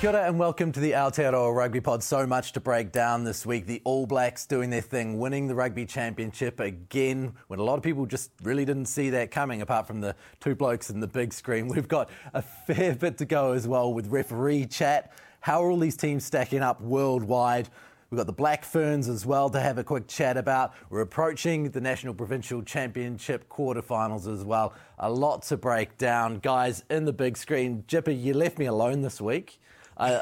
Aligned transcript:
Kia 0.00 0.10
ora 0.10 0.28
and 0.28 0.38
welcome 0.38 0.70
to 0.70 0.78
the 0.78 0.92
Aotearoa 0.92 1.52
Rugby 1.52 1.80
Pod. 1.80 2.04
So 2.04 2.24
much 2.24 2.52
to 2.52 2.60
break 2.60 2.92
down 2.92 3.24
this 3.24 3.44
week. 3.44 3.66
The 3.66 3.82
All 3.82 4.06
Blacks 4.06 4.46
doing 4.46 4.70
their 4.70 4.80
thing, 4.80 5.18
winning 5.18 5.48
the 5.48 5.56
Rugby 5.56 5.86
Championship 5.86 6.60
again, 6.60 7.32
when 7.48 7.58
a 7.58 7.64
lot 7.64 7.78
of 7.78 7.82
people 7.82 8.06
just 8.06 8.30
really 8.44 8.64
didn't 8.64 8.84
see 8.84 9.10
that 9.10 9.32
coming, 9.32 9.60
apart 9.60 9.88
from 9.88 10.00
the 10.00 10.14
two 10.38 10.54
blokes 10.54 10.88
in 10.88 11.00
the 11.00 11.08
big 11.08 11.32
screen. 11.32 11.66
We've 11.74 11.88
got 11.88 12.10
a 12.32 12.42
fair 12.42 12.94
bit 12.94 13.18
to 13.18 13.24
go 13.24 13.54
as 13.54 13.66
well 13.66 13.92
with 13.92 14.06
referee 14.06 14.66
chat. 14.66 15.12
How 15.40 15.64
are 15.64 15.68
all 15.68 15.80
these 15.80 15.96
teams 15.96 16.24
stacking 16.24 16.60
up 16.60 16.80
worldwide? 16.80 17.68
We've 18.10 18.18
got 18.18 18.28
the 18.28 18.32
Black 18.32 18.64
Ferns 18.64 19.08
as 19.08 19.26
well 19.26 19.50
to 19.50 19.58
have 19.58 19.78
a 19.78 19.84
quick 19.84 20.06
chat 20.06 20.36
about. 20.36 20.74
We're 20.90 21.00
approaching 21.00 21.70
the 21.70 21.80
National 21.80 22.14
Provincial 22.14 22.62
Championship 22.62 23.48
quarterfinals 23.48 24.32
as 24.32 24.44
well. 24.44 24.74
A 25.00 25.10
lot 25.10 25.42
to 25.42 25.56
break 25.56 25.98
down. 25.98 26.38
Guys, 26.38 26.84
in 26.88 27.04
the 27.04 27.12
big 27.12 27.36
screen, 27.36 27.82
Jipper, 27.88 28.12
you 28.12 28.32
left 28.32 28.58
me 28.58 28.66
alone 28.66 29.02
this 29.02 29.20
week. 29.20 29.58
I, 30.00 30.20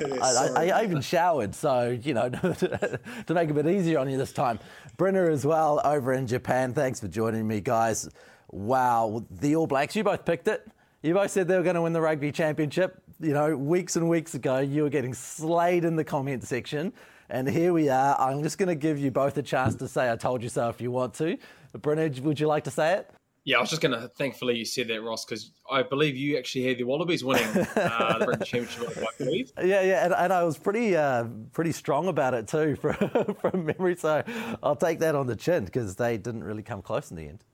I, 0.56 0.70
I, 0.70 0.84
even 0.84 1.02
showered, 1.02 1.54
so 1.54 1.98
you 2.02 2.14
know, 2.14 2.28
to 2.30 2.98
make 3.28 3.48
it 3.48 3.50
a 3.50 3.54
bit 3.54 3.66
easier 3.66 3.98
on 3.98 4.08
you 4.08 4.16
this 4.16 4.32
time. 4.32 4.58
Brenner 4.96 5.28
as 5.28 5.44
well 5.44 5.82
over 5.84 6.14
in 6.14 6.26
Japan. 6.26 6.72
Thanks 6.72 6.98
for 6.98 7.08
joining 7.08 7.46
me, 7.46 7.60
guys. 7.60 8.08
Wow, 8.50 9.26
the 9.30 9.54
All 9.54 9.66
Blacks. 9.66 9.94
You 9.94 10.02
both 10.02 10.24
picked 10.24 10.48
it. 10.48 10.66
You 11.02 11.12
both 11.12 11.30
said 11.30 11.46
they 11.46 11.58
were 11.58 11.62
going 11.62 11.74
to 11.74 11.82
win 11.82 11.92
the 11.92 12.00
rugby 12.00 12.32
championship. 12.32 13.02
You 13.20 13.34
know, 13.34 13.54
weeks 13.54 13.96
and 13.96 14.08
weeks 14.08 14.34
ago, 14.34 14.60
you 14.60 14.82
were 14.82 14.88
getting 14.88 15.12
slayed 15.12 15.84
in 15.84 15.94
the 15.94 16.04
comment 16.04 16.42
section, 16.44 16.94
and 17.28 17.46
here 17.46 17.74
we 17.74 17.90
are. 17.90 18.18
I'm 18.18 18.42
just 18.42 18.56
going 18.56 18.70
to 18.70 18.74
give 18.74 18.98
you 18.98 19.10
both 19.10 19.36
a 19.36 19.42
chance 19.42 19.74
to 19.74 19.88
say 19.88 20.10
"I 20.10 20.16
told 20.16 20.42
you 20.42 20.48
so" 20.48 20.70
if 20.70 20.80
you 20.80 20.90
want 20.90 21.12
to. 21.14 21.36
Brenner, 21.82 22.08
would 22.22 22.40
you 22.40 22.46
like 22.46 22.64
to 22.64 22.70
say 22.70 22.94
it? 22.94 23.10
Yeah, 23.46 23.58
I 23.58 23.60
was 23.60 23.70
just 23.70 23.80
going 23.80 23.98
to. 23.98 24.08
Thankfully, 24.08 24.58
you 24.58 24.64
said 24.64 24.88
that, 24.88 25.00
Ross, 25.00 25.24
because 25.24 25.52
I 25.70 25.84
believe 25.84 26.16
you 26.16 26.36
actually 26.36 26.66
had 26.66 26.78
the 26.78 26.82
Wallabies 26.82 27.24
winning 27.24 27.46
uh, 27.76 28.18
the 28.18 28.24
British 28.24 28.48
Championship. 28.50 28.98
I 28.98 29.24
believe. 29.24 29.52
Yeah, 29.62 29.82
yeah, 29.82 30.04
and, 30.04 30.12
and 30.12 30.32
I 30.32 30.42
was 30.42 30.58
pretty, 30.58 30.96
uh, 30.96 31.26
pretty 31.52 31.70
strong 31.70 32.08
about 32.08 32.34
it 32.34 32.48
too, 32.48 32.74
from, 32.80 32.96
from 33.40 33.66
memory. 33.66 33.94
So 33.94 34.24
I'll 34.64 34.74
take 34.74 34.98
that 34.98 35.14
on 35.14 35.28
the 35.28 35.36
chin 35.36 35.64
because 35.64 35.94
they 35.94 36.18
didn't 36.18 36.42
really 36.42 36.64
come 36.64 36.82
close 36.82 37.12
in 37.12 37.16
the 37.16 37.28
end. 37.28 37.44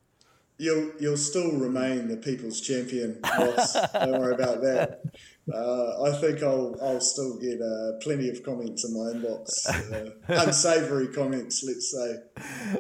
You'll 0.56 0.92
you'll 0.98 1.16
still 1.18 1.52
remain 1.52 2.08
the 2.08 2.16
people's 2.16 2.62
champion, 2.62 3.18
Ross. 3.38 3.74
Don't 3.92 4.18
worry 4.18 4.34
about 4.34 4.62
that. 4.62 5.02
Uh, 5.52 6.04
I 6.04 6.12
think 6.20 6.40
I'll 6.42 6.76
I'll 6.80 7.00
still 7.00 7.36
get 7.36 7.60
uh, 7.60 7.98
plenty 8.00 8.28
of 8.28 8.44
comments 8.44 8.84
in 8.84 8.94
my 8.94 9.12
inbox, 9.12 9.66
uh, 9.68 10.10
unsavoury 10.28 11.08
comments, 11.08 11.64
let's 11.64 11.90
say. 11.90 12.18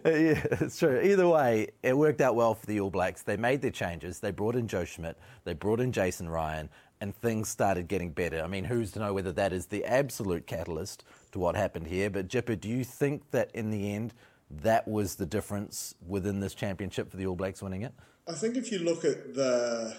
Yeah, 0.04 0.46
it's 0.60 0.78
true. 0.78 1.00
Either 1.00 1.28
way, 1.28 1.68
it 1.82 1.98
worked 1.98 2.20
out 2.20 2.36
well 2.36 2.54
for 2.54 2.66
the 2.66 2.78
All 2.78 2.90
Blacks. 2.90 3.22
They 3.22 3.36
made 3.36 3.62
their 3.62 3.72
changes. 3.72 4.20
They 4.20 4.30
brought 4.30 4.54
in 4.54 4.68
Joe 4.68 4.84
Schmidt. 4.84 5.18
They 5.42 5.54
brought 5.54 5.80
in 5.80 5.90
Jason 5.90 6.28
Ryan, 6.28 6.68
and 7.00 7.16
things 7.16 7.48
started 7.48 7.88
getting 7.88 8.10
better. 8.10 8.40
I 8.40 8.46
mean, 8.46 8.62
who's 8.62 8.92
to 8.92 9.00
know 9.00 9.12
whether 9.12 9.32
that 9.32 9.52
is 9.52 9.66
the 9.66 9.84
absolute 9.84 10.46
catalyst 10.46 11.02
to 11.32 11.40
what 11.40 11.56
happened 11.56 11.88
here? 11.88 12.10
But 12.10 12.28
Jipper, 12.28 12.54
do 12.54 12.68
you 12.68 12.84
think 12.84 13.32
that 13.32 13.50
in 13.54 13.70
the 13.70 13.92
end 13.92 14.14
that 14.62 14.86
was 14.86 15.16
the 15.16 15.26
difference 15.26 15.96
within 16.06 16.38
this 16.38 16.54
championship 16.54 17.10
for 17.10 17.16
the 17.16 17.26
All 17.26 17.34
Blacks 17.34 17.60
winning 17.60 17.82
it? 17.82 17.92
I 18.28 18.34
think 18.34 18.56
if 18.56 18.70
you 18.70 18.78
look 18.78 19.04
at 19.04 19.34
the 19.34 19.96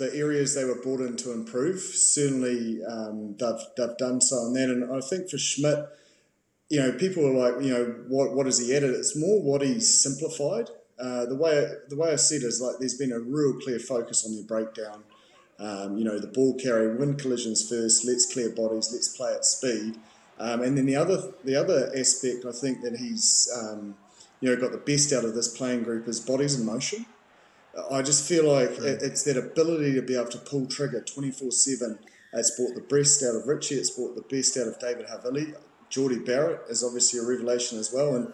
the 0.00 0.16
areas 0.16 0.54
they 0.54 0.64
were 0.64 0.80
brought 0.82 1.00
in 1.00 1.16
to 1.18 1.30
improve, 1.30 1.78
certainly 1.78 2.82
um, 2.84 3.36
they've 3.38 3.62
they've 3.76 3.96
done 3.98 4.20
so 4.20 4.36
on 4.36 4.54
that. 4.54 4.70
And 4.70 4.92
I 4.92 5.00
think 5.00 5.30
for 5.30 5.38
Schmidt, 5.38 5.86
you 6.70 6.80
know, 6.80 6.92
people 6.92 7.26
are 7.26 7.52
like, 7.52 7.62
you 7.62 7.72
know, 7.72 7.84
what 8.08 8.34
what 8.34 8.46
has 8.46 8.58
he 8.58 8.74
added? 8.74 8.90
It's 8.94 9.16
more 9.16 9.40
what 9.42 9.62
he's 9.62 10.02
simplified. 10.02 10.70
Uh, 10.98 11.26
the 11.26 11.36
way 11.36 11.66
the 11.88 11.96
way 11.96 12.12
I 12.12 12.16
see 12.16 12.36
it 12.36 12.42
is 12.42 12.60
like 12.60 12.76
there's 12.80 12.94
been 12.94 13.12
a 13.12 13.20
real 13.20 13.60
clear 13.60 13.78
focus 13.78 14.26
on 14.26 14.34
their 14.34 14.44
breakdown. 14.44 15.04
Um, 15.58 15.98
you 15.98 16.04
know, 16.04 16.18
the 16.18 16.26
ball 16.26 16.54
carry, 16.54 16.96
win 16.96 17.16
collisions 17.16 17.68
first. 17.68 18.06
Let's 18.06 18.32
clear 18.32 18.48
bodies. 18.48 18.90
Let's 18.92 19.14
play 19.14 19.34
at 19.34 19.44
speed. 19.44 19.96
Um, 20.38 20.62
and 20.62 20.76
then 20.76 20.86
the 20.86 20.96
other 20.96 21.34
the 21.44 21.56
other 21.56 21.92
aspect 21.94 22.46
I 22.48 22.52
think 22.52 22.80
that 22.82 22.96
he's 22.96 23.50
um, 23.54 23.96
you 24.40 24.48
know 24.48 24.58
got 24.58 24.72
the 24.72 24.78
best 24.78 25.12
out 25.12 25.26
of 25.26 25.34
this 25.34 25.54
playing 25.54 25.82
group 25.82 26.08
is 26.08 26.18
bodies 26.18 26.58
in 26.58 26.64
motion. 26.64 27.04
I 27.90 28.02
just 28.02 28.28
feel 28.28 28.52
like 28.52 28.70
it, 28.70 29.02
it's 29.02 29.24
that 29.24 29.36
ability 29.36 29.94
to 29.94 30.02
be 30.02 30.16
able 30.16 30.30
to 30.30 30.38
pull 30.38 30.66
trigger 30.66 31.00
24 31.02 31.52
7. 31.52 31.98
It's 32.32 32.56
brought 32.56 32.74
the 32.74 32.96
best 32.96 33.22
out 33.22 33.34
of 33.34 33.46
Richie, 33.46 33.76
it's 33.76 33.90
brought 33.90 34.14
the 34.14 34.22
best 34.22 34.56
out 34.56 34.68
of 34.68 34.78
David 34.78 35.06
Havili. 35.06 35.54
Jordie 35.88 36.20
Barrett 36.20 36.62
is 36.68 36.84
obviously 36.84 37.18
a 37.18 37.24
revelation 37.24 37.78
as 37.78 37.92
well. 37.92 38.14
And 38.14 38.32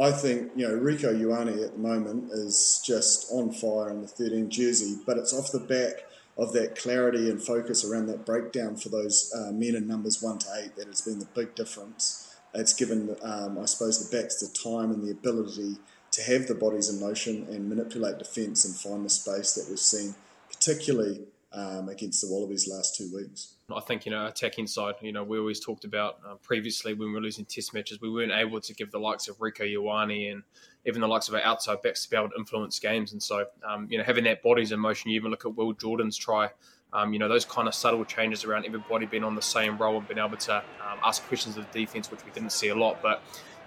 I 0.00 0.10
think, 0.10 0.52
you 0.56 0.66
know, 0.66 0.74
Rieko 0.74 1.14
Ioane 1.14 1.62
at 1.64 1.72
the 1.72 1.78
moment 1.78 2.32
is 2.32 2.82
just 2.84 3.30
on 3.30 3.52
fire 3.52 3.90
in 3.90 4.00
the 4.00 4.08
13 4.08 4.50
jersey, 4.50 4.98
but 5.06 5.18
it's 5.18 5.34
off 5.34 5.52
the 5.52 5.60
back 5.60 6.06
of 6.38 6.52
that 6.52 6.76
clarity 6.76 7.28
and 7.28 7.42
focus 7.42 7.84
around 7.84 8.06
that 8.06 8.24
breakdown 8.24 8.76
for 8.76 8.88
those 8.88 9.32
uh, 9.36 9.52
men 9.52 9.74
in 9.74 9.86
numbers 9.86 10.22
one 10.22 10.38
to 10.38 10.46
eight 10.62 10.76
that 10.76 10.86
has 10.86 11.00
been 11.00 11.18
the 11.18 11.26
big 11.34 11.54
difference. 11.54 12.36
It's 12.54 12.72
given, 12.72 13.14
um, 13.22 13.58
I 13.58 13.66
suppose, 13.66 14.08
the 14.08 14.16
backs 14.16 14.40
the 14.40 14.48
time 14.48 14.90
and 14.90 15.06
the 15.06 15.10
ability 15.10 15.76
to 16.10 16.22
have 16.22 16.46
the 16.46 16.54
bodies 16.54 16.88
in 16.88 17.00
motion 17.00 17.46
and 17.50 17.68
manipulate 17.68 18.18
defence 18.18 18.64
and 18.64 18.74
find 18.74 19.04
the 19.04 19.10
space 19.10 19.54
that 19.54 19.66
we've 19.68 19.78
seen, 19.78 20.14
particularly 20.50 21.20
um, 21.52 21.88
against 21.88 22.20
the 22.20 22.28
Wallabies 22.28 22.68
last 22.68 22.96
two 22.96 23.10
weeks. 23.14 23.54
I 23.74 23.80
think 23.80 24.06
you 24.06 24.12
know 24.12 24.26
attacking 24.26 24.66
side. 24.66 24.94
You 25.02 25.12
know 25.12 25.24
we 25.24 25.38
always 25.38 25.60
talked 25.60 25.84
about 25.84 26.18
uh, 26.26 26.34
previously 26.36 26.94
when 26.94 27.08
we 27.08 27.14
were 27.14 27.20
losing 27.20 27.44
Test 27.44 27.74
matches, 27.74 28.00
we 28.00 28.10
weren't 28.10 28.32
able 28.32 28.60
to 28.60 28.74
give 28.74 28.90
the 28.90 28.98
likes 28.98 29.28
of 29.28 29.38
Rieko 29.38 29.70
Ioane 29.70 30.32
and 30.32 30.42
even 30.86 31.00
the 31.00 31.08
likes 31.08 31.28
of 31.28 31.34
our 31.34 31.42
outside 31.42 31.82
backs 31.82 32.04
to 32.04 32.10
be 32.10 32.16
able 32.16 32.30
to 32.30 32.38
influence 32.38 32.78
games. 32.78 33.12
And 33.12 33.22
so 33.22 33.46
um, 33.66 33.86
you 33.90 33.98
know 33.98 34.04
having 34.04 34.24
that 34.24 34.42
bodies 34.42 34.72
in 34.72 34.80
motion, 34.80 35.10
you 35.10 35.16
even 35.16 35.30
look 35.30 35.44
at 35.44 35.54
Will 35.54 35.72
Jordan's 35.72 36.16
try. 36.16 36.50
Um, 36.94 37.12
you 37.12 37.18
know 37.18 37.28
those 37.28 37.44
kind 37.44 37.68
of 37.68 37.74
subtle 37.74 38.04
changes 38.06 38.44
around 38.44 38.64
everybody 38.64 39.04
being 39.04 39.24
on 39.24 39.34
the 39.34 39.42
same 39.42 39.76
role 39.76 39.98
and 39.98 40.08
being 40.08 40.18
able 40.18 40.38
to 40.38 40.56
um, 40.56 40.98
ask 41.04 41.22
questions 41.24 41.58
of 41.58 41.70
the 41.70 41.80
defense, 41.84 42.10
which 42.10 42.24
we 42.24 42.30
didn't 42.30 42.52
see 42.52 42.68
a 42.68 42.74
lot, 42.74 43.02
but 43.02 43.22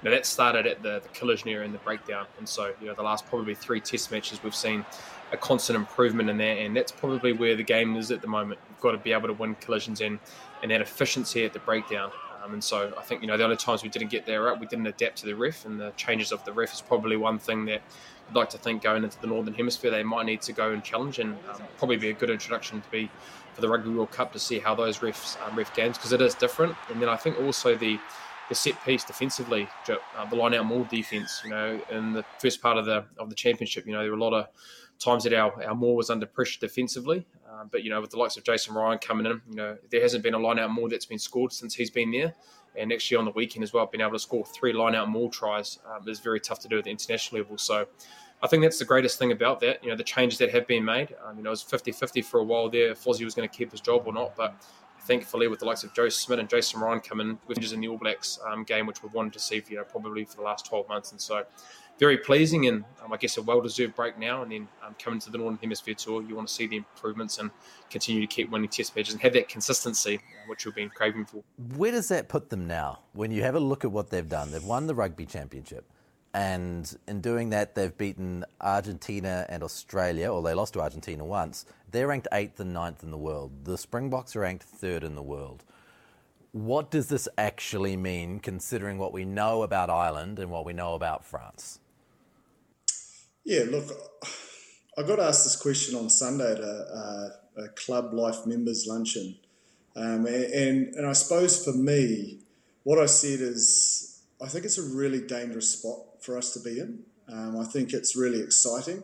know, 0.09 0.15
that 0.15 0.25
started 0.25 0.65
at 0.65 0.81
the, 0.81 0.99
the 0.99 1.09
collision 1.09 1.49
area 1.49 1.65
and 1.65 1.73
the 1.73 1.79
breakdown. 1.79 2.25
And 2.37 2.47
so, 2.47 2.73
you 2.79 2.87
know, 2.87 2.93
the 2.93 3.03
last 3.03 3.27
probably 3.27 3.55
three 3.55 3.79
test 3.79 4.11
matches, 4.11 4.43
we've 4.43 4.55
seen 4.55 4.85
a 5.31 5.37
constant 5.37 5.77
improvement 5.77 6.29
in 6.29 6.37
that. 6.37 6.57
And 6.57 6.75
that's 6.75 6.91
probably 6.91 7.33
where 7.33 7.55
the 7.55 7.63
game 7.63 7.95
is 7.95 8.11
at 8.11 8.21
the 8.21 8.27
moment. 8.27 8.59
We've 8.69 8.81
got 8.81 8.91
to 8.91 8.97
be 8.97 9.13
able 9.13 9.27
to 9.27 9.33
win 9.33 9.55
collisions 9.55 10.01
and, 10.01 10.19
and 10.61 10.71
that 10.71 10.81
efficiency 10.81 11.45
at 11.45 11.53
the 11.53 11.59
breakdown. 11.59 12.11
Um, 12.43 12.53
and 12.53 12.63
so 12.63 12.93
I 12.97 13.03
think, 13.03 13.21
you 13.21 13.27
know, 13.27 13.37
the 13.37 13.43
only 13.43 13.57
times 13.57 13.83
we 13.83 13.89
didn't 13.89 14.09
get 14.09 14.25
there 14.25 14.43
right, 14.43 14.59
we 14.59 14.65
didn't 14.65 14.87
adapt 14.87 15.17
to 15.19 15.25
the 15.27 15.35
ref. 15.35 15.65
And 15.65 15.79
the 15.79 15.91
changes 15.95 16.31
of 16.31 16.43
the 16.45 16.51
ref 16.51 16.73
is 16.73 16.81
probably 16.81 17.15
one 17.17 17.37
thing 17.37 17.65
that 17.65 17.81
I'd 18.29 18.35
like 18.35 18.49
to 18.51 18.57
think 18.57 18.81
going 18.81 19.03
into 19.03 19.19
the 19.21 19.27
Northern 19.27 19.53
Hemisphere, 19.53 19.91
they 19.91 20.03
might 20.03 20.25
need 20.25 20.41
to 20.43 20.53
go 20.53 20.71
and 20.71 20.83
challenge 20.83 21.19
and 21.19 21.33
um, 21.53 21.61
probably 21.77 21.97
be 21.97 22.09
a 22.09 22.13
good 22.13 22.29
introduction 22.29 22.81
to 22.81 22.89
be 22.89 23.09
for 23.53 23.61
the 23.61 23.69
Rugby 23.69 23.89
World 23.89 24.11
Cup 24.11 24.31
to 24.33 24.39
see 24.39 24.59
how 24.59 24.73
those 24.73 24.99
refs 24.99 25.37
um, 25.45 25.55
ref 25.55 25.75
games 25.75 25.97
because 25.97 26.13
it 26.13 26.21
is 26.21 26.33
different. 26.33 26.75
And 26.89 27.01
then 27.01 27.09
I 27.09 27.17
think 27.17 27.39
also 27.39 27.75
the 27.75 27.99
the 28.51 28.55
set 28.55 28.83
piece 28.83 29.05
defensively, 29.05 29.65
uh, 29.87 30.25
the 30.25 30.35
line 30.35 30.53
out 30.53 30.65
maul 30.65 30.83
defense. 30.83 31.41
You 31.45 31.51
know, 31.51 31.81
in 31.89 32.11
the 32.11 32.25
first 32.37 32.61
part 32.61 32.77
of 32.77 32.85
the 32.85 33.05
of 33.17 33.29
the 33.29 33.35
championship, 33.35 33.87
you 33.87 33.93
know, 33.93 34.01
there 34.01 34.11
were 34.11 34.17
a 34.17 34.21
lot 34.21 34.33
of 34.33 34.47
times 34.99 35.23
that 35.23 35.33
our, 35.33 35.63
our 35.63 35.73
Maul 35.73 35.95
was 35.95 36.09
under 36.09 36.25
pressure 36.25 36.59
defensively. 36.59 37.25
Um, 37.49 37.69
but, 37.71 37.83
you 37.83 37.89
know, 37.89 38.01
with 38.01 38.11
the 38.11 38.17
likes 38.17 38.35
of 38.37 38.43
Jason 38.43 38.75
Ryan 38.75 38.99
coming 38.99 39.25
in, 39.25 39.41
you 39.49 39.55
know, 39.55 39.77
there 39.89 40.01
hasn't 40.01 40.21
been 40.21 40.33
a 40.33 40.37
line 40.37 40.59
out 40.59 40.69
Maul 40.69 40.89
that's 40.89 41.05
been 41.05 41.17
scored 41.17 41.53
since 41.53 41.73
he's 41.73 41.89
been 41.89 42.11
there. 42.11 42.35
And 42.77 42.91
actually 42.93 43.17
on 43.17 43.25
the 43.25 43.31
weekend 43.31 43.63
as 43.63 43.73
well, 43.73 43.85
being 43.87 44.01
able 44.01 44.11
to 44.11 44.19
score 44.19 44.45
three 44.45 44.73
line 44.73 44.93
out 44.93 45.09
Maul 45.09 45.29
tries 45.29 45.79
um, 45.89 46.07
is 46.07 46.19
very 46.19 46.39
tough 46.39 46.59
to 46.59 46.67
do 46.67 46.77
at 46.77 46.83
the 46.83 46.91
international 46.91 47.41
level. 47.41 47.57
So 47.57 47.87
I 48.43 48.47
think 48.47 48.63
that's 48.63 48.79
the 48.79 48.85
greatest 48.85 49.17
thing 49.17 49.31
about 49.31 49.59
that. 49.61 49.83
You 49.83 49.89
know, 49.89 49.95
the 49.95 50.03
changes 50.03 50.37
that 50.39 50.51
have 50.51 50.67
been 50.67 50.85
made. 50.85 51.15
Um, 51.25 51.37
you 51.37 51.43
know, 51.43 51.49
it 51.49 51.51
was 51.51 51.61
50 51.61 51.91
50 51.91 52.21
for 52.21 52.39
a 52.39 52.43
while 52.43 52.69
there. 52.69 52.91
if 52.91 53.03
Fozzie 53.03 53.25
was 53.25 53.33
going 53.33 53.47
to 53.47 53.55
keep 53.55 53.71
his 53.71 53.81
job 53.81 54.03
or 54.05 54.13
not. 54.13 54.35
But 54.35 54.55
thankfully, 55.01 55.47
with 55.47 55.59
the 55.59 55.65
likes 55.65 55.83
of 55.83 55.93
Joe 55.93 56.09
Schmidt 56.09 56.39
and 56.39 56.49
Jason 56.49 56.79
Ryan 56.79 56.99
coming 56.99 57.39
which 57.45 57.59
is 57.59 57.73
in 57.73 57.81
the 57.81 57.87
All 57.87 57.97
Blacks 57.97 58.39
um, 58.47 58.63
game, 58.63 58.85
which 58.85 59.03
we've 59.03 59.13
wanted 59.13 59.33
to 59.33 59.39
see, 59.39 59.59
for, 59.59 59.71
you 59.71 59.77
know, 59.77 59.83
probably 59.83 60.25
for 60.25 60.37
the 60.37 60.43
last 60.43 60.65
12 60.65 60.87
months. 60.89 61.11
And 61.11 61.21
so 61.21 61.45
very 61.99 62.17
pleasing 62.17 62.65
and 62.67 62.83
um, 63.03 63.13
I 63.13 63.17
guess 63.17 63.37
a 63.37 63.43
well-deserved 63.43 63.95
break 63.95 64.17
now. 64.17 64.41
And 64.41 64.51
then 64.51 64.67
um, 64.85 64.95
coming 64.97 65.19
to 65.19 65.29
the 65.29 65.37
Northern 65.37 65.59
Hemisphere 65.59 65.93
tour, 65.93 66.23
you 66.23 66.35
want 66.35 66.47
to 66.47 66.53
see 66.53 66.67
the 66.67 66.77
improvements 66.77 67.37
and 67.37 67.51
continue 67.89 68.21
to 68.21 68.27
keep 68.27 68.49
winning 68.49 68.69
Test 68.69 68.95
matches 68.95 69.13
and 69.13 69.21
have 69.21 69.33
that 69.33 69.49
consistency, 69.49 70.15
uh, 70.15 70.19
which 70.47 70.65
we've 70.65 70.73
been 70.73 70.89
craving 70.89 71.25
for. 71.25 71.43
Where 71.75 71.91
does 71.91 72.07
that 72.07 72.27
put 72.27 72.49
them 72.49 72.65
now? 72.67 72.99
When 73.13 73.31
you 73.31 73.43
have 73.43 73.55
a 73.55 73.59
look 73.59 73.85
at 73.85 73.91
what 73.91 74.09
they've 74.09 74.27
done, 74.27 74.51
they've 74.51 74.63
won 74.63 74.87
the 74.87 74.95
Rugby 74.95 75.25
Championship. 75.25 75.85
And 76.33 76.97
in 77.07 77.19
doing 77.19 77.49
that, 77.49 77.75
they've 77.75 77.95
beaten 77.97 78.45
Argentina 78.61 79.45
and 79.49 79.63
Australia, 79.63 80.31
or 80.31 80.41
they 80.41 80.53
lost 80.53 80.73
to 80.73 80.81
Argentina 80.81 81.25
once. 81.25 81.65
They're 81.91 82.07
ranked 82.07 82.29
eighth 82.31 82.59
and 82.59 82.73
ninth 82.73 83.03
in 83.03 83.11
the 83.11 83.17
world. 83.17 83.65
The 83.65 83.77
Springboks 83.77 84.35
are 84.35 84.41
ranked 84.41 84.63
third 84.63 85.03
in 85.03 85.15
the 85.15 85.23
world. 85.23 85.65
What 86.53 86.89
does 86.89 87.07
this 87.07 87.27
actually 87.37 87.97
mean, 87.97 88.39
considering 88.39 88.97
what 88.97 89.13
we 89.13 89.25
know 89.25 89.63
about 89.63 89.89
Ireland 89.89 90.39
and 90.39 90.49
what 90.51 90.65
we 90.65 90.73
know 90.73 90.93
about 90.95 91.25
France? 91.25 91.79
Yeah, 93.43 93.63
look, 93.69 93.85
I 94.97 95.03
got 95.03 95.19
asked 95.19 95.43
this 95.43 95.55
question 95.55 95.97
on 95.97 96.09
Sunday 96.09 96.51
at 96.51 96.59
a, 96.59 97.31
a, 97.57 97.63
a 97.63 97.67
club 97.69 98.13
life 98.13 98.45
members 98.45 98.85
luncheon, 98.87 99.37
um, 99.95 100.25
and 100.27 100.93
and 100.93 101.07
I 101.07 101.13
suppose 101.13 101.63
for 101.63 101.73
me, 101.73 102.39
what 102.83 102.99
I 102.99 103.07
said 103.07 103.39
is 103.39 104.21
I 104.41 104.47
think 104.47 104.65
it's 104.65 104.77
a 104.77 104.95
really 104.95 105.21
dangerous 105.21 105.69
spot 105.69 106.10
for 106.21 106.37
us 106.37 106.53
to 106.53 106.59
be 106.59 106.79
in. 106.79 106.99
Um, 107.31 107.59
I 107.59 107.65
think 107.65 107.93
it's 107.93 108.15
really 108.15 108.41
exciting. 108.41 109.03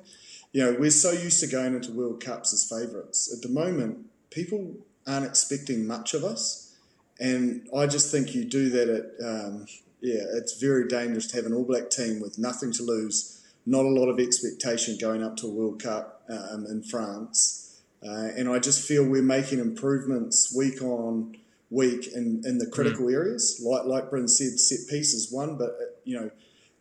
You 0.52 0.64
know, 0.64 0.78
we're 0.80 0.90
so 0.90 1.12
used 1.12 1.40
to 1.42 1.48
going 1.48 1.75
into 1.75 1.92
World 1.92 2.24
Cups 2.24 2.54
as 2.54 2.68
favourites. 2.68 3.34
At 3.34 3.42
the 3.42 3.54
moment, 3.54 4.06
people 4.30 4.75
aren't 5.06 5.25
expecting 5.25 5.86
much 5.86 6.14
of 6.14 6.24
us, 6.24 6.75
and 7.19 7.68
I 7.75 7.88
just 7.88 8.12
think 8.12 8.34
you 8.34 8.46
do 8.46 8.69
that 8.69 8.90
at 8.90 9.25
um, 9.25 9.66
yeah, 10.02 10.24
it's 10.36 10.60
very 10.60 10.88
dangerous 10.88 11.28
to 11.28 11.36
have 11.38 11.46
an 11.46 11.54
All 11.54 11.66
Black 11.66 11.90
team 11.90 12.19
with 12.19 12.38
nothing 12.38 12.72
to 12.74 12.84
lose 12.84 13.38
not 13.68 13.84
a 13.86 13.90
lot 13.90 14.08
of 14.08 14.18
expectation 14.18 14.98
going 15.00 15.22
up 15.22 15.36
to 15.38 15.46
a 15.46 15.52
World 15.52 15.84
Cup 15.84 16.24
um, 16.30 16.66
in 16.68 16.81
France. 16.81 17.81
Uh, 18.02 18.30
and 18.38 18.48
I 18.48 18.60
just 18.60 18.88
feel 18.88 19.04
we're 19.04 19.22
making 19.22 19.60
improvements 19.60 20.56
week 20.56 20.81
on 20.81 21.36
week 21.69 22.08
in, 22.16 22.42
in 22.46 22.60
the 22.60 22.68
critical 22.68 23.08
mm. 23.08 23.14
areas. 23.14 23.62
Like 23.64 23.86
like 23.86 24.10
Bryn 24.10 24.28
said, 24.28 24.58
set 24.60 24.88
pieces 24.90 25.31
one, 25.31 25.58
but 25.58 25.72
uh, 25.72 25.86
you 26.06 26.18
know, 26.18 26.31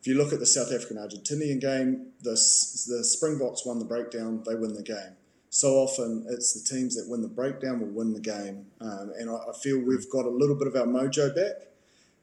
if 0.06 0.10
you 0.10 0.16
look 0.16 0.32
at 0.32 0.38
the 0.38 0.46
South 0.46 0.72
African 0.72 0.98
Argentinian 0.98 1.60
game, 1.60 2.12
the 2.22 2.30
the 2.30 3.02
Springboks 3.02 3.66
won 3.66 3.80
the 3.80 3.84
breakdown, 3.84 4.40
they 4.46 4.54
win 4.54 4.72
the 4.72 4.82
game. 4.84 5.16
So 5.50 5.78
often 5.78 6.24
it's 6.28 6.52
the 6.52 6.62
teams 6.76 6.94
that 6.94 7.10
win 7.10 7.22
the 7.22 7.28
breakdown 7.28 7.80
will 7.80 7.88
win 7.88 8.12
the 8.12 8.20
game, 8.20 8.66
um, 8.80 9.10
and 9.18 9.28
I, 9.28 9.34
I, 9.34 9.52
feel 9.60 9.80
we've 9.80 10.08
got 10.08 10.24
a 10.24 10.30
little 10.30 10.54
bit 10.54 10.68
of 10.68 10.76
our 10.76 10.86
mojo 10.86 11.34
back, 11.34 11.56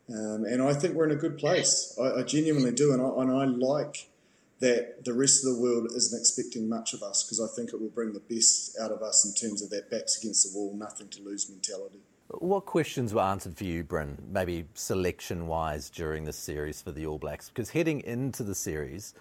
um, 0.07 0.45
and 0.45 0.62
I 0.62 0.74
think 0.74 0.95
we're 0.95 1.09
in 1.09 1.12
a 1.12 1.19
good 1.19 1.38
place. 1.38 1.94
I, 2.01 2.21
I 2.21 2.24
genuinely 2.24 2.71
do, 2.71 2.94
and 2.94 3.01
I, 3.01 3.21
and 3.21 3.30
I 3.30 3.44
like 3.44 4.07
that 4.62 5.03
the 5.03 5.13
rest 5.13 5.45
of 5.45 5.53
the 5.53 5.62
world 5.62 5.88
isn't 5.94 6.18
expecting 6.18 6.69
much 6.69 6.94
of 6.94 7.03
us 7.03 7.21
because 7.21 7.41
I 7.41 7.53
think 7.53 7.74
it 7.74 7.81
will 7.81 7.89
bring 7.89 8.13
the 8.13 8.21
best 8.21 8.77
out 8.79 8.94
of 8.94 9.01
us 9.01 9.25
in 9.25 9.33
terms 9.33 9.62
of 9.62 9.71
that 9.71 9.91
backs 9.91 10.18
against 10.18 10.50
the 10.50 10.57
wall, 10.57 10.74
nothing 10.74 11.09
to 11.09 11.21
lose 11.21 11.50
mentality. 11.50 12.00
What 12.39 12.65
questions 12.65 13.13
were 13.13 13.21
answered 13.21 13.56
for 13.56 13.63
you, 13.63 13.83
Bryn, 13.83 14.18
maybe 14.27 14.65
selection 14.74 15.47
wise 15.47 15.89
during 15.89 16.24
this 16.24 16.38
series 16.38 16.81
for 16.81 16.91
the 16.91 17.06
All 17.06 17.19
Blacks? 17.19 17.50
Because 17.50 17.69
heading 17.69 18.01
into 18.01 18.44
the 18.44 18.56
series, 18.56 19.13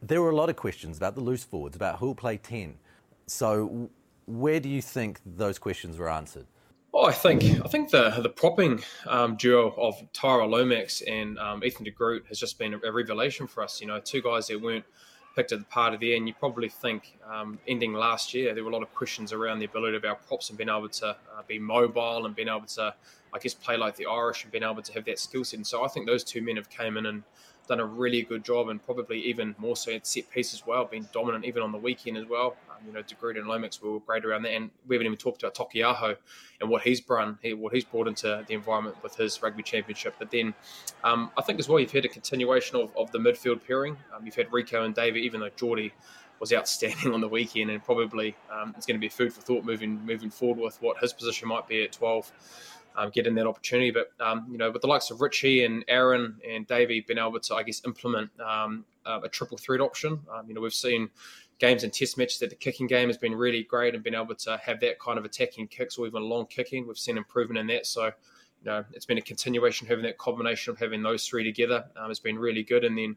there 0.00 0.22
were 0.22 0.30
a 0.30 0.36
lot 0.36 0.48
of 0.48 0.56
questions 0.56 0.96
about 0.96 1.16
the 1.16 1.20
loose 1.22 1.42
forwards, 1.42 1.74
about 1.74 1.98
who'll 1.98 2.14
play 2.14 2.36
10. 2.36 2.76
So, 3.26 3.90
where 4.26 4.60
do 4.60 4.68
you 4.68 4.80
think 4.80 5.20
those 5.26 5.58
questions 5.58 5.98
were 5.98 6.08
answered? 6.08 6.46
Oh, 6.92 7.06
I 7.06 7.12
think 7.12 7.44
I 7.44 7.68
think 7.68 7.90
the 7.90 8.10
the 8.20 8.28
propping 8.28 8.82
um, 9.06 9.36
duo 9.36 9.70
of 9.76 9.94
Tyrell 10.12 10.48
Lomax 10.48 11.02
and 11.02 11.38
um, 11.38 11.62
Ethan 11.62 11.84
de 11.84 11.90
Groot 11.90 12.24
has 12.28 12.38
just 12.38 12.58
been 12.58 12.74
a, 12.74 12.78
revelation 12.78 13.46
for 13.46 13.62
us. 13.62 13.80
You 13.80 13.86
know, 13.86 14.00
two 14.00 14.22
guys 14.22 14.48
that 14.48 14.60
weren't 14.60 14.84
picked 15.34 15.52
at 15.52 15.58
the 15.58 15.64
part 15.66 15.94
of 15.94 16.00
the 16.00 16.14
end. 16.14 16.28
You 16.28 16.34
probably 16.34 16.68
think 16.68 17.18
um, 17.30 17.58
ending 17.66 17.92
last 17.92 18.34
year 18.34 18.54
there 18.54 18.64
were 18.64 18.70
a 18.70 18.72
lot 18.72 18.82
of 18.82 18.94
questions 18.94 19.32
around 19.32 19.58
the 19.58 19.64
ability 19.64 19.96
of 19.96 20.04
our 20.04 20.16
props 20.16 20.48
and 20.48 20.58
being 20.58 20.68
able 20.68 20.88
to 20.88 21.08
uh, 21.08 21.42
be 21.46 21.58
mobile 21.58 22.26
and 22.26 22.34
being 22.34 22.48
able 22.48 22.66
to, 22.66 22.94
I 23.32 23.38
guess, 23.38 23.54
play 23.54 23.76
like 23.76 23.96
the 23.96 24.06
Irish 24.06 24.42
and 24.42 24.52
being 24.52 24.64
able 24.64 24.82
to 24.82 24.92
have 24.92 25.04
that 25.04 25.18
skill 25.18 25.44
set. 25.44 25.58
And 25.58 25.66
so 25.66 25.84
I 25.84 25.88
think 25.88 26.06
those 26.06 26.24
two 26.24 26.42
men 26.42 26.56
have 26.56 26.68
came 26.70 26.96
in 26.96 27.06
and 27.06 27.22
done 27.70 27.80
a 27.80 27.86
really 27.86 28.22
good 28.22 28.44
job 28.44 28.68
and 28.68 28.84
probably 28.84 29.20
even 29.20 29.54
more 29.56 29.76
so 29.76 29.92
at 29.92 30.04
set 30.04 30.28
piece 30.28 30.52
as 30.52 30.66
well, 30.66 30.84
been 30.84 31.08
dominant 31.12 31.44
even 31.44 31.62
on 31.62 31.70
the 31.70 31.78
weekend 31.78 32.16
as 32.16 32.26
well. 32.26 32.56
Um, 32.68 32.78
you 32.84 32.92
know, 32.92 33.00
De 33.00 33.14
Groot 33.14 33.36
and 33.36 33.46
Lomax 33.46 33.80
were 33.80 34.00
great 34.00 34.24
around 34.24 34.42
that. 34.42 34.52
And 34.54 34.70
we 34.88 34.96
haven't 34.96 35.06
even 35.06 35.16
talked 35.16 35.44
about 35.44 35.54
Taukei'aho 35.54 36.16
and 36.60 36.68
what 36.68 36.82
he's 36.82 37.00
brought, 37.00 37.36
what 37.44 37.72
he's 37.72 37.84
brought 37.84 38.08
into 38.08 38.44
the 38.46 38.54
environment 38.54 38.96
with 39.04 39.14
his 39.14 39.40
rugby 39.40 39.62
championship. 39.62 40.16
But 40.18 40.32
then 40.32 40.52
um, 41.04 41.30
I 41.38 41.42
think 41.42 41.60
as 41.60 41.68
well, 41.68 41.78
you've 41.78 41.92
had 41.92 42.04
a 42.04 42.08
continuation 42.08 42.76
of, 42.76 42.90
of 42.96 43.12
the 43.12 43.18
midfield 43.18 43.64
pairing. 43.64 43.96
Um, 44.14 44.26
you've 44.26 44.34
had 44.34 44.50
Rieko 44.50 44.84
and 44.84 44.92
David, 44.92 45.22
even 45.22 45.38
though 45.38 45.50
Jordie 45.50 45.92
was 46.40 46.52
outstanding 46.52 47.14
on 47.14 47.20
the 47.20 47.28
weekend 47.28 47.70
and 47.70 47.84
probably 47.84 48.34
um, 48.50 48.74
it's 48.76 48.86
going 48.86 48.98
to 48.98 49.00
be 49.00 49.08
food 49.08 49.32
for 49.32 49.42
thought 49.42 49.64
moving 49.64 50.04
moving 50.04 50.30
forward 50.30 50.60
with 50.60 50.82
what 50.82 50.98
his 50.98 51.12
position 51.12 51.46
might 51.46 51.68
be 51.68 51.84
at 51.84 51.92
12 51.92 52.32
um, 52.96 53.10
getting 53.10 53.34
that 53.36 53.46
opportunity. 53.46 53.90
But 53.90 54.10
um, 54.20 54.46
you 54.50 54.58
know, 54.58 54.70
with 54.70 54.82
the 54.82 54.88
likes 54.88 55.10
of 55.10 55.20
Richie 55.20 55.64
and 55.64 55.84
Aaron 55.88 56.36
and 56.48 56.66
Davey 56.66 57.00
being 57.00 57.18
able 57.18 57.40
to, 57.40 57.54
I 57.54 57.62
guess, 57.62 57.82
implement 57.84 58.30
um, 58.40 58.84
uh, 59.06 59.20
a 59.22 59.28
triple 59.28 59.58
threat 59.58 59.80
option. 59.80 60.20
Um, 60.32 60.46
you 60.48 60.54
know, 60.54 60.60
we've 60.60 60.74
seen 60.74 61.10
games 61.58 61.84
and 61.84 61.92
test 61.92 62.16
matches 62.16 62.38
that 62.38 62.50
the 62.50 62.56
kicking 62.56 62.86
game 62.86 63.08
has 63.08 63.18
been 63.18 63.34
really 63.34 63.62
great 63.62 63.94
and 63.94 64.02
been 64.02 64.14
able 64.14 64.34
to 64.34 64.56
have 64.64 64.80
that 64.80 64.98
kind 64.98 65.18
of 65.18 65.24
attacking 65.24 65.68
kicks 65.68 65.98
or 65.98 66.06
even 66.06 66.22
long 66.22 66.46
kicking. 66.46 66.86
We've 66.86 66.98
seen 66.98 67.16
improvement 67.16 67.58
in 67.58 67.66
that. 67.68 67.86
So. 67.86 68.12
You 68.62 68.70
know, 68.70 68.84
it's 68.92 69.06
been 69.06 69.16
a 69.16 69.22
continuation 69.22 69.86
having 69.86 70.04
that 70.04 70.18
combination 70.18 70.70
of 70.70 70.78
having 70.78 71.02
those 71.02 71.26
three 71.26 71.44
together 71.44 71.86
um, 71.96 72.08
has 72.08 72.20
been 72.20 72.38
really 72.38 72.62
good. 72.62 72.84
And 72.84 72.98
then, 72.98 73.16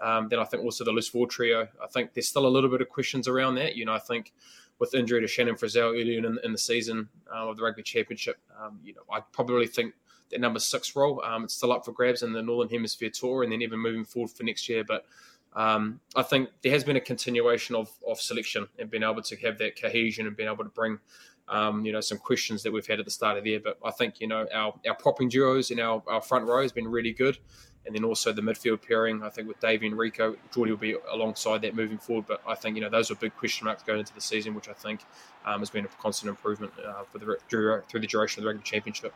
um, 0.00 0.28
then 0.28 0.38
I 0.38 0.44
think 0.44 0.62
also 0.62 0.84
the 0.84 0.92
loose 0.92 1.08
forward 1.08 1.30
trio. 1.30 1.66
I 1.82 1.88
think 1.88 2.14
there's 2.14 2.28
still 2.28 2.46
a 2.46 2.48
little 2.48 2.70
bit 2.70 2.80
of 2.80 2.88
questions 2.88 3.26
around 3.26 3.56
that. 3.56 3.74
You 3.74 3.86
know, 3.86 3.92
I 3.92 3.98
think 3.98 4.32
with 4.78 4.94
injury 4.94 5.20
to 5.20 5.26
Shannon 5.26 5.54
Frizzell 5.54 5.90
earlier 5.90 6.18
in, 6.18 6.38
in 6.44 6.52
the 6.52 6.58
season 6.58 7.08
uh, 7.32 7.48
of 7.48 7.56
the 7.56 7.62
Rugby 7.62 7.82
Championship, 7.82 8.38
um, 8.60 8.80
you 8.82 8.94
know, 8.94 9.02
I 9.12 9.20
probably 9.20 9.66
think 9.66 9.94
that 10.30 10.40
number 10.40 10.58
six 10.58 10.96
role 10.96 11.22
um, 11.24 11.44
it's 11.44 11.54
still 11.54 11.72
up 11.72 11.84
for 11.84 11.92
grabs 11.92 12.22
in 12.22 12.32
the 12.32 12.42
Northern 12.42 12.70
Hemisphere 12.70 13.10
tour, 13.10 13.42
and 13.42 13.52
then 13.52 13.62
even 13.62 13.78
moving 13.78 14.04
forward 14.04 14.30
for 14.30 14.42
next 14.42 14.68
year. 14.68 14.84
But 14.84 15.06
um, 15.54 16.00
I 16.16 16.22
think 16.22 16.50
there 16.62 16.72
has 16.72 16.82
been 16.82 16.96
a 16.96 17.00
continuation 17.00 17.76
of, 17.76 17.90
of 18.08 18.20
selection 18.20 18.66
and 18.78 18.90
being 18.90 19.04
able 19.04 19.22
to 19.22 19.36
have 19.36 19.58
that 19.58 19.80
cohesion 19.80 20.26
and 20.26 20.36
being 20.36 20.48
able 20.50 20.64
to 20.64 20.70
bring. 20.70 20.98
Um, 21.46 21.84
you 21.84 21.92
know, 21.92 22.00
some 22.00 22.16
questions 22.16 22.62
that 22.62 22.72
we've 22.72 22.86
had 22.86 23.00
at 23.00 23.04
the 23.04 23.10
start 23.10 23.36
of 23.36 23.44
the 23.44 23.50
year, 23.50 23.60
but 23.62 23.78
I 23.84 23.90
think 23.90 24.18
you 24.18 24.26
know 24.26 24.46
our 24.50 24.72
our 24.88 24.94
propping 24.94 25.28
duos 25.28 25.70
in 25.70 25.78
our, 25.78 26.02
our 26.06 26.22
front 26.22 26.46
row 26.46 26.62
has 26.62 26.72
been 26.72 26.88
really 26.88 27.12
good 27.12 27.36
and 27.86 27.94
then 27.94 28.04
also 28.04 28.32
the 28.32 28.42
midfield 28.42 28.86
pairing. 28.86 29.22
I 29.22 29.30
think 29.30 29.48
with 29.48 29.60
Davey 29.60 29.86
and 29.86 29.96
Rieko, 29.96 30.36
Jordie 30.52 30.70
will 30.70 30.76
be 30.76 30.96
alongside 31.10 31.62
that 31.62 31.74
moving 31.74 31.98
forward. 31.98 32.26
But 32.26 32.42
I 32.46 32.54
think 32.54 32.76
you 32.76 32.82
know 32.82 32.90
those 32.90 33.10
are 33.10 33.14
big 33.14 33.36
question 33.36 33.66
marks 33.66 33.82
going 33.82 34.00
into 34.00 34.14
the 34.14 34.20
season, 34.20 34.54
which 34.54 34.68
I 34.68 34.72
think 34.72 35.00
um, 35.44 35.60
has 35.60 35.70
been 35.70 35.84
a 35.84 35.88
constant 36.00 36.30
improvement 36.30 36.72
uh, 36.84 37.04
for 37.04 37.18
the 37.18 37.36
through 37.48 38.00
the 38.00 38.06
duration 38.06 38.40
of 38.40 38.44
the 38.44 38.48
rugby 38.48 38.64
championship. 38.64 39.14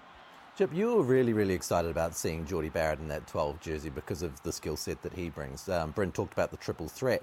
Jip, 0.58 0.74
you 0.74 0.96
were 0.96 1.04
really, 1.04 1.32
really 1.32 1.54
excited 1.54 1.88
about 1.88 2.16
seeing 2.16 2.44
Jordie 2.44 2.68
Barrett 2.68 2.98
in 2.98 3.06
that 3.08 3.28
12 3.28 3.60
jersey 3.60 3.90
because 3.90 4.22
of 4.22 4.42
the 4.42 4.52
skill 4.52 4.76
set 4.76 5.00
that 5.02 5.12
he 5.12 5.30
brings. 5.30 5.68
Um, 5.68 5.92
Bryn 5.92 6.10
talked 6.10 6.32
about 6.32 6.50
the 6.50 6.56
triple 6.56 6.88
threat. 6.88 7.22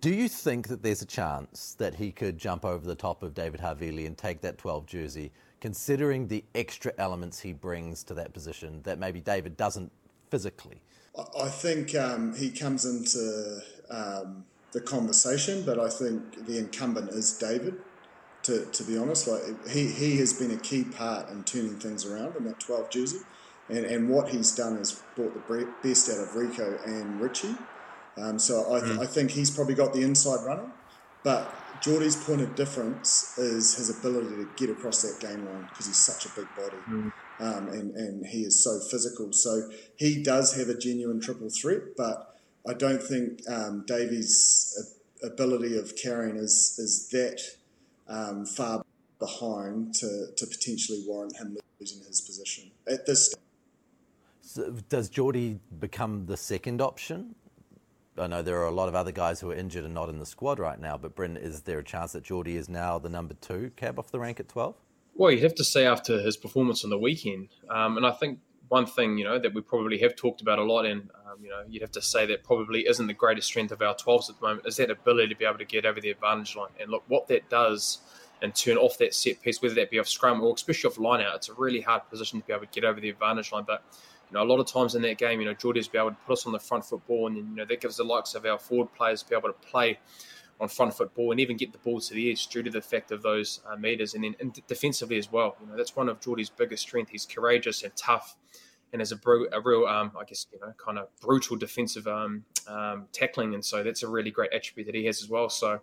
Do 0.00 0.10
you 0.10 0.28
think 0.28 0.68
that 0.68 0.84
there's 0.84 1.02
a 1.02 1.06
chance 1.06 1.74
that 1.78 1.96
he 1.96 2.12
could 2.12 2.38
jump 2.38 2.64
over 2.64 2.86
the 2.86 2.94
top 2.94 3.24
of 3.24 3.34
David 3.34 3.60
Havili 3.60 4.06
and 4.06 4.16
take 4.16 4.42
that 4.42 4.58
12 4.58 4.86
jersey, 4.86 5.32
considering 5.60 6.28
the 6.28 6.44
extra 6.54 6.92
elements 6.98 7.40
he 7.40 7.52
brings 7.52 8.02
to 8.04 8.14
that 8.14 8.32
position 8.32 8.80
that 8.84 8.98
maybe 8.98 9.20
David 9.20 9.56
doesn't 9.56 9.90
physically? 10.30 10.80
I 11.38 11.48
think 11.48 11.94
um, 11.96 12.34
he 12.36 12.50
comes 12.50 12.84
into 12.84 13.60
um, 13.90 14.44
the 14.72 14.80
conversation, 14.80 15.64
but 15.64 15.78
I 15.78 15.88
think 15.88 16.46
the 16.46 16.58
incumbent 16.58 17.10
is 17.10 17.36
David. 17.36 17.80
To, 18.44 18.64
to 18.64 18.84
be 18.84 18.96
honest, 18.96 19.26
like 19.26 19.68
he, 19.68 19.88
he 19.88 20.16
has 20.18 20.32
been 20.32 20.52
a 20.52 20.56
key 20.56 20.84
part 20.84 21.28
in 21.28 21.44
turning 21.44 21.78
things 21.78 22.06
around 22.06 22.36
in 22.36 22.44
that 22.44 22.60
12 22.60 22.88
jersey, 22.88 23.18
and, 23.68 23.84
and 23.84 24.08
what 24.08 24.28
he's 24.28 24.54
done 24.54 24.76
is 24.76 25.02
brought 25.16 25.34
the 25.34 25.66
best 25.82 26.08
out 26.08 26.18
of 26.18 26.28
Rieko 26.30 26.86
and 26.86 27.20
Richie. 27.20 27.56
Um, 28.16 28.38
so 28.38 28.74
I, 28.74 28.80
mm. 28.80 28.98
I 29.00 29.06
think 29.06 29.32
he's 29.32 29.50
probably 29.50 29.74
got 29.74 29.92
the 29.92 30.02
inside 30.02 30.44
running, 30.46 30.72
but 31.24 31.52
Jordie's 31.82 32.16
point 32.16 32.40
of 32.40 32.54
difference 32.54 33.38
is 33.38 33.76
his 33.76 33.98
ability 33.98 34.36
to 34.36 34.48
get 34.56 34.70
across 34.70 35.02
that 35.02 35.20
game 35.20 35.44
line 35.46 35.66
because 35.68 35.86
he's 35.86 35.96
such 35.96 36.26
a 36.26 36.28
big 36.30 36.48
body. 36.56 36.76
Mm 36.88 37.12
um, 37.40 37.68
and, 37.68 37.94
and 37.94 38.26
he 38.26 38.42
is 38.42 38.62
so 38.62 38.80
physical. 38.90 39.32
So 39.32 39.70
he 39.96 40.22
does 40.22 40.56
have 40.56 40.68
a 40.68 40.76
genuine 40.76 41.20
triple 41.20 41.50
threat, 41.50 41.96
but 41.96 42.36
I 42.68 42.74
don't 42.74 43.02
think 43.02 43.40
um, 43.48 43.84
Davies 43.86 44.94
ability 45.22 45.76
of 45.76 45.96
carrying 45.96 46.36
is 46.36 46.76
is 46.78 47.08
that 47.10 47.40
um, 48.08 48.46
far 48.46 48.84
behind 49.18 49.94
to, 49.94 50.28
to 50.36 50.46
potentially 50.46 51.02
warrant 51.06 51.36
him 51.36 51.56
losing 51.80 52.04
his 52.06 52.20
position 52.20 52.70
at 52.86 53.04
this 53.06 53.26
stage. 53.26 53.40
So 54.40 54.70
does 54.88 55.10
Jordie 55.10 55.58
become 55.80 56.26
the 56.26 56.36
second 56.36 56.80
option? 56.80 57.34
I 58.18 58.26
know 58.26 58.42
there 58.42 58.58
are 58.60 58.66
a 58.66 58.72
lot 58.72 58.88
of 58.88 58.94
other 58.94 59.12
guys 59.12 59.40
who 59.40 59.50
are 59.50 59.54
injured 59.54 59.84
and 59.84 59.94
not 59.94 60.08
in 60.08 60.18
the 60.18 60.26
squad 60.26 60.58
right 60.58 60.80
now, 60.80 60.96
but 60.96 61.14
Bryn, 61.14 61.36
is 61.36 61.62
there 61.62 61.78
a 61.78 61.84
chance 61.84 62.12
that 62.12 62.24
Jordie 62.24 62.56
is 62.56 62.68
now 62.68 62.98
the 62.98 63.08
number 63.08 63.34
two 63.34 63.70
cab 63.76 63.98
off 63.98 64.10
the 64.10 64.18
rank 64.18 64.40
at 64.40 64.48
12? 64.48 64.74
Well, 65.14 65.30
you'd 65.30 65.42
have 65.42 65.54
to 65.56 65.64
say 65.64 65.86
after 65.86 66.20
his 66.20 66.36
performance 66.36 66.84
on 66.84 66.90
the 66.90 66.98
weekend. 66.98 67.48
Um, 67.70 67.96
and 67.96 68.06
I 68.06 68.12
think 68.12 68.38
one 68.68 68.86
thing, 68.86 69.18
you 69.18 69.24
know, 69.24 69.38
that 69.38 69.54
we 69.54 69.60
probably 69.60 69.98
have 69.98 70.14
talked 70.14 70.40
about 70.40 70.58
a 70.58 70.64
lot, 70.64 70.84
and, 70.84 71.10
um, 71.26 71.42
you 71.42 71.48
know, 71.48 71.62
you'd 71.68 71.82
have 71.82 71.92
to 71.92 72.02
say 72.02 72.26
that 72.26 72.44
probably 72.44 72.86
isn't 72.86 73.06
the 73.06 73.14
greatest 73.14 73.48
strength 73.48 73.72
of 73.72 73.82
our 73.82 73.94
12s 73.94 74.30
at 74.30 74.38
the 74.38 74.46
moment, 74.46 74.66
is 74.66 74.76
that 74.76 74.90
ability 74.90 75.28
to 75.28 75.34
be 75.34 75.44
able 75.44 75.58
to 75.58 75.64
get 75.64 75.86
over 75.86 76.00
the 76.00 76.10
advantage 76.10 76.54
line. 76.54 76.70
And 76.80 76.90
look, 76.90 77.02
what 77.08 77.28
that 77.28 77.48
does 77.48 77.98
and 78.42 78.54
turn 78.54 78.76
off 78.76 78.98
that 78.98 79.14
set 79.14 79.42
piece, 79.42 79.60
whether 79.60 79.74
that 79.74 79.90
be 79.90 79.98
off 79.98 80.08
scrum 80.08 80.40
or 80.42 80.54
especially 80.54 80.88
off 80.90 80.98
line 80.98 81.24
out, 81.24 81.36
it's 81.36 81.48
a 81.48 81.54
really 81.54 81.80
hard 81.80 82.08
position 82.08 82.40
to 82.40 82.46
be 82.46 82.52
able 82.52 82.66
to 82.66 82.70
get 82.72 82.84
over 82.84 83.00
the 83.00 83.08
advantage 83.08 83.52
line. 83.52 83.64
But 83.66 83.82
you 84.30 84.34
know, 84.34 84.42
a 84.42 84.48
lot 84.48 84.60
of 84.60 84.66
times 84.66 84.94
in 84.94 85.02
that 85.02 85.18
game, 85.18 85.40
you 85.40 85.46
know, 85.46 85.54
Jordie's 85.54 85.88
be 85.88 85.98
able 85.98 86.10
to 86.10 86.16
put 86.26 86.34
us 86.34 86.46
on 86.46 86.52
the 86.52 86.58
front 86.58 86.84
foot 86.84 87.02
and 87.08 87.36
you 87.36 87.42
know 87.42 87.64
that 87.64 87.80
gives 87.80 87.96
the 87.96 88.04
likes 88.04 88.34
of 88.34 88.44
our 88.44 88.58
forward 88.58 88.92
players 88.94 89.22
to 89.22 89.28
be 89.28 89.36
able 89.36 89.48
to 89.48 89.54
play 89.54 89.98
on 90.60 90.68
front 90.68 90.92
foot 90.94 91.14
ball 91.14 91.30
and 91.30 91.40
even 91.40 91.56
get 91.56 91.72
the 91.72 91.78
ball 91.78 92.00
to 92.00 92.14
the 92.14 92.30
edge 92.30 92.48
due 92.48 92.62
to 92.62 92.70
the 92.70 92.80
fact 92.80 93.10
of 93.12 93.22
those 93.22 93.60
uh, 93.70 93.76
meters, 93.76 94.14
and 94.14 94.24
then 94.24 94.34
and 94.40 94.60
defensively 94.66 95.16
as 95.18 95.30
well. 95.30 95.56
You 95.60 95.68
know, 95.68 95.76
that's 95.76 95.94
one 95.94 96.08
of 96.08 96.20
Jordie's 96.20 96.50
biggest 96.50 96.82
strength. 96.82 97.10
He's 97.10 97.26
courageous 97.26 97.82
and 97.82 97.94
tough, 97.96 98.36
and 98.92 99.00
has 99.00 99.12
a, 99.12 99.18
a 99.52 99.60
real, 99.60 99.86
um, 99.86 100.12
I 100.18 100.24
guess, 100.24 100.46
you 100.52 100.58
know, 100.60 100.72
kind 100.84 100.98
of 100.98 101.08
brutal 101.20 101.56
defensive 101.56 102.06
um, 102.06 102.44
um, 102.66 103.06
tackling, 103.12 103.54
and 103.54 103.64
so 103.64 103.82
that's 103.82 104.02
a 104.02 104.08
really 104.08 104.30
great 104.30 104.52
attribute 104.52 104.86
that 104.86 104.94
he 104.94 105.06
has 105.06 105.22
as 105.22 105.28
well. 105.28 105.48
So 105.48 105.80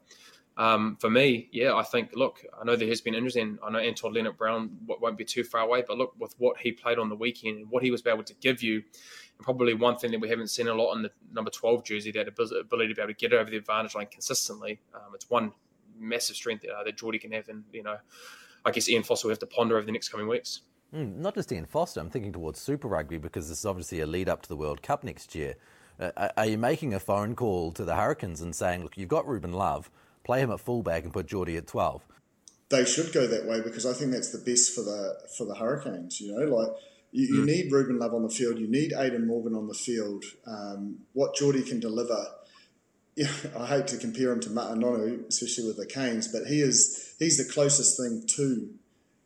um, 0.57 0.97
for 1.01 1.09
me, 1.09 1.49
yeah, 1.51 1.73
I 1.73 1.83
think, 1.83 2.11
look, 2.15 2.41
I 2.59 2.63
know 2.63 2.75
there 2.75 2.87
has 2.87 3.01
been 3.01 3.13
injuries, 3.13 3.35
and 3.35 3.59
I 3.63 3.69
know 3.69 3.79
Anton 3.79 4.13
Lienert-Brown 4.13 4.77
won't 4.87 5.17
be 5.17 5.25
too 5.25 5.43
far 5.43 5.61
away, 5.61 5.83
but 5.85 5.97
look, 5.97 6.13
with 6.17 6.33
what 6.37 6.57
he 6.57 6.71
played 6.71 6.97
on 6.97 7.09
the 7.09 7.15
weekend 7.15 7.57
and 7.57 7.69
what 7.69 7.83
he 7.83 7.91
was 7.91 8.05
able 8.07 8.23
to 8.23 8.33
give 8.35 8.63
you, 8.63 8.75
and 8.75 9.43
probably 9.43 9.73
one 9.73 9.97
thing 9.97 10.11
that 10.11 10.21
we 10.21 10.29
haven't 10.29 10.47
seen 10.47 10.67
a 10.67 10.73
lot 10.73 10.95
in 10.95 11.01
the 11.01 11.11
number 11.33 11.51
12 11.51 11.83
jersey, 11.83 12.11
that 12.11 12.27
ability 12.27 12.63
to 12.89 12.95
be 12.95 13.01
able 13.01 13.07
to 13.07 13.13
get 13.13 13.33
over 13.33 13.49
the 13.49 13.57
advantage 13.57 13.95
line 13.95 14.07
consistently. 14.09 14.79
Um, 14.93 15.13
it's 15.13 15.29
one 15.29 15.51
massive 15.97 16.37
strength 16.37 16.65
uh, 16.65 16.83
that 16.83 16.97
Jordie 16.97 17.19
can 17.19 17.33
have, 17.33 17.49
and, 17.49 17.65
you 17.73 17.83
know, 17.83 17.97
I 18.63 18.71
guess 18.71 18.87
Ian 18.89 19.03
Foster 19.03 19.27
will 19.27 19.33
have 19.33 19.39
to 19.39 19.47
ponder 19.47 19.75
over 19.75 19.85
the 19.85 19.91
next 19.91 20.09
coming 20.09 20.27
weeks. 20.27 20.61
Mm, 20.93 21.17
not 21.17 21.35
just 21.35 21.51
Ian 21.51 21.65
Foster, 21.65 21.99
I'm 21.99 22.09
thinking 22.09 22.31
towards 22.31 22.59
Super 22.59 22.87
Rugby 22.87 23.17
because 23.17 23.49
this 23.49 23.59
is 23.59 23.65
obviously 23.65 23.99
a 23.99 24.05
lead 24.05 24.29
up 24.29 24.41
to 24.43 24.49
the 24.49 24.55
World 24.55 24.81
Cup 24.81 25.03
next 25.03 25.35
year. 25.35 25.55
Uh, 25.99 26.29
are 26.37 26.45
you 26.45 26.57
making 26.57 26.93
a 26.93 26.99
phone 26.99 27.35
call 27.35 27.71
to 27.73 27.83
the 27.83 27.95
Hurricanes 27.95 28.41
and 28.41 28.55
saying, 28.55 28.83
look, 28.83 28.97
you've 28.97 29.09
got 29.09 29.27
Ruben 29.27 29.53
Love, 29.53 29.89
play 30.25 30.41
him 30.41 30.51
at 30.51 30.59
fullback 30.59 31.03
and 31.03 31.13
put 31.13 31.27
Jordie 31.27 31.57
at 31.57 31.67
12. 31.67 32.01
They 32.69 32.83
should 32.83 33.13
go 33.13 33.27
that 33.27 33.45
way 33.45 33.61
because 33.61 33.85
I 33.85 33.93
think 33.93 34.11
that's 34.11 34.31
the 34.31 34.39
best 34.39 34.73
for 34.73 34.81
the 34.81 35.15
for 35.37 35.45
the 35.45 35.55
Hurricanes. 35.55 36.19
You 36.19 36.33
know, 36.33 36.55
like 36.55 36.71
you, 37.11 37.35
you 37.35 37.41
mm. 37.41 37.45
need 37.45 37.71
Ruben 37.71 37.99
Love 37.99 38.13
on 38.13 38.23
the 38.23 38.29
field, 38.29 38.57
you 38.57 38.67
need 38.67 38.91
Aidan 38.91 39.27
Morgan 39.27 39.55
on 39.55 39.67
the 39.67 39.75
field. 39.75 40.25
Um, 40.47 40.97
what 41.13 41.35
Jordie 41.35 41.63
can 41.63 41.79
deliver. 41.79 42.27
Yeah, 43.17 43.31
I 43.57 43.65
hate 43.65 43.87
to 43.87 43.97
compare 43.97 44.33
him 44.33 44.41
to 44.41 44.49
Nonu, 44.49 45.25
especially 45.29 45.67
with 45.67 45.77
the 45.77 45.85
Canes, 45.85 46.27
but 46.27 46.47
he 46.47 46.59
is 46.59 47.15
he's 47.17 47.37
the 47.37 47.49
closest 47.49 47.95
thing 47.97 48.25
to 48.35 48.69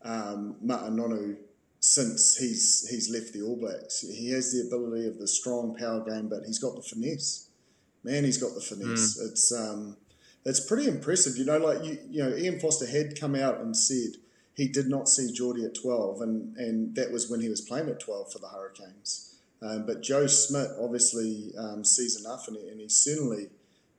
um, 0.03 0.57
Nonu 0.63 1.37
since 1.79 2.37
he's 2.37 2.87
he's 2.87 3.09
left 3.09 3.33
the 3.33 3.41
All 3.41 3.55
Blacks. 3.55 4.01
He 4.01 4.29
has 4.29 4.51
the 4.51 4.67
ability 4.67 5.07
of 5.07 5.17
the 5.17 5.27
strong 5.27 5.75
power 5.75 6.01
game, 6.07 6.29
but 6.29 6.43
he's 6.45 6.59
got 6.59 6.75
the 6.75 6.83
finesse. 6.83 7.49
Man, 8.03 8.23
he's 8.23 8.37
got 8.37 8.53
the 8.53 8.61
finesse. 8.61 9.19
Mm. 9.19 9.31
It's 9.31 9.51
um, 9.51 9.97
it's 10.45 10.59
pretty 10.59 10.87
impressive. 10.87 11.37
You 11.37 11.45
know, 11.45 11.57
like 11.57 11.83
you, 11.83 11.97
you 12.09 12.23
know, 12.23 12.35
Ian 12.35 12.59
Foster 12.59 12.87
had 12.87 13.19
come 13.19 13.35
out 13.35 13.59
and 13.59 13.75
said 13.75 14.17
he 14.55 14.67
did 14.67 14.87
not 14.87 15.07
see 15.07 15.31
Jordie 15.31 15.65
at 15.65 15.75
12, 15.75 16.21
and, 16.21 16.57
and 16.57 16.95
that 16.95 17.11
was 17.11 17.29
when 17.29 17.41
he 17.41 17.49
was 17.49 17.61
playing 17.61 17.89
at 17.89 17.99
12 17.99 18.33
for 18.33 18.39
the 18.39 18.49
Hurricanes. 18.49 19.35
Um, 19.61 19.85
but 19.85 20.01
Joe 20.01 20.27
Schmidt 20.27 20.69
obviously 20.79 21.53
um, 21.57 21.83
sees 21.83 22.19
enough, 22.19 22.47
and, 22.47 22.57
he, 22.57 22.67
and 22.67 22.79
he's 22.79 22.95
certainly, 22.95 23.47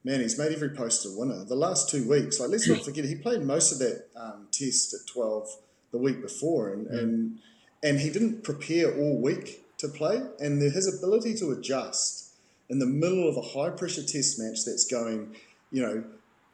man, 0.04 0.20
he's 0.20 0.38
made 0.38 0.52
every 0.52 0.70
post 0.70 1.06
a 1.06 1.10
winner. 1.18 1.44
The 1.44 1.54
last 1.54 1.90
two 1.90 2.08
weeks, 2.08 2.40
like 2.40 2.50
let's 2.50 2.68
not 2.68 2.84
forget, 2.84 3.04
he 3.04 3.14
played 3.14 3.42
most 3.42 3.72
of 3.72 3.78
that 3.78 4.06
um, 4.16 4.48
test 4.50 4.94
at 4.94 5.06
12 5.10 5.48
the 5.92 5.98
week 5.98 6.22
before, 6.22 6.72
and, 6.72 6.86
and 6.86 7.38
and 7.82 8.00
he 8.00 8.10
didn't 8.10 8.44
prepare 8.44 8.94
all 8.94 9.20
week 9.20 9.64
to 9.78 9.88
play, 9.88 10.20
and 10.38 10.60
his 10.60 10.86
ability 10.94 11.34
to 11.36 11.50
adjust 11.50 12.34
in 12.68 12.78
the 12.78 12.86
middle 12.86 13.28
of 13.28 13.36
a 13.36 13.40
high 13.40 13.70
pressure 13.70 14.02
test 14.02 14.38
match 14.38 14.64
that's 14.66 14.86
going, 14.86 15.34
you 15.72 15.82
know, 15.82 16.04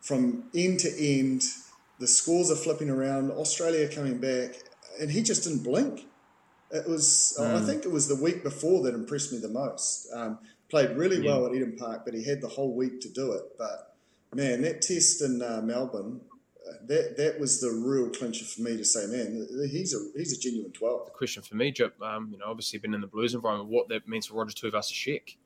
from 0.07 0.45
end 0.55 0.81
to 0.81 0.91
end. 0.99 1.43
The 1.99 2.07
scores 2.07 2.51
are 2.51 2.57
flipping 2.57 2.91
around. 2.91 3.31
Australia 3.31 3.89
coming 3.89 4.19
back, 4.19 4.55
and 5.01 5.11
he 5.11 5.23
just 5.23 5.45
didn't 5.45 5.65
blink. 5.65 6.07
It 6.71 6.89
was, 6.89 7.37
mm. 7.41 7.55
I 7.55 7.65
think, 7.65 7.85
it 7.85 7.91
was 7.91 8.09
the 8.09 8.23
week 8.23 8.43
before 8.43 8.83
that 8.85 8.95
impressed 8.95 9.33
me 9.33 9.39
the 9.39 9.49
most. 9.49 10.09
Um, 10.13 10.39
played 10.69 10.97
really 10.97 11.19
yeah. 11.19 11.31
well 11.31 11.47
at 11.47 11.55
Eden 11.55 11.77
Park, 11.79 12.03
but 12.05 12.15
he 12.15 12.25
had 12.25 12.41
the 12.41 12.49
whole 12.49 12.75
week 12.75 13.01
to 13.01 13.09
do 13.09 13.33
it. 13.33 13.43
But 13.57 13.97
man, 14.35 14.63
that 14.63 14.83
test 14.83 15.23
in 15.23 15.43
uh, 15.43 15.63
Melbourne, 15.63 16.21
uh, 16.69 16.73
that 16.87 17.17
that 17.17 17.39
was 17.39 17.61
the 17.61 17.71
real 17.71 18.11
clincher 18.11 18.45
for 18.45 18.63
me 18.63 18.77
to 18.77 18.85
say, 18.85 19.07
man, 19.07 19.47
he's 19.71 19.95
a 19.95 19.99
he's 20.19 20.37
a 20.37 20.41
genuine 20.41 20.73
twelve. 20.73 21.07
The 21.07 21.13
question 21.13 21.43
for 21.43 21.55
me, 21.55 21.71
Jip, 21.71 22.01
um, 22.03 22.31
you 22.33 22.39
know, 22.39 22.47
obviously 22.47 22.79
been 22.79 22.95
in 22.95 23.01
the 23.01 23.07
Blues 23.07 23.35
environment, 23.35 23.71
what 23.71 23.89
that 23.89 24.09
means 24.09 24.27
for 24.27 24.35
Roger 24.35 24.55
Tuivasa-Sheck 24.55 25.37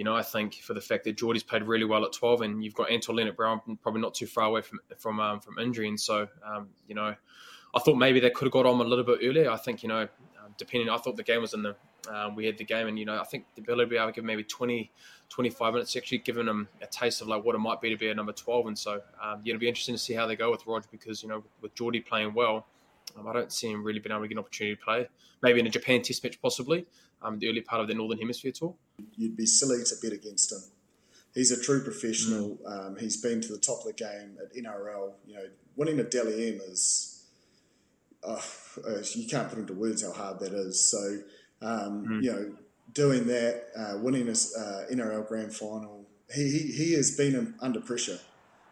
you 0.00 0.04
know, 0.04 0.16
I 0.16 0.22
think 0.22 0.54
for 0.54 0.72
the 0.72 0.80
fact 0.80 1.04
that 1.04 1.18
Jordie's 1.18 1.42
played 1.42 1.62
really 1.62 1.84
well 1.84 2.06
at 2.06 2.14
12, 2.14 2.40
and 2.40 2.64
you've 2.64 2.72
got 2.72 2.90
Anton 2.90 3.16
Lienert-Brown 3.16 3.76
probably 3.82 4.00
not 4.00 4.14
too 4.14 4.26
far 4.26 4.44
away 4.44 4.62
from 4.62 4.80
from 4.96 5.20
um, 5.20 5.40
from 5.40 5.58
injury, 5.58 5.88
and 5.88 6.00
so 6.00 6.26
um, 6.42 6.68
you 6.88 6.94
know, 6.94 7.14
I 7.74 7.80
thought 7.80 7.96
maybe 7.96 8.18
they 8.18 8.30
could 8.30 8.46
have 8.46 8.52
got 8.52 8.64
on 8.64 8.80
a 8.80 8.82
little 8.82 9.04
bit 9.04 9.18
earlier. 9.22 9.50
I 9.50 9.58
think 9.58 9.82
you 9.82 9.90
know, 9.90 10.08
um, 10.42 10.54
depending, 10.56 10.88
I 10.88 10.96
thought 10.96 11.18
the 11.18 11.22
game 11.22 11.42
was 11.42 11.52
in 11.52 11.62
the 11.62 11.76
um, 12.08 12.34
we 12.34 12.46
had 12.46 12.56
the 12.56 12.64
game, 12.64 12.88
and 12.88 12.98
you 12.98 13.04
know, 13.04 13.20
I 13.20 13.24
think 13.24 13.44
the 13.54 13.60
ability 13.60 13.84
to 13.84 13.90
be 13.90 13.96
able 13.98 14.06
to 14.06 14.12
give 14.14 14.24
maybe 14.24 14.42
20, 14.42 14.90
25 15.28 15.74
minutes 15.74 15.94
actually 15.94 16.16
giving 16.16 16.46
them 16.46 16.66
a 16.80 16.86
taste 16.86 17.20
of 17.20 17.28
like 17.28 17.44
what 17.44 17.54
it 17.54 17.58
might 17.58 17.82
be 17.82 17.90
to 17.90 17.96
be 17.98 18.08
a 18.08 18.14
number 18.14 18.32
12, 18.32 18.68
and 18.68 18.78
so 18.78 19.02
um, 19.22 19.42
yeah, 19.44 19.52
it'll 19.52 19.60
be 19.60 19.68
interesting 19.68 19.94
to 19.94 19.98
see 19.98 20.14
how 20.14 20.26
they 20.26 20.34
go 20.34 20.50
with 20.50 20.66
Roger 20.66 20.88
because 20.90 21.22
you 21.22 21.28
know, 21.28 21.44
with 21.60 21.74
Jordie 21.74 22.00
playing 22.00 22.32
well. 22.32 22.66
Um, 23.18 23.28
I 23.28 23.34
don't 23.34 23.52
see 23.52 23.70
him 23.70 23.84
really 23.84 23.98
being 23.98 24.12
able 24.12 24.22
to 24.22 24.28
get 24.28 24.36
an 24.36 24.38
opportunity 24.38 24.76
to 24.76 24.82
play. 24.82 25.08
Maybe 25.42 25.60
in 25.60 25.66
a 25.66 25.70
Japan 25.70 26.00
Test 26.00 26.24
match, 26.24 26.40
possibly 26.40 26.86
um, 27.22 27.38
the 27.38 27.48
early 27.48 27.60
part 27.60 27.82
of 27.82 27.88
the 27.88 27.94
Northern 27.94 28.18
Hemisphere 28.18 28.52
tour. 28.52 28.74
You'd 29.16 29.36
be 29.36 29.46
silly 29.46 29.82
to 29.84 29.94
bet 30.02 30.12
against 30.12 30.52
him. 30.52 30.60
He's 31.34 31.52
a 31.52 31.60
true 31.62 31.82
professional. 31.82 32.58
Mm. 32.66 32.86
Um, 32.86 32.96
he's 32.96 33.20
been 33.20 33.40
to 33.40 33.48
the 33.48 33.58
top 33.58 33.80
of 33.80 33.86
the 33.86 33.92
game 33.92 34.36
at 34.42 34.54
NRL. 34.54 35.12
You 35.26 35.34
know, 35.34 35.44
winning 35.76 36.00
a 36.00 36.04
Dally 36.04 36.48
M 36.48 36.60
is 36.66 37.24
uh, 38.24 38.40
you 39.14 39.26
can't 39.26 39.48
put 39.48 39.58
into 39.58 39.74
words 39.74 40.02
how 40.02 40.12
hard 40.12 40.40
that 40.40 40.52
is. 40.52 40.90
So, 40.90 41.18
um, 41.62 42.06
mm. 42.06 42.22
you 42.22 42.32
know, 42.32 42.52
doing 42.92 43.26
that, 43.28 43.64
uh, 43.76 43.98
winning 43.98 44.28
a 44.28 44.32
uh, 44.32 44.86
NRL 44.92 45.26
Grand 45.28 45.54
Final, 45.54 46.06
he, 46.34 46.50
he, 46.50 46.72
he 46.72 46.92
has 46.94 47.16
been 47.16 47.54
under 47.60 47.80
pressure 47.80 48.18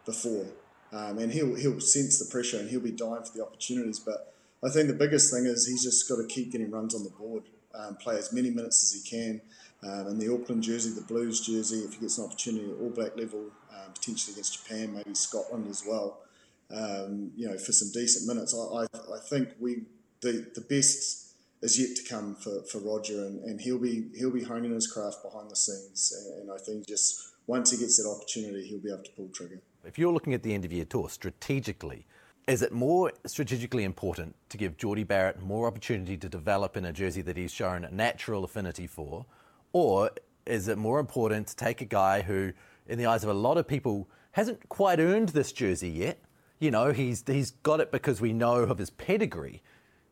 before, 0.05 0.45
um, 0.91 1.17
and 1.17 1.31
he'll 1.31 1.55
he'll 1.55 1.79
sense 1.79 2.19
the 2.19 2.29
pressure 2.31 2.57
and 2.57 2.69
he'll 2.69 2.79
be 2.79 2.91
dying 2.91 3.23
for 3.23 3.37
the 3.37 3.43
opportunities. 3.43 3.99
But 3.99 4.33
I 4.63 4.69
think 4.69 4.87
the 4.87 4.93
biggest 4.93 5.33
thing 5.33 5.45
is 5.45 5.67
he's 5.67 5.83
just 5.83 6.07
got 6.07 6.17
to 6.17 6.27
keep 6.27 6.51
getting 6.51 6.71
runs 6.71 6.95
on 6.95 7.03
the 7.03 7.09
board 7.09 7.43
um, 7.75 7.95
play 7.95 8.17
as 8.17 8.33
many 8.33 8.49
minutes 8.49 8.83
as 8.83 9.01
he 9.01 9.09
can. 9.09 9.41
Um, 9.81 10.07
in 10.07 10.19
the 10.19 10.33
Auckland 10.33 10.63
jersey, 10.63 10.91
the 10.91 11.05
Blues 11.05 11.39
jersey, 11.45 11.79
if 11.79 11.93
he 11.93 12.01
gets 12.01 12.17
an 12.17 12.25
opportunity 12.25 12.69
at 12.69 12.77
All 12.79 12.89
Black 12.89 13.15
level, 13.15 13.45
um, 13.71 13.93
potentially 13.93 14.33
against 14.33 14.61
Japan, 14.61 14.93
maybe 14.93 15.15
Scotland 15.15 15.67
as 15.69 15.83
well, 15.87 16.21
um, 16.69 17.31
you 17.35 17.47
know, 17.47 17.57
for 17.57 17.71
some 17.71 17.89
decent 17.93 18.27
minutes. 18.27 18.53
I, 18.53 18.81
I, 18.81 18.83
I, 18.83 19.19
think 19.29 19.49
we 19.59 19.83
the, 20.21 20.51
the 20.53 20.61
best 20.61 21.33
is 21.61 21.79
yet 21.79 21.95
to 21.95 22.03
come 22.03 22.35
for, 22.35 22.61
for 22.63 22.79
Roger, 22.79 23.25
and, 23.25 23.41
and 23.45 23.61
he'll 23.61 23.79
be 23.79 24.09
he'll 24.15 24.31
be 24.31 24.43
honing 24.43 24.73
his 24.73 24.87
craft 24.87 25.23
behind 25.23 25.49
the 25.49 25.55
scenes. 25.55 26.13
And, 26.17 26.41
and 26.41 26.51
I 26.51 26.57
think 26.57 26.85
just 26.87 27.31
once 27.47 27.71
he 27.71 27.77
gets 27.77 28.01
that 28.03 28.09
opportunity, 28.09 28.67
he'll 28.67 28.79
be 28.79 28.91
able 28.91 29.03
to 29.03 29.11
pull 29.11 29.29
trigger. 29.29 29.61
If 29.85 29.97
you're 29.97 30.11
looking 30.11 30.33
at 30.33 30.43
the 30.43 30.53
end 30.53 30.65
of 30.65 30.73
year 30.73 30.85
tour 30.85 31.09
strategically, 31.09 32.05
is 32.49 32.63
it 32.63 32.71
more 32.71 33.11
strategically 33.27 33.83
important 33.83 34.35
to 34.49 34.57
give 34.57 34.75
Jordie 34.75 35.03
Barrett 35.03 35.39
more 35.39 35.67
opportunity 35.67 36.17
to 36.17 36.27
develop 36.27 36.75
in 36.75 36.83
a 36.83 36.91
jersey 36.91 37.21
that 37.21 37.37
he's 37.37 37.51
shown 37.51 37.85
a 37.85 37.91
natural 37.91 38.43
affinity 38.43 38.87
for? 38.87 39.27
Or 39.71 40.09
is 40.47 40.67
it 40.67 40.79
more 40.79 40.99
important 40.99 41.45
to 41.49 41.55
take 41.55 41.79
a 41.79 41.85
guy 41.85 42.23
who, 42.23 42.53
in 42.87 42.97
the 42.97 43.05
eyes 43.05 43.23
of 43.23 43.29
a 43.29 43.35
lot 43.35 43.59
of 43.59 43.67
people, 43.67 44.09
hasn't 44.31 44.67
quite 44.67 44.99
earned 44.99 45.29
this 45.29 45.51
jersey 45.51 45.89
yet? 45.89 46.17
You 46.57 46.71
know, 46.71 46.91
he's, 46.91 47.23
he's 47.27 47.51
got 47.51 47.81
it 47.81 47.91
because 47.91 48.19
we 48.19 48.33
know 48.33 48.55
of 48.55 48.79
his 48.79 48.89
pedigree, 48.89 49.61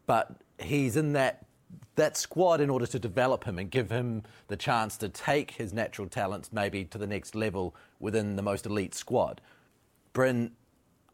but 0.05 0.35
he's 0.59 0.95
in 0.95 1.13
that, 1.13 1.43
that 1.95 2.17
squad 2.17 2.61
in 2.61 2.69
order 2.69 2.85
to 2.85 2.99
develop 2.99 3.45
him 3.45 3.57
and 3.57 3.71
give 3.71 3.89
him 3.89 4.21
the 4.47 4.55
chance 4.55 4.95
to 4.97 5.09
take 5.09 5.51
his 5.51 5.73
natural 5.73 6.07
talents 6.07 6.53
maybe 6.53 6.85
to 6.85 6.99
the 6.99 7.07
next 7.07 7.33
level 7.33 7.75
within 7.99 8.35
the 8.35 8.43
most 8.43 8.67
elite 8.67 8.93
squad. 8.93 9.41
Bryn, 10.13 10.51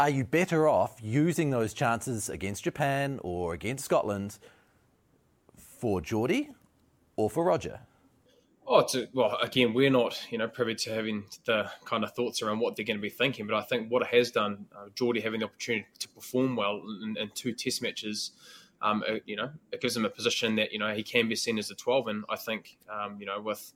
are 0.03 0.09
you 0.09 0.25
better 0.25 0.67
off 0.67 0.97
using 1.01 1.49
those 1.49 1.73
chances 1.73 2.27
against 2.27 2.65
Japan 2.65 3.21
or 3.23 3.53
against 3.53 3.85
Scotland 3.85 4.37
for 5.55 6.01
Jordie 6.01 6.49
or 7.15 7.29
for 7.29 7.45
Roger? 7.45 7.79
Oh, 8.67 8.85
to, 8.87 9.07
well, 9.13 9.37
again, 9.41 9.73
we're 9.73 9.89
not, 9.89 10.21
you 10.29 10.37
know, 10.37 10.49
privy 10.49 10.75
to 10.75 10.93
having 10.93 11.23
the 11.45 11.71
kind 11.85 12.03
of 12.03 12.13
thoughts 12.13 12.41
around 12.41 12.59
what 12.59 12.75
they're 12.75 12.83
going 12.83 12.97
to 12.97 13.01
be 13.01 13.09
thinking. 13.09 13.47
But 13.47 13.55
I 13.55 13.61
think 13.61 13.89
what 13.89 14.01
it 14.01 14.09
has 14.09 14.29
done, 14.29 14.65
uh, 14.75 14.89
Jordie 14.93 15.21
having 15.21 15.39
the 15.39 15.45
opportunity 15.45 15.87
to 15.99 16.09
perform 16.09 16.57
well 16.57 16.81
in, 17.01 17.15
in 17.17 17.29
two 17.33 17.53
Test 17.53 17.81
matches, 17.81 18.31
um, 18.81 19.05
uh, 19.07 19.19
you 19.25 19.37
know, 19.37 19.51
it 19.71 19.79
gives 19.79 19.95
him 19.95 20.03
a 20.03 20.09
position 20.09 20.57
that 20.57 20.73
you 20.73 20.79
know 20.79 20.93
he 20.93 21.03
can 21.03 21.29
be 21.29 21.35
seen 21.37 21.57
as 21.57 21.71
a 21.71 21.75
12. 21.75 22.07
And 22.09 22.25
I 22.29 22.35
think, 22.35 22.77
um, 22.91 23.15
you 23.21 23.25
know, 23.25 23.39
with 23.39 23.71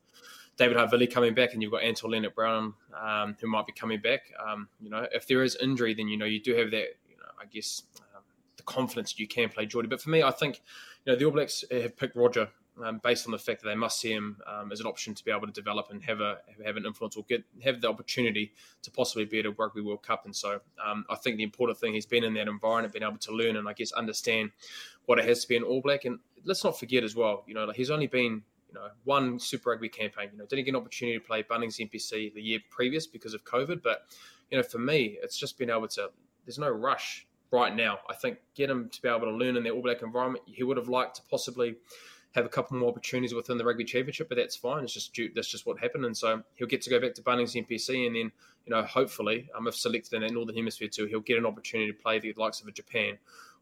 David 0.57 0.77
Havili 0.77 1.11
coming 1.11 1.33
back, 1.33 1.53
and 1.53 1.61
you've 1.61 1.71
got 1.71 1.83
Anton 1.83 2.11
Lienert-Brown 2.11 2.73
um, 2.99 3.37
who 3.39 3.47
might 3.47 3.65
be 3.65 3.71
coming 3.71 3.99
back. 4.01 4.21
Um, 4.43 4.67
you 4.81 4.89
know, 4.89 5.07
if 5.13 5.27
there 5.27 5.43
is 5.43 5.55
injury, 5.61 5.93
then 5.93 6.07
you 6.07 6.17
know 6.17 6.25
you 6.25 6.41
do 6.41 6.55
have 6.55 6.71
that. 6.71 6.87
You 7.07 7.17
know, 7.17 7.29
I 7.39 7.45
guess 7.45 7.83
um, 8.15 8.23
the 8.57 8.63
confidence 8.63 9.17
you 9.19 9.27
can 9.27 9.49
play 9.49 9.65
Jordie. 9.65 9.87
But 9.87 10.01
for 10.01 10.09
me, 10.09 10.23
I 10.23 10.31
think 10.31 10.61
you 11.05 11.13
know 11.13 11.17
the 11.17 11.25
All 11.25 11.31
Blacks 11.31 11.63
have 11.71 11.95
picked 11.95 12.15
Roger 12.15 12.49
um, 12.83 12.99
based 13.03 13.25
on 13.27 13.31
the 13.31 13.37
fact 13.37 13.61
that 13.61 13.69
they 13.69 13.75
must 13.75 13.99
see 13.99 14.11
him 14.11 14.37
um, 14.47 14.71
as 14.71 14.79
an 14.79 14.87
option 14.87 15.13
to 15.13 15.23
be 15.23 15.31
able 15.31 15.47
to 15.47 15.53
develop 15.53 15.87
and 15.91 16.03
have 16.03 16.21
a 16.21 16.39
have 16.65 16.75
an 16.75 16.85
influence 16.85 17.15
or 17.15 17.23
get 17.25 17.43
have 17.63 17.79
the 17.81 17.89
opportunity 17.89 18.51
to 18.81 18.91
possibly 18.91 19.25
be 19.25 19.39
at 19.39 19.45
a 19.45 19.51
Rugby 19.51 19.81
World 19.81 20.01
Cup. 20.01 20.25
And 20.25 20.35
so 20.35 20.59
um, 20.83 21.05
I 21.09 21.15
think 21.15 21.37
the 21.37 21.43
important 21.43 21.77
thing 21.77 21.93
he's 21.93 22.05
been 22.05 22.23
in 22.23 22.33
that 22.33 22.47
environment, 22.47 22.93
been 22.93 23.03
able 23.03 23.17
to 23.17 23.31
learn 23.31 23.57
and 23.57 23.69
I 23.69 23.73
guess 23.73 23.91
understand 23.91 24.51
what 25.05 25.19
it 25.19 25.25
has 25.25 25.41
to 25.41 25.47
be 25.47 25.57
an 25.57 25.63
All 25.63 25.81
Black. 25.81 26.05
And 26.05 26.17
let's 26.45 26.63
not 26.63 26.79
forget 26.79 27.03
as 27.03 27.15
well, 27.15 27.43
you 27.47 27.53
know, 27.53 27.65
like 27.65 27.75
he's 27.75 27.91
only 27.91 28.07
been 28.07 28.41
you 28.67 28.75
know 28.75 28.88
one 29.03 29.39
Super 29.39 29.71
Rugby 29.71 29.89
campaign. 29.89 30.29
You 30.31 30.39
know, 30.39 30.45
didn't 30.45 30.65
get 30.65 30.71
an 30.71 30.77
opportunity 30.77 31.17
to 31.17 31.24
play 31.24 31.43
Bunnings 31.43 31.79
NPC 31.79 32.33
the 32.33 32.41
year 32.41 32.59
previous 32.69 33.07
because 33.07 33.33
of 33.33 33.43
COVID. 33.43 33.81
But 33.81 34.03
you 34.51 34.57
know, 34.57 34.63
for 34.63 34.79
me, 34.79 35.17
it's 35.21 35.38
just 35.38 35.57
been 35.57 35.69
able 35.69 35.88
to. 35.89 36.09
There's 36.45 36.59
no 36.59 36.69
rush 36.69 37.27
right 37.51 37.75
now. 37.75 38.00
I 38.09 38.13
think 38.13 38.39
get 38.55 38.69
him 38.69 38.89
to 38.89 39.01
be 39.01 39.09
able 39.09 39.21
to 39.21 39.31
learn 39.31 39.57
in 39.57 39.63
the 39.63 39.69
All 39.69 39.81
Black 39.81 40.01
environment. 40.01 40.43
He 40.47 40.63
would 40.63 40.77
have 40.77 40.89
liked 40.89 41.17
to 41.17 41.21
possibly 41.29 41.75
have 42.33 42.45
a 42.45 42.50
couple 42.50 42.77
more 42.77 42.89
opportunities 42.89 43.33
within 43.33 43.57
the 43.57 43.65
rugby 43.65 43.83
championship, 43.83 44.29
but 44.29 44.38
that's 44.38 44.55
fine. 44.55 44.83
It's 44.83 44.93
just 44.93 45.17
that's 45.33 45.47
just 45.47 45.65
what 45.65 45.79
happened, 45.79 46.05
and 46.05 46.15
so 46.15 46.43
he'll 46.55 46.67
get 46.67 46.81
to 46.83 46.89
go 46.89 47.00
back 47.00 47.13
to 47.15 47.21
Bunnings 47.21 47.55
NPC, 47.55 48.05
and 48.05 48.15
then 48.15 48.31
you 48.65 48.71
know 48.71 48.83
hopefully, 48.83 49.50
um, 49.55 49.67
if 49.67 49.75
selected 49.75 50.13
in 50.13 50.21
that 50.21 50.31
northern 50.31 50.55
hemisphere 50.55 50.88
too, 50.88 51.05
he'll 51.05 51.19
get 51.19 51.38
an 51.38 51.45
opportunity 51.45 51.91
to 51.91 51.97
play 51.97 52.19
the 52.19 52.33
likes 52.38 52.62
of 52.62 52.67
a 52.67 52.71
Japan 52.71 53.17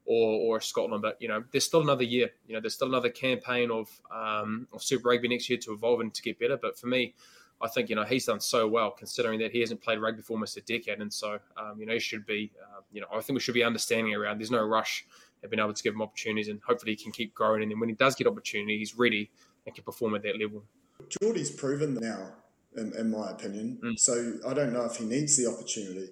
or 0.06 0.58
or 0.58 0.62
Scotland. 0.62 1.02
But 1.02 1.22
you 1.22 1.28
know, 1.28 1.44
there's 1.52 1.66
still 1.66 1.82
another 1.82 2.04
year. 2.04 2.30
You 2.48 2.56
know, 2.56 2.62
there's 2.62 2.76
still 2.76 2.88
another 2.88 3.10
campaign 3.10 3.72
of 3.72 3.90
um, 4.14 4.68
of 4.74 4.84
Super 4.84 5.10
Rugby 5.10 5.28
next 5.28 5.50
year 5.50 5.60
to 5.60 5.74
evolve 5.74 6.00
and 6.02 6.14
to 6.14 6.22
get 6.22 6.40
better. 6.40 6.58
But 6.58 6.78
for 6.78 6.88
me. 6.88 7.14
I 7.62 7.70
think 7.70 7.90
you 7.90 7.96
know 7.96 8.04
he's 8.04 8.26
done 8.26 8.42
so 8.42 8.68
well 8.68 8.92
considering 8.92 9.40
that 9.40 9.54
he 9.54 9.62
hasn't 9.62 9.82
played 9.82 10.00
rugby 10.00 10.22
for 10.22 10.34
almost 10.34 10.58
a 10.58 10.62
decade, 10.62 11.00
and 11.00 11.12
so 11.12 11.40
um, 11.56 11.80
you 11.80 11.86
know 11.86 11.94
he 11.94 12.00
should 12.00 12.26
be. 12.26 12.52
Uh, 12.62 12.82
you 12.92 13.00
know, 13.00 13.08
I 13.14 13.22
think 13.22 13.36
we 13.36 13.40
should 13.40 13.54
be 13.54 13.64
understanding 13.64 14.14
around. 14.14 14.40
There's 14.40 14.52
no 14.52 14.62
rush 14.62 15.06
have 15.46 15.52
been 15.52 15.60
able 15.60 15.74
to 15.74 15.84
give 15.84 15.94
him 15.94 16.02
opportunities, 16.02 16.48
and 16.48 16.60
hopefully 16.66 16.94
he 16.94 17.04
can 17.04 17.12
keep 17.12 17.34
growing. 17.34 17.62
And 17.62 17.72
then 17.72 17.80
when 17.80 17.90
he 17.90 17.96
does 17.96 18.16
get 18.16 18.28
opportunity, 18.28 18.78
he's 18.78 18.98
ready 18.98 19.30
and 19.66 19.74
can 19.74 19.84
perform 19.84 20.16
at 20.16 20.24
that 20.24 20.40
level. 20.40 20.64
Jordie's 21.10 21.52
proven 21.52 21.96
now, 21.96 22.34
in, 22.76 22.94
in 22.98 23.12
my 23.12 23.32
opinion. 23.32 23.80
Mm. 23.84 24.00
So 24.00 24.40
I 24.48 24.54
don't 24.54 24.74
know 24.74 24.86
if 24.86 24.98
he 24.98 25.06
needs 25.06 25.38
the 25.38 25.50
opportunity, 25.50 26.10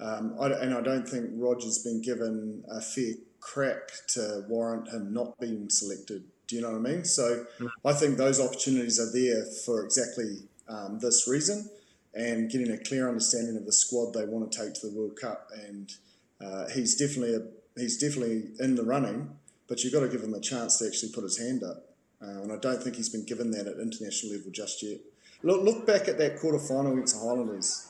um, 0.00 0.36
I, 0.40 0.46
and 0.48 0.74
I 0.74 0.80
don't 0.80 1.08
think 1.08 1.30
Roger's 1.34 1.78
been 1.78 2.00
given 2.02 2.64
a 2.68 2.80
fair 2.80 3.14
crack 3.40 3.90
to 4.08 4.44
warrant 4.48 4.88
him 4.88 5.12
not 5.12 5.38
being 5.40 5.68
selected. 5.70 6.24
Do 6.46 6.56
you 6.56 6.62
know 6.62 6.72
what 6.72 6.78
I 6.78 6.92
mean? 6.92 7.04
So 7.04 7.46
mm. 7.58 7.70
I 7.84 7.92
think 7.92 8.16
those 8.16 8.40
opportunities 8.40 8.98
are 8.98 9.12
there 9.12 9.44
for 9.64 9.84
exactly 9.84 10.38
um, 10.68 10.98
this 11.00 11.28
reason 11.28 11.68
and 12.14 12.50
getting 12.50 12.70
a 12.72 12.78
clear 12.78 13.08
understanding 13.08 13.56
of 13.56 13.66
the 13.66 13.72
squad 13.72 14.12
they 14.12 14.24
want 14.24 14.50
to 14.50 14.58
take 14.58 14.74
to 14.74 14.88
the 14.88 14.96
World 14.96 15.16
Cup. 15.20 15.48
And 15.54 15.92
uh, 16.40 16.68
he's 16.68 16.96
definitely 16.96 17.34
a 17.34 17.42
he's 17.80 17.98
definitely 17.98 18.50
in 18.58 18.74
the 18.74 18.82
running, 18.82 19.30
but 19.68 19.82
you've 19.82 19.92
got 19.92 20.00
to 20.00 20.08
give 20.08 20.22
him 20.22 20.34
a 20.34 20.40
chance 20.40 20.78
to 20.78 20.86
actually 20.86 21.12
put 21.12 21.22
his 21.22 21.38
hand 21.38 21.62
up. 21.62 21.84
Uh, 22.22 22.42
and 22.42 22.52
I 22.52 22.56
don't 22.56 22.82
think 22.82 22.96
he's 22.96 23.08
been 23.08 23.24
given 23.24 23.50
that 23.52 23.66
at 23.66 23.78
international 23.78 24.36
level 24.36 24.50
just 24.52 24.82
yet. 24.82 24.98
Look, 25.42 25.62
look 25.62 25.86
back 25.86 26.06
at 26.08 26.18
that 26.18 26.38
quarter 26.38 26.58
final 26.58 26.92
against 26.92 27.14
the 27.14 27.20
Highlanders. 27.20 27.88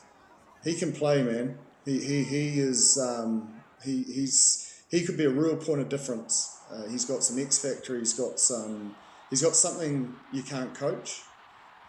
He 0.63 0.75
can 0.75 0.93
play, 0.93 1.21
man. 1.21 1.57
He, 1.83 1.99
he, 1.99 2.23
he 2.23 2.59
is 2.59 2.97
um, 2.97 3.53
he, 3.83 4.03
he's 4.03 4.70
he 4.91 5.03
could 5.05 5.17
be 5.17 5.25
a 5.25 5.29
real 5.29 5.55
point 5.55 5.81
of 5.81 5.89
difference. 5.89 6.59
Uh, 6.69 6.87
he's 6.87 7.05
got 7.05 7.23
some 7.23 7.39
X 7.39 7.57
factor. 7.57 7.97
He's 7.97 8.13
got 8.13 8.39
some. 8.39 8.95
He's 9.29 9.41
got 9.41 9.55
something 9.55 10.13
you 10.33 10.43
can't 10.43 10.73
coach. 10.73 11.21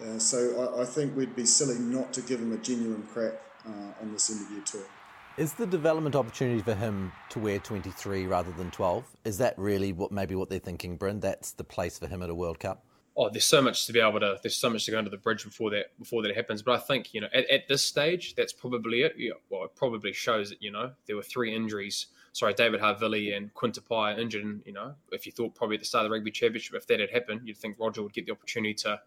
Uh, 0.00 0.18
so 0.18 0.74
I, 0.76 0.82
I, 0.82 0.84
think 0.84 1.16
we'd 1.16 1.36
be 1.36 1.44
silly 1.44 1.78
not 1.78 2.12
to 2.14 2.22
give 2.22 2.40
him 2.40 2.52
a 2.52 2.56
genuine 2.56 3.02
crack 3.02 3.34
uh, 3.66 4.00
on 4.00 4.12
this 4.12 4.30
interview 4.30 4.62
tour. 4.62 4.82
Is 5.36 5.54
the 5.54 5.66
development 5.66 6.14
opportunity 6.14 6.60
for 6.62 6.74
him 6.74 7.12
to 7.30 7.38
wear 7.38 7.58
23 7.58 8.26
rather 8.26 8.52
than 8.52 8.70
12? 8.70 9.04
Is 9.24 9.38
that 9.38 9.58
really 9.58 9.92
what 9.92 10.12
maybe 10.12 10.34
what 10.34 10.50
they're 10.50 10.58
thinking, 10.58 10.96
Bryn? 10.96 11.20
That's 11.20 11.52
the 11.52 11.64
place 11.64 11.98
for 11.98 12.06
him 12.06 12.22
at 12.22 12.30
a 12.30 12.34
World 12.34 12.58
Cup? 12.58 12.84
Oh, 13.16 13.28
there's 13.28 13.44
so 13.44 13.60
much 13.60 13.86
to 13.86 13.92
be 13.92 14.00
able 14.00 14.20
to. 14.20 14.38
There's 14.42 14.56
so 14.56 14.70
much 14.70 14.86
to 14.86 14.90
go 14.90 14.98
under 14.98 15.10
the 15.10 15.18
bridge 15.18 15.44
before 15.44 15.70
that 15.70 15.98
before 15.98 16.22
that 16.22 16.34
happens. 16.34 16.62
But 16.62 16.72
I 16.72 16.78
think 16.78 17.12
you 17.12 17.20
know 17.20 17.28
at, 17.34 17.48
at 17.50 17.68
this 17.68 17.84
stage, 17.84 18.34
that's 18.34 18.52
probably 18.52 19.02
it. 19.02 19.14
Yeah, 19.18 19.32
well, 19.50 19.64
it 19.64 19.76
probably 19.76 20.12
shows 20.12 20.48
that 20.48 20.62
you 20.62 20.70
know 20.70 20.92
there 21.06 21.16
were 21.16 21.22
three 21.22 21.54
injuries. 21.54 22.06
Sorry, 22.32 22.54
David 22.54 22.80
Havili 22.80 23.36
and 23.36 23.52
Quinn 23.52 23.72
Tupaea 23.72 24.18
injured. 24.18 24.44
And 24.44 24.62
you 24.64 24.72
know, 24.72 24.94
if 25.10 25.26
you 25.26 25.32
thought 25.32 25.54
probably 25.54 25.76
at 25.76 25.80
the 25.80 25.86
start 25.86 26.06
of 26.06 26.10
the 26.10 26.14
rugby 26.14 26.30
championship, 26.30 26.74
if 26.74 26.86
that 26.86 27.00
had 27.00 27.10
happened, 27.10 27.42
you'd 27.44 27.58
think 27.58 27.78
Roger 27.78 28.02
would 28.02 28.14
get 28.14 28.26
the 28.26 28.32
opportunity 28.32 28.74
to 28.74 29.00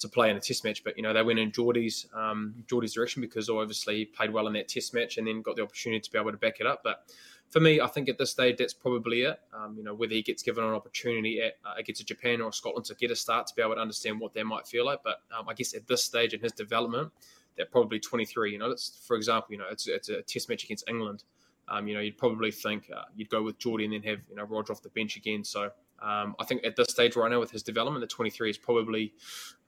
to 0.00 0.08
play 0.08 0.30
in 0.30 0.36
a 0.36 0.40
test 0.40 0.64
match. 0.64 0.84
But 0.84 0.96
you 0.96 1.02
know 1.02 1.12
they 1.12 1.22
went 1.22 1.38
in 1.38 1.50
Jordie's 1.50 2.06
um, 2.14 2.54
Jordie's 2.66 2.92
direction 2.92 3.22
because 3.22 3.48
obviously 3.48 3.96
he 3.96 4.04
played 4.04 4.32
well 4.32 4.46
in 4.46 4.52
that 4.52 4.68
test 4.68 4.92
match 4.94 5.16
and 5.16 5.26
then 5.26 5.40
got 5.42 5.56
the 5.56 5.62
opportunity 5.62 6.00
to 6.00 6.12
be 6.12 6.18
able 6.18 6.30
to 6.30 6.36
back 6.36 6.60
it 6.60 6.66
up. 6.66 6.82
But 6.84 7.04
for 7.50 7.60
me, 7.60 7.80
I 7.80 7.86
think 7.86 8.10
at 8.10 8.18
this 8.18 8.30
stage 8.30 8.58
that's 8.58 8.74
probably 8.74 9.22
it. 9.22 9.40
Um, 9.54 9.74
you 9.78 9.82
know 9.82 9.94
whether 9.94 10.12
he 10.12 10.22
gets 10.22 10.42
given 10.42 10.62
an 10.62 10.74
opportunity 10.74 11.40
at 11.40 11.54
uh, 11.64 11.74
against 11.78 12.02
a 12.02 12.04
Japan 12.04 12.42
or 12.42 12.50
a 12.50 12.52
Scotland 12.52 12.84
to 12.86 12.94
get 12.94 13.10
a 13.10 13.16
start 13.16 13.46
to 13.46 13.54
be 13.54 13.62
able 13.62 13.76
to 13.76 13.80
understand 13.80 14.20
what 14.20 14.34
that 14.34 14.44
might 14.44 14.66
feel 14.66 14.84
like. 14.84 15.00
But 15.02 15.22
um, 15.36 15.48
I 15.48 15.54
guess 15.54 15.74
at 15.74 15.86
this 15.86 16.04
stage 16.04 16.34
in 16.34 16.40
his 16.40 16.52
development, 16.52 17.10
they're 17.56 17.66
probably 17.66 17.98
23. 17.98 18.52
You 18.52 18.58
know, 18.58 18.70
it's, 18.70 19.00
for 19.06 19.16
example, 19.16 19.52
you 19.52 19.58
know 19.58 19.66
it's, 19.70 19.88
it's 19.88 20.10
a 20.10 20.20
test 20.20 20.50
match 20.50 20.64
against 20.64 20.84
England. 20.86 21.24
Um, 21.70 21.88
you 21.88 21.94
know, 21.94 22.00
you'd 22.00 22.18
probably 22.18 22.50
think 22.50 22.90
uh, 22.94 23.02
you'd 23.14 23.30
go 23.30 23.42
with 23.42 23.58
Jordie 23.58 23.84
and 23.84 23.92
then 23.92 24.02
have 24.02 24.20
you 24.28 24.36
know 24.36 24.44
Roger 24.44 24.72
off 24.72 24.82
the 24.82 24.88
bench 24.90 25.16
again. 25.16 25.44
So 25.44 25.70
um, 26.00 26.36
I 26.38 26.44
think 26.44 26.64
at 26.64 26.76
this 26.76 26.88
stage 26.90 27.16
right 27.16 27.30
now 27.30 27.40
with 27.40 27.50
his 27.50 27.62
development, 27.62 28.02
the 28.02 28.06
23 28.06 28.50
is 28.50 28.58
probably 28.58 29.14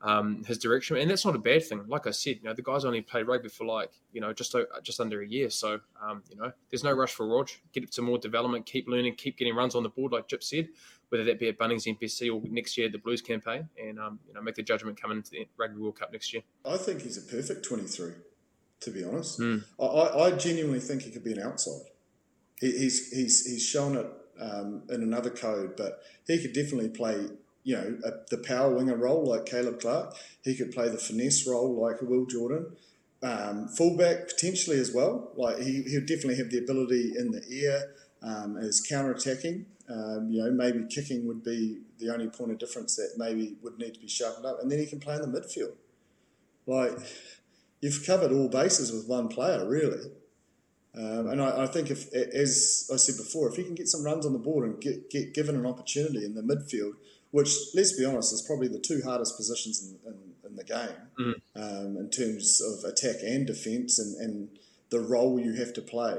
um, 0.01 0.45
his 0.45 0.59
direction, 0.59 0.97
and 0.97 1.11
that's 1.11 1.25
not 1.25 1.35
a 1.35 1.39
bad 1.39 1.65
thing. 1.65 1.85
Like 1.89 2.07
I 2.07 2.13
said, 2.13 2.37
you 2.37 2.45
know, 2.45 2.55
the 2.55 2.63
guy's 2.63 2.85
only 2.85 3.01
played 3.01 3.27
rugby 3.27 3.49
for 3.49 3.65
like 3.67 3.91
you 4.13 4.21
know 4.21 4.33
just 4.33 4.55
just 4.83 5.01
under 5.01 5.23
a 5.23 5.27
year, 5.27 5.51
so 5.51 5.81
um, 6.03 6.23
you 6.31 6.37
know, 6.37 6.53
there's 6.71 6.85
no 6.85 6.93
rush 6.93 7.13
for 7.13 7.27
Rog. 7.27 7.51
Get 7.73 7.91
to 7.93 8.03
more 8.03 8.19
development, 8.19 8.65
keep 8.65 8.89
learning, 8.89 9.17
keep 9.17 9.37
getting 9.37 9.55
runs 9.55 9.75
on 9.75 9.83
the 9.83 9.89
board, 9.89 10.13
like 10.13 10.29
Jip 10.29 10.43
said, 10.43 10.69
whether 11.09 11.25
that 11.25 11.41
be 11.41 11.49
at 11.49 11.59
Bunnings 11.59 11.87
NPC 11.87 12.33
or 12.33 12.41
next 12.49 12.79
year 12.79 12.87
at 12.87 12.93
the 12.93 12.99
Blues 12.99 13.21
campaign, 13.21 13.69
and 13.83 13.99
um, 13.99 14.21
you 14.29 14.35
know, 14.35 14.41
make 14.41 14.55
the 14.55 14.63
judgment 14.63 15.01
coming 15.01 15.19
into 15.19 15.31
the 15.31 15.49
Rugby 15.59 15.81
World 15.81 15.99
Cup 15.99 16.13
next 16.13 16.33
year. 16.33 16.43
I 16.65 16.77
think 16.77 17.03
he's 17.03 17.19
a 17.19 17.23
perfect 17.23 17.65
23, 17.65 18.13
to 18.81 18.91
be 18.91 19.05
honest. 19.05 19.41
Mm. 19.41 19.65
I, 19.81 19.85
I 19.85 20.31
genuinely 20.33 20.81
think 20.81 21.03
he 21.03 21.11
could 21.11 21.25
be 21.25 21.33
an 21.33 21.41
outside. 21.41 21.89
He, 22.61 22.70
he's 22.73 23.11
he's 23.11 23.46
he's 23.46 23.66
shown 23.66 23.96
it 23.96 24.07
um, 24.40 24.83
in 24.88 25.03
another 25.03 25.31
code, 25.31 25.77
but 25.77 26.03
he 26.27 26.40
could 26.40 26.53
definitely 26.53 26.90
play, 26.90 27.29
you 27.64 27.77
know, 27.77 27.99
a, 28.05 28.11
the 28.31 28.38
power 28.38 28.75
winger 28.75 28.96
role 28.96 29.25
like 29.27 29.46
Caleb 29.46 29.81
Clarke. 29.81 30.14
He 30.42 30.57
could 30.57 30.73
play 30.73 30.88
the 30.88 30.99
finesse 30.99 31.46
role 31.46 31.81
like 31.81 32.01
Will 32.03 32.27
Jordan. 32.27 32.77
Um, 33.23 33.68
fullback 33.68 34.29
potentially 34.29 34.79
as 34.79 34.94
well. 34.94 35.33
Like 35.37 35.59
he 35.59 35.83
he 35.83 35.96
would 35.96 36.07
definitely 36.07 36.37
have 36.37 36.51
the 36.51 36.59
ability 36.59 37.12
in 37.18 37.33
the 37.33 37.42
air 37.51 37.94
um, 38.23 38.57
as 38.57 38.81
counter 38.81 39.12
attacking. 39.12 39.66
Um, 39.88 40.29
you 40.31 40.42
know, 40.42 40.51
maybe 40.53 40.87
kicking 40.88 41.27
would 41.27 41.42
be 41.42 41.81
the 41.99 42.12
only 42.12 42.29
point 42.29 42.53
of 42.53 42.59
difference 42.59 42.94
that 42.96 43.14
maybe 43.16 43.57
would 43.62 43.77
need 43.79 43.94
to 43.94 44.01
be 44.01 44.09
sharpened 44.09 44.46
up, 44.46 44.62
and 44.62 44.70
then 44.70 44.79
he 44.79 44.87
can 44.87 45.01
play 45.01 45.16
in 45.16 45.20
the 45.20 45.40
midfield. 45.40 45.75
Like 46.66 46.92
you've 47.81 48.07
covered 48.07 48.33
all 48.33 48.49
bases 48.49 48.92
with 48.92 49.09
one 49.09 49.29
player, 49.29 49.68
really. 49.68 50.11
Um, 50.96 51.29
and 51.29 51.40
I, 51.40 51.64
I, 51.64 51.66
think 51.66 51.90
if, 51.90 52.12
as 52.12 52.90
I 52.92 52.96
said 52.96 53.16
before, 53.16 53.48
if 53.48 53.57
he 53.57 53.62
can 53.62 53.76
get 53.76 53.88
some 53.88 54.05
runs 54.05 54.26
on 54.26 54.33
the 54.33 54.38
board 54.38 54.68
and 54.68 54.81
get, 54.81 55.09
get 55.09 55.35
given 55.35 55.55
an 55.55 55.64
opportunity 55.64 56.24
in 56.24 56.35
the 56.35 56.42
midfield, 56.42 56.94
which 57.31 57.55
let's 57.74 57.96
be 57.96 58.05
honest 58.05 58.33
is 58.33 58.42
probably 58.42 58.66
the 58.66 58.81
two 58.81 59.00
hardest 59.05 59.37
positions 59.37 59.83
in, 59.83 60.12
in, 60.12 60.18
in 60.50 60.57
the 60.57 60.64
game 60.64 60.96
mm. 61.18 61.35
um, 61.55 61.96
in 61.96 62.11
terms 62.11 62.61
of 62.61 62.85
attack 62.85 63.16
and 63.22 63.46
defence 63.46 64.00
and, 64.00 64.16
and 64.16 64.48
the 64.90 65.00
role 65.00 65.38
you 65.38 65.53
have 65.55 65.72
to 65.74 65.81
play. 65.81 66.16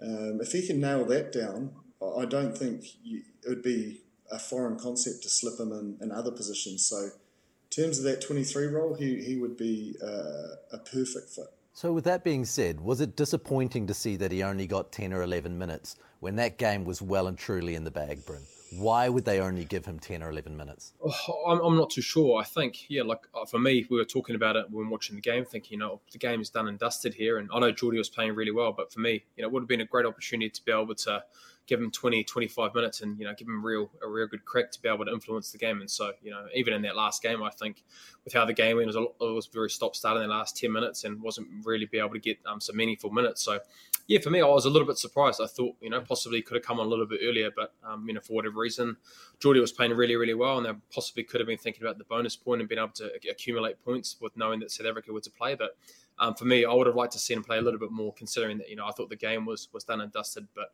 Um, 0.00 0.40
if 0.40 0.52
he 0.52 0.66
can 0.66 0.80
nail 0.80 1.04
that 1.06 1.32
down, 1.32 1.72
I 2.16 2.24
don't 2.24 2.56
think 2.56 2.84
you, 3.02 3.22
it 3.44 3.48
would 3.48 3.62
be 3.62 4.00
a 4.30 4.38
foreign 4.38 4.78
concept 4.78 5.22
to 5.22 5.28
slip 5.28 5.58
him 5.58 5.72
in, 5.72 5.98
in 6.00 6.12
other 6.12 6.30
positions. 6.30 6.86
So, 6.86 6.96
in 6.96 7.84
terms 7.84 7.98
of 7.98 8.04
that 8.04 8.22
23 8.22 8.66
role, 8.66 8.94
he, 8.94 9.22
he 9.22 9.36
would 9.36 9.56
be 9.56 9.96
uh, 10.02 10.56
a 10.72 10.78
perfect 10.78 11.30
fit. 11.30 11.52
So, 11.78 11.92
with 11.92 12.02
that 12.06 12.24
being 12.24 12.44
said, 12.44 12.80
was 12.80 13.00
it 13.00 13.14
disappointing 13.14 13.86
to 13.86 13.94
see 13.94 14.16
that 14.16 14.32
he 14.32 14.42
only 14.42 14.66
got 14.66 14.90
10 14.90 15.12
or 15.12 15.22
11 15.22 15.56
minutes 15.56 15.94
when 16.18 16.34
that 16.34 16.58
game 16.58 16.84
was 16.84 17.00
well 17.00 17.28
and 17.28 17.38
truly 17.38 17.76
in 17.76 17.84
the 17.84 17.90
bag, 17.92 18.26
Bryn? 18.26 18.42
Why 18.72 19.08
would 19.08 19.24
they 19.24 19.38
only 19.38 19.64
give 19.64 19.86
him 19.86 20.00
10 20.00 20.20
or 20.24 20.30
11 20.30 20.56
minutes? 20.56 20.94
Oh, 21.00 21.44
I'm, 21.46 21.60
I'm, 21.60 21.76
not 21.76 21.90
too 21.90 22.00
sure. 22.00 22.40
I 22.40 22.42
think, 22.42 22.90
yeah, 22.90 23.04
like 23.04 23.20
uh, 23.32 23.44
for 23.44 23.60
me, 23.60 23.86
we 23.90 23.96
were 23.96 24.04
talking 24.04 24.34
about 24.34 24.56
it 24.56 24.66
when 24.72 24.90
watching 24.90 25.14
the 25.14 25.22
game, 25.22 25.44
thinking, 25.44 25.74
you 25.74 25.78
know, 25.78 26.00
the 26.10 26.18
game 26.18 26.40
is 26.40 26.50
done 26.50 26.66
and 26.66 26.80
dusted 26.80 27.14
here. 27.14 27.38
And 27.38 27.48
I 27.54 27.60
know 27.60 27.70
Jordie 27.70 27.98
was 27.98 28.08
playing 28.08 28.34
really 28.34 28.50
well, 28.50 28.72
but 28.72 28.92
for 28.92 28.98
me, 28.98 29.22
you 29.36 29.42
know, 29.42 29.48
it 29.48 29.52
would 29.52 29.62
have 29.62 29.68
been 29.68 29.80
a 29.80 29.86
great 29.86 30.04
opportunity 30.04 30.50
to 30.50 30.64
be 30.64 30.72
able 30.72 30.96
to 30.96 31.22
give 31.68 31.80
him 31.80 31.90
20, 31.90 32.24
25 32.24 32.74
minutes 32.74 33.02
and, 33.02 33.18
you 33.18 33.26
know, 33.26 33.34
give 33.36 33.46
him 33.46 33.64
real, 33.64 33.90
a 34.02 34.08
real 34.08 34.26
good 34.26 34.44
crack 34.44 34.72
to 34.72 34.80
be 34.80 34.88
able 34.88 35.04
to 35.04 35.12
influence 35.12 35.52
the 35.52 35.58
game. 35.58 35.80
And 35.80 35.90
so, 35.90 36.12
you 36.22 36.30
know, 36.30 36.46
even 36.54 36.72
in 36.72 36.82
that 36.82 36.96
last 36.96 37.22
game, 37.22 37.42
I 37.42 37.50
think 37.50 37.84
with 38.24 38.32
how 38.32 38.46
the 38.46 38.54
game 38.54 38.76
went, 38.76 38.88
it 38.88 38.96
was, 38.96 38.96
a, 38.96 39.24
it 39.24 39.34
was 39.34 39.46
very 39.46 39.68
stop 39.68 39.94
start 39.94 40.16
in 40.16 40.22
the 40.22 40.28
last 40.28 40.56
10 40.56 40.72
minutes 40.72 41.04
and 41.04 41.20
wasn't 41.20 41.46
really 41.64 41.84
be 41.84 41.98
able 41.98 42.14
to 42.14 42.18
get 42.18 42.38
um, 42.46 42.60
some 42.60 42.76
meaningful 42.76 43.10
minutes. 43.10 43.44
So, 43.44 43.60
yeah, 44.06 44.18
for 44.18 44.30
me, 44.30 44.40
I 44.40 44.46
was 44.46 44.64
a 44.64 44.70
little 44.70 44.88
bit 44.88 44.96
surprised. 44.96 45.42
I 45.42 45.46
thought, 45.46 45.76
you 45.82 45.90
know, 45.90 46.00
possibly 46.00 46.40
could 46.40 46.54
have 46.54 46.64
come 46.64 46.80
on 46.80 46.86
a 46.86 46.88
little 46.88 47.06
bit 47.06 47.20
earlier, 47.22 47.50
but, 47.54 47.74
um, 47.84 48.08
you 48.08 48.14
know, 48.14 48.20
for 48.20 48.32
whatever 48.32 48.58
reason, 48.58 48.96
Jordie 49.38 49.60
was 49.60 49.70
playing 49.70 49.92
really, 49.92 50.16
really 50.16 50.34
well 50.34 50.56
and 50.56 50.66
they 50.66 50.72
possibly 50.90 51.22
could 51.22 51.40
have 51.40 51.46
been 51.46 51.58
thinking 51.58 51.82
about 51.82 51.98
the 51.98 52.04
bonus 52.04 52.34
point 52.34 52.62
and 52.62 52.68
being 52.68 52.78
able 52.78 52.92
to 52.94 53.12
accumulate 53.30 53.84
points 53.84 54.16
with 54.22 54.34
knowing 54.38 54.60
that 54.60 54.70
South 54.70 54.86
Africa 54.86 55.12
were 55.12 55.20
to 55.20 55.30
play. 55.30 55.54
But 55.54 55.76
um, 56.18 56.34
for 56.34 56.46
me, 56.46 56.64
I 56.64 56.72
would 56.72 56.86
have 56.86 56.96
liked 56.96 57.12
to 57.12 57.18
see 57.18 57.34
him 57.34 57.44
play 57.44 57.58
a 57.58 57.62
little 57.62 57.78
bit 57.78 57.92
more, 57.92 58.12
considering 58.14 58.58
that, 58.58 58.70
you 58.70 58.76
know, 58.76 58.86
I 58.86 58.92
thought 58.92 59.10
the 59.10 59.16
game 59.16 59.44
was 59.44 59.68
was 59.72 59.84
done 59.84 60.00
and 60.00 60.10
dusted. 60.10 60.48
But, 60.54 60.72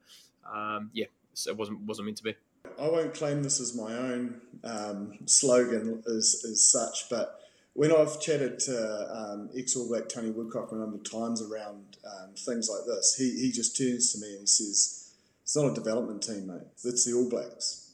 um, 0.52 0.90
yeah, 0.92 1.07
it 1.46 1.57
wasn't 1.57 1.80
wasn't 1.83 2.07
meant 2.07 2.18
to 2.18 2.24
be. 2.24 2.35
I 2.80 2.88
won't 2.88 3.14
claim 3.14 3.42
this 3.42 3.61
as 3.61 3.76
my 3.76 3.92
own 3.94 4.40
um, 4.64 5.18
slogan 5.26 6.02
as, 6.07 6.44
as 6.48 6.64
such, 6.64 7.09
but 7.11 7.40
when 7.74 7.92
I've 7.92 8.20
chatted 8.20 8.59
to 8.61 9.09
um, 9.12 9.50
ex 9.57 9.76
All 9.76 9.88
Black 9.88 10.09
Tony 10.09 10.30
Woodcock 10.30 10.72
a 10.72 10.76
number 10.76 10.96
of 10.96 11.11
times 11.11 11.42
around 11.42 11.98
um, 12.07 12.30
things 12.37 12.70
like 12.70 12.87
this, 12.87 13.16
he, 13.16 13.30
he 13.38 13.52
just 13.52 13.76
turns 13.76 14.12
to 14.12 14.20
me 14.20 14.30
and 14.30 14.40
he 14.40 14.46
says, 14.46 15.12
It's 15.42 15.57
not 15.57 15.66
a 15.66 15.74
development 15.74 16.22
team, 16.22 16.46
mate. 16.46 16.62
It's 16.85 17.04
the 17.04 17.12
All 17.12 17.28
Blacks. 17.28 17.92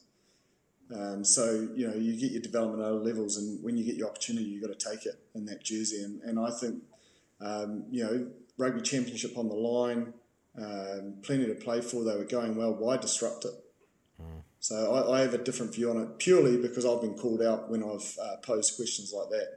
Um, 0.93 1.23
so, 1.23 1.69
you 1.73 1.87
know, 1.87 1.95
you 1.95 2.19
get 2.19 2.31
your 2.31 2.41
development 2.41 2.83
at 2.83 2.93
levels, 2.93 3.37
and 3.37 3.63
when 3.63 3.77
you 3.77 3.85
get 3.85 3.95
your 3.95 4.09
opportunity, 4.09 4.45
you've 4.45 4.61
got 4.61 4.77
to 4.77 4.89
take 4.89 5.05
it 5.05 5.15
in 5.33 5.45
that 5.45 5.63
jersey. 5.63 6.03
And, 6.03 6.21
and 6.21 6.39
I 6.39 6.51
think, 6.51 6.83
um, 7.39 7.85
you 7.89 8.03
know, 8.03 8.27
rugby 8.57 8.81
championship 8.81 9.37
on 9.37 9.47
the 9.47 9.55
line, 9.55 10.13
um, 10.57 11.15
plenty 11.21 11.45
to 11.47 11.55
play 11.55 11.81
for. 11.81 12.03
They 12.03 12.15
were 12.15 12.25
going 12.25 12.55
well. 12.55 12.73
Why 12.73 12.97
disrupt 12.97 13.45
it? 13.45 13.53
Mm. 14.21 14.41
So 14.59 14.93
I, 14.93 15.17
I, 15.17 15.21
have 15.21 15.33
a 15.33 15.37
different 15.37 15.73
view 15.73 15.89
on 15.89 16.01
it 16.01 16.17
purely 16.19 16.57
because 16.57 16.85
I've 16.85 17.01
been 17.01 17.15
called 17.15 17.41
out 17.41 17.69
when 17.69 17.83
I've 17.83 18.17
uh, 18.21 18.37
posed 18.43 18.75
questions 18.75 19.13
like 19.15 19.29
that 19.29 19.47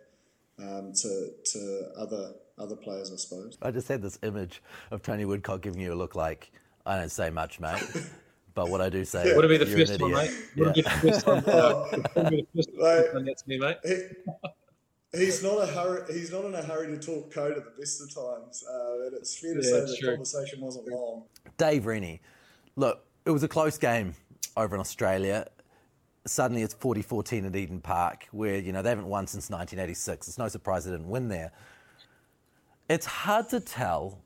um, 0.58 0.92
to 0.92 1.30
to 1.52 1.88
other 1.98 2.32
other 2.58 2.76
players, 2.76 3.12
I 3.12 3.16
suppose. 3.16 3.58
I 3.60 3.70
just 3.70 3.88
had 3.88 4.02
this 4.02 4.18
image 4.22 4.62
of 4.90 5.02
Tony 5.02 5.24
Woodcock 5.24 5.62
giving 5.62 5.80
you 5.80 5.92
a 5.92 5.96
look 5.96 6.14
like 6.14 6.52
I 6.86 6.98
don't 6.98 7.10
say 7.10 7.30
much, 7.30 7.60
mate. 7.60 7.82
But 8.54 8.70
what 8.70 8.80
I 8.80 8.88
do 8.88 9.04
say, 9.04 9.28
yeah. 9.28 9.36
would 9.36 9.44
it 9.46 9.48
be 9.48 9.56
the 9.56 9.66
first 9.66 10.00
one, 10.00 10.12
mate? 10.12 10.30
Would 10.56 10.68
yeah. 10.68 10.72
be 10.74 10.82
the 10.82 10.90
first 10.90 11.26
time? 11.26 11.42
Uh, 11.44 12.30
be 12.30 12.46
the 12.54 12.62
first 12.62 13.12
time 13.12 13.24
that's 13.24 13.46
me, 13.48 13.58
mate. 13.58 13.78
He's 15.14 15.42
not 15.42 15.62
a 15.62 15.66
hurry. 15.66 16.02
He's 16.12 16.32
not 16.32 16.44
in 16.44 16.54
a 16.54 16.62
hurry 16.62 16.86
to 16.88 16.98
talk 16.98 17.32
code 17.32 17.56
at 17.56 17.64
the 17.64 17.80
best 17.80 18.02
of 18.02 18.14
times, 18.14 18.64
uh, 18.68 19.06
and 19.06 19.14
it's 19.14 19.38
fair 19.38 19.54
to 19.54 19.62
yeah, 19.62 19.70
say 19.70 19.80
the 19.80 19.96
true. 19.98 20.10
conversation 20.10 20.60
wasn't 20.60 20.88
long. 20.88 21.24
Dave 21.56 21.86
Rennie, 21.86 22.20
look, 22.76 23.04
it 23.24 23.30
was 23.30 23.42
a 23.42 23.48
close 23.48 23.78
game 23.78 24.14
over 24.56 24.74
in 24.74 24.80
Australia. 24.80 25.46
Suddenly, 26.26 26.62
it's 26.62 26.74
40-14 26.74 27.46
at 27.46 27.56
Eden 27.56 27.80
Park, 27.80 28.28
where 28.32 28.58
you 28.58 28.72
know 28.72 28.82
they 28.82 28.88
haven't 28.88 29.08
won 29.08 29.26
since 29.26 29.50
1986. 29.50 30.28
It's 30.28 30.38
no 30.38 30.48
surprise 30.48 30.84
they 30.84 30.90
didn't 30.90 31.08
win 31.08 31.28
there. 31.28 31.52
It's 32.88 33.06
hard 33.06 33.48
to 33.50 33.60
tell 33.60 34.20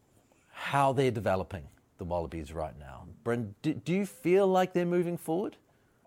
how 0.50 0.92
they're 0.92 1.10
developing 1.10 1.64
the 1.98 2.04
Wallabies 2.04 2.52
right 2.52 2.76
now. 2.78 3.04
Bryn, 3.24 3.54
do, 3.62 3.74
do 3.74 3.92
you 3.92 4.06
feel 4.06 4.46
like 4.46 4.72
they're 4.72 4.86
moving 4.86 5.16
forward? 5.16 5.56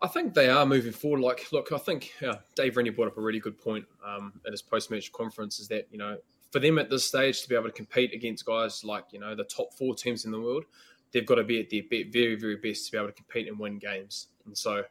I 0.01 0.07
think 0.07 0.33
they 0.33 0.49
are 0.49 0.65
moving 0.65 0.91
forward. 0.91 1.21
Like, 1.21 1.51
look, 1.51 1.71
I 1.71 1.77
think 1.77 2.13
Dave 2.55 2.75
Rennie 2.75 2.89
brought 2.89 3.07
up 3.07 3.17
a 3.17 3.21
really 3.21 3.39
good 3.39 3.57
point 3.57 3.85
um, 4.05 4.33
at 4.45 4.51
his 4.51 4.61
post-match 4.61 5.11
conference. 5.11 5.59
Is 5.59 5.67
that 5.67 5.87
you 5.91 5.97
know 5.97 6.17
for 6.51 6.59
them 6.59 6.79
at 6.79 6.89
this 6.89 7.05
stage 7.05 7.41
to 7.43 7.49
be 7.49 7.55
able 7.55 7.65
to 7.65 7.71
compete 7.71 8.13
against 8.13 8.45
guys 8.45 8.83
like 8.83 9.05
you 9.11 9.19
know 9.19 9.35
the 9.35 9.43
top 9.43 9.73
four 9.73 9.93
teams 9.93 10.25
in 10.25 10.31
the 10.31 10.39
world, 10.39 10.65
they've 11.11 11.25
got 11.25 11.35
to 11.35 11.43
be 11.43 11.59
at 11.59 11.69
their 11.69 11.83
very 12.11 12.35
very 12.35 12.55
best 12.55 12.87
to 12.87 12.91
be 12.91 12.97
able 12.97 13.07
to 13.07 13.13
compete 13.13 13.47
and 13.47 13.59
win 13.59 13.77
games. 13.77 14.27
And 14.45 14.57
so, 14.57 14.83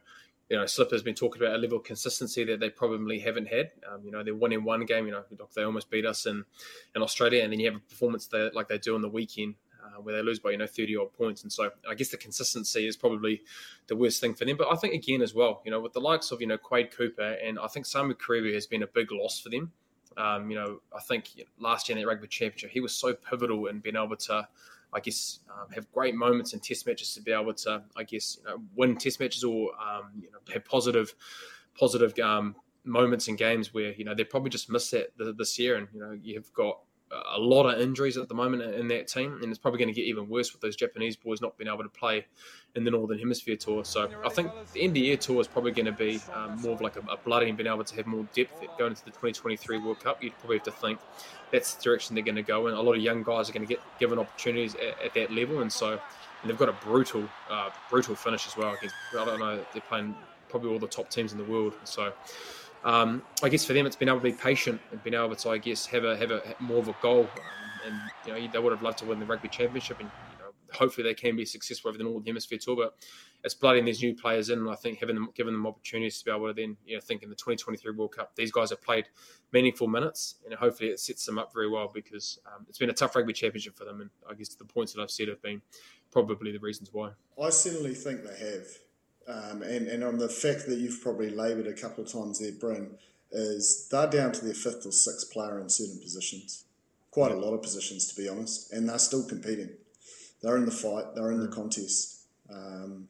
you 0.49 0.57
know, 0.57 0.65
Slipper's 0.65 1.03
been 1.03 1.15
talking 1.15 1.41
about 1.41 1.55
a 1.55 1.57
level 1.57 1.79
of 1.79 1.83
consistency 1.83 2.45
that 2.45 2.61
they 2.61 2.69
probably 2.69 3.19
haven't 3.19 3.47
had. 3.47 3.71
Um, 3.91 4.05
you 4.05 4.11
know, 4.11 4.23
they're 4.23 4.51
in 4.51 4.63
one 4.63 4.85
game. 4.85 5.07
You 5.07 5.11
know, 5.11 5.23
they 5.55 5.63
almost 5.63 5.91
beat 5.91 6.05
us 6.05 6.25
in 6.25 6.45
in 6.95 7.01
Australia, 7.01 7.43
and 7.43 7.51
then 7.51 7.59
you 7.59 7.69
have 7.69 7.81
a 7.81 7.83
performance 7.83 8.27
that 8.27 8.55
like 8.55 8.69
they 8.69 8.77
do 8.77 8.95
on 8.95 9.01
the 9.01 9.09
weekend 9.09 9.55
uh, 9.83 10.01
where 10.01 10.15
they 10.15 10.21
lose 10.21 10.39
by 10.39 10.51
you 10.51 10.57
know 10.57 10.67
30 10.67 10.97
odd 10.97 11.13
points. 11.13 11.43
And 11.43 11.51
so 11.51 11.71
I 11.89 11.93
guess 11.95 12.09
the 12.09 12.17
consistency 12.17 12.87
is 12.87 12.95
probably 12.97 13.41
the 13.87 13.95
worst 13.95 14.21
thing 14.21 14.33
for 14.33 14.45
them. 14.45 14.57
But 14.57 14.71
I 14.71 14.75
think 14.75 14.93
again 14.93 15.21
as 15.21 15.33
well, 15.33 15.61
you 15.65 15.71
know, 15.71 15.79
with 15.79 15.93
the 15.93 16.01
likes 16.01 16.31
of 16.31 16.41
you 16.41 16.47
know 16.47 16.57
Quade 16.57 16.91
Cooper 16.91 17.37
and 17.43 17.59
I 17.59 17.67
think 17.67 17.85
Samu 17.85 18.13
Kerevi 18.13 18.53
has 18.53 18.67
been 18.67 18.83
a 18.83 18.87
big 18.87 19.11
loss 19.11 19.39
for 19.39 19.49
them. 19.49 19.71
Um, 20.17 20.49
you 20.49 20.57
know, 20.57 20.81
I 20.95 20.99
think 20.99 21.29
last 21.59 21.87
year 21.87 21.97
in 21.97 22.03
the 22.03 22.07
rugby 22.07 22.27
championship, 22.27 22.71
he 22.71 22.81
was 22.81 22.93
so 22.93 23.13
pivotal 23.13 23.67
in 23.67 23.79
being 23.79 23.95
able 23.95 24.15
to. 24.15 24.47
I 24.93 24.99
guess 24.99 25.39
um, 25.49 25.71
have 25.73 25.89
great 25.93 26.15
moments 26.15 26.51
in 26.51 26.59
test 26.59 26.85
matches 26.85 27.13
to 27.13 27.21
be 27.21 27.31
able 27.31 27.53
to, 27.53 27.81
I 27.95 28.03
guess, 28.03 28.37
you 28.37 28.43
know, 28.43 28.61
win 28.75 28.97
test 28.97 29.21
matches 29.21 29.41
or 29.41 29.69
um, 29.75 30.11
you 30.21 30.29
know 30.29 30.39
have 30.53 30.65
positive, 30.65 31.15
positive 31.79 32.19
um, 32.19 32.57
moments 32.83 33.27
in 33.27 33.35
games 33.35 33.73
where 33.73 33.93
you 33.93 34.03
know 34.03 34.13
they 34.13 34.23
probably 34.23 34.49
just 34.49 34.69
missed 34.69 34.91
that 34.91 35.11
this 35.37 35.57
year, 35.59 35.77
and 35.77 35.87
you 35.93 35.99
know 35.99 36.11
you've 36.11 36.51
got 36.53 36.79
a 37.35 37.39
lot 37.39 37.65
of 37.65 37.81
injuries 37.81 38.17
at 38.17 38.27
the 38.29 38.33
moment 38.33 38.61
in 38.75 38.87
that 38.89 39.07
team, 39.07 39.39
and 39.41 39.49
it's 39.49 39.59
probably 39.59 39.79
going 39.79 39.93
to 39.93 39.93
get 39.93 40.05
even 40.05 40.29
worse 40.29 40.53
with 40.53 40.61
those 40.61 40.75
Japanese 40.75 41.15
boys 41.15 41.41
not 41.41 41.57
being 41.57 41.67
able 41.67 41.83
to 41.83 41.89
play 41.89 42.25
in 42.75 42.83
the 42.83 42.91
Northern 42.91 43.19
Hemisphere 43.19 43.57
tour. 43.57 43.83
So 43.83 44.09
I 44.25 44.29
think 44.29 44.51
the 44.73 44.81
end 44.81 44.95
of 44.95 45.03
year 45.03 45.17
tour 45.17 45.41
is 45.41 45.47
probably 45.47 45.71
going 45.71 45.87
to 45.87 45.91
be 45.91 46.21
um, 46.33 46.61
more 46.61 46.73
of 46.73 46.81
like 46.81 46.95
a, 46.95 47.01
a 47.01 47.17
bloody 47.17 47.49
and 47.49 47.57
being 47.57 47.67
able 47.67 47.83
to 47.83 47.95
have 47.95 48.05
more 48.05 48.25
depth 48.33 48.63
going 48.77 48.91
into 48.91 49.03
the 49.03 49.11
2023 49.11 49.77
World 49.79 49.99
Cup. 49.99 50.23
You'd 50.23 50.37
probably 50.39 50.57
have 50.57 50.65
to 50.65 50.71
think 50.71 50.99
that's 51.51 51.73
the 51.73 51.83
direction 51.83 52.15
they're 52.15 52.23
going 52.23 52.35
to 52.35 52.43
go 52.43 52.67
in. 52.67 52.73
A 52.73 52.81
lot 52.81 52.95
of 52.95 53.01
young 53.01 53.23
guys 53.23 53.49
are 53.49 53.53
going 53.53 53.67
to 53.67 53.73
get 53.73 53.81
given 53.99 54.17
opportunities 54.17 54.75
at, 54.75 55.01
at 55.03 55.13
that 55.13 55.31
level, 55.31 55.61
and 55.61 55.71
so 55.71 55.99
and 56.41 56.49
they've 56.49 56.57
got 56.57 56.69
a 56.69 56.85
brutal, 56.85 57.27
uh, 57.49 57.69
brutal 57.89 58.15
finish 58.15 58.47
as 58.47 58.57
well. 58.57 58.73
Against, 58.73 58.95
I 59.17 59.25
don't 59.25 59.39
know, 59.39 59.63
they're 59.73 59.81
playing 59.81 60.15
probably 60.49 60.71
all 60.71 60.79
the 60.79 60.87
top 60.87 61.09
teams 61.09 61.31
in 61.31 61.37
the 61.37 61.43
world, 61.43 61.73
so 61.83 62.13
um, 62.83 63.21
I 63.43 63.49
guess 63.49 63.65
for 63.65 63.73
them 63.73 63.85
it's 63.85 63.95
been 63.95 64.09
able 64.09 64.19
to 64.19 64.23
be 64.23 64.33
patient 64.33 64.81
and 64.91 65.03
been 65.03 65.13
able 65.13 65.35
to, 65.35 65.49
I 65.49 65.57
guess, 65.57 65.85
have 65.87 66.03
a 66.03 66.17
have 66.17 66.31
a 66.31 66.55
more 66.59 66.79
of 66.79 66.87
a 66.87 66.95
goal. 67.01 67.21
Um, 67.21 67.61
and 67.85 67.95
you 68.25 68.33
know, 68.33 68.51
they 68.51 68.59
would 68.59 68.71
have 68.71 68.81
loved 68.81 68.99
to 68.99 69.05
win 69.05 69.19
the 69.19 69.25
rugby 69.25 69.47
championship, 69.47 69.99
and 69.99 70.09
you 70.31 70.39
know, 70.39 70.51
hopefully 70.73 71.03
they 71.03 71.13
can 71.13 71.35
be 71.35 71.45
successful 71.45 71.89
over 71.89 71.97
the 71.97 72.03
Northern 72.03 72.25
Hemisphere 72.25 72.59
tour. 72.61 72.75
But 72.75 72.95
it's 73.43 73.53
blooding 73.53 73.85
these 73.85 74.01
new 74.01 74.15
players 74.15 74.49
in, 74.49 74.59
and 74.59 74.69
I 74.69 74.75
think 74.75 74.99
having 74.99 75.15
them 75.15 75.29
giving 75.35 75.53
them 75.53 75.65
opportunities 75.65 76.19
to 76.19 76.25
be 76.25 76.31
able 76.31 76.47
to 76.47 76.53
then, 76.53 76.77
you 76.85 76.95
know, 76.95 77.01
think 77.01 77.23
in 77.23 77.29
the 77.29 77.35
2023 77.35 77.95
World 77.95 78.15
Cup, 78.15 78.35
these 78.35 78.51
guys 78.51 78.69
have 78.69 78.81
played 78.81 79.05
meaningful 79.51 79.87
minutes, 79.87 80.35
and 80.45 80.53
hopefully 80.53 80.89
it 80.89 80.99
sets 80.99 81.25
them 81.25 81.37
up 81.37 81.53
very 81.53 81.69
well 81.69 81.89
because 81.93 82.39
um, 82.47 82.65
it's 82.69 82.77
been 82.77 82.89
a 82.89 82.93
tough 82.93 83.15
rugby 83.15 83.33
championship 83.33 83.77
for 83.77 83.85
them, 83.85 84.01
and 84.01 84.09
I 84.29 84.33
guess 84.33 84.49
the 84.49 84.65
points 84.65 84.93
that 84.93 85.01
I've 85.01 85.11
said 85.11 85.27
have 85.27 85.41
been 85.41 85.61
probably 86.11 86.51
the 86.51 86.59
reasons 86.59 86.89
why. 86.91 87.11
I 87.41 87.49
certainly 87.49 87.93
think 87.93 88.23
they 88.23 88.37
have. 88.37 88.67
Um, 89.31 89.61
and, 89.61 89.87
and 89.87 90.03
on 90.03 90.17
the 90.17 90.27
fact 90.27 90.65
that 90.67 90.79
you've 90.79 91.01
probably 91.01 91.29
laboured 91.29 91.67
a 91.67 91.73
couple 91.73 92.03
of 92.03 92.11
times 92.11 92.39
there, 92.39 92.51
Bryn, 92.51 92.97
is 93.31 93.87
they're 93.89 94.09
down 94.09 94.33
to 94.33 94.43
their 94.43 94.53
fifth 94.53 94.85
or 94.85 94.91
sixth 94.91 95.31
player 95.31 95.59
in 95.59 95.69
certain 95.69 95.99
positions. 95.99 96.65
Quite 97.11 97.31
a 97.31 97.37
lot 97.37 97.53
of 97.53 97.61
positions, 97.61 98.07
to 98.07 98.21
be 98.21 98.27
honest, 98.27 98.73
and 98.73 98.89
they're 98.89 98.99
still 98.99 99.23
competing. 99.23 99.69
They're 100.41 100.57
in 100.57 100.65
the 100.65 100.71
fight, 100.71 101.15
they're 101.15 101.31
in 101.31 101.39
the 101.39 101.47
contest. 101.47 102.25
Um, 102.53 103.07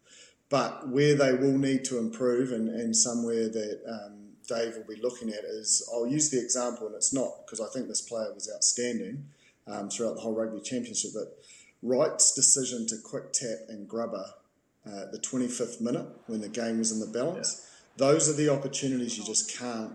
but 0.50 0.90
where 0.90 1.16
they 1.16 1.34
will 1.34 1.58
need 1.58 1.86
to 1.86 1.98
improve, 1.98 2.52
and, 2.52 2.70
and 2.70 2.96
somewhere 2.96 3.50
that 3.50 3.82
um, 3.88 4.34
Dave 4.48 4.76
will 4.76 4.96
be 4.96 5.02
looking 5.02 5.30
at, 5.30 5.44
is 5.44 5.90
I'll 5.92 6.08
use 6.08 6.30
the 6.30 6.42
example, 6.42 6.88
and 6.88 6.96
it's 6.96 7.14
not 7.14 7.46
because 7.46 7.62
I 7.62 7.68
think 7.74 7.88
this 7.88 8.02
player 8.02 8.32
was 8.34 8.52
outstanding 8.54 9.26
um, 9.66 9.90
throughout 9.90 10.16
the 10.16 10.22
whole 10.22 10.36
rugby 10.36 10.62
championship, 10.62 11.12
but 11.16 11.38
Wright's 11.84 12.34
decision 12.34 12.86
to 12.88 12.98
quick 13.04 13.34
tap 13.34 13.58
and 13.68 13.88
grubber 13.88 14.26
uh, 14.86 15.06
the 15.12 15.20
25th 15.20 15.82
minute 15.82 16.08
when 16.28 16.42
the 16.42 16.50
game 16.50 16.80
was 16.80 16.92
in 16.92 17.00
the 17.00 17.20
balance. 17.20 17.62
Yeah. 17.98 18.08
Those 18.08 18.30
are 18.30 18.34
the 18.34 18.50
opportunities 18.50 19.18
you 19.18 19.24
just 19.24 19.58
can't 19.58 19.94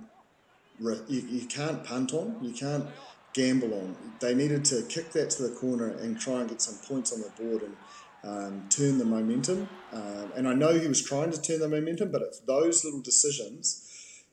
you, 0.81 1.01
you 1.09 1.47
can't 1.47 1.85
punt 1.85 2.13
on. 2.13 2.37
You 2.43 2.53
can't 2.53 2.87
gamble 3.33 3.73
on. 3.75 3.97
They 4.21 4.35
needed 4.35 4.65
to 4.67 4.83
kick 4.89 5.13
that 5.13 5.31
to 5.31 5.45
the 5.45 5.55
corner 5.55 5.89
and 5.89 6.19
try 6.19 6.41
and 6.41 6.49
get 6.49 6.61
some 6.61 6.77
points 6.87 7.13
on 7.13 7.21
the 7.21 7.31
board 7.43 7.63
and 7.63 7.77
um, 8.25 8.69
turn 8.69 8.99
the 8.99 9.05
momentum. 9.05 9.69
Um, 9.93 10.33
and 10.37 10.49
I 10.49 10.55
know 10.55 10.79
he 10.79 10.89
was 10.89 11.03
trying 11.03 11.31
to 11.31 11.41
turn 11.41 11.61
the 11.61 11.69
momentum, 11.69 12.11
but 12.11 12.23
it's 12.23 12.41
those 12.41 12.85
little 12.85 13.01
decisions 13.01 13.83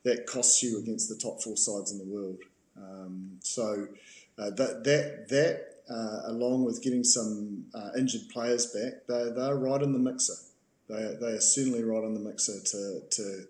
that 0.03 0.25
cost 0.25 0.61
you 0.63 0.79
against 0.79 1.09
the 1.09 1.15
top 1.15 1.41
four 1.41 1.55
sides 1.55 1.91
in 1.91 1.97
the 1.97 2.05
world. 2.05 2.39
Um, 2.77 3.37
so 3.41 3.87
uh, 4.37 4.49
that 4.51 4.83
that 4.83 5.29
that 5.29 5.72
uh, 5.89 6.21
along 6.25 6.65
with 6.65 6.81
getting 6.81 7.03
some 7.03 7.65
uh, 7.73 7.89
injured 7.97 8.29
players 8.31 8.67
back, 8.67 9.05
they, 9.07 9.31
they're 9.35 9.55
right 9.55 9.81
in 9.81 9.93
the 9.93 9.99
mixer. 9.99 10.33
They, 10.89 11.15
they 11.19 11.33
are 11.33 11.41
certainly 11.41 11.83
right 11.83 12.03
in 12.03 12.13
the 12.13 12.19
mixer 12.19 12.59
to, 12.61 13.01
to 13.09 13.43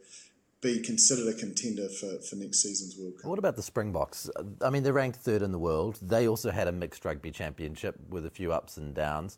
be 0.61 0.81
considered 0.81 1.27
a 1.27 1.37
contender 1.37 1.89
for, 1.89 2.19
for 2.19 2.35
next 2.37 2.63
season's 2.63 2.97
World 2.97 3.17
Cup. 3.17 3.29
What 3.29 3.39
about 3.39 3.55
the 3.55 3.61
Springboks? 3.61 4.29
I 4.61 4.69
mean, 4.69 4.83
they're 4.83 4.93
ranked 4.93 5.17
third 5.17 5.41
in 5.41 5.51
the 5.51 5.59
world. 5.59 5.99
They 6.01 6.27
also 6.27 6.51
had 6.51 6.67
a 6.67 6.71
mixed 6.71 7.05
rugby 7.05 7.31
championship 7.31 7.95
with 8.09 8.25
a 8.25 8.29
few 8.29 8.53
ups 8.53 8.77
and 8.77 8.95
downs. 8.95 9.37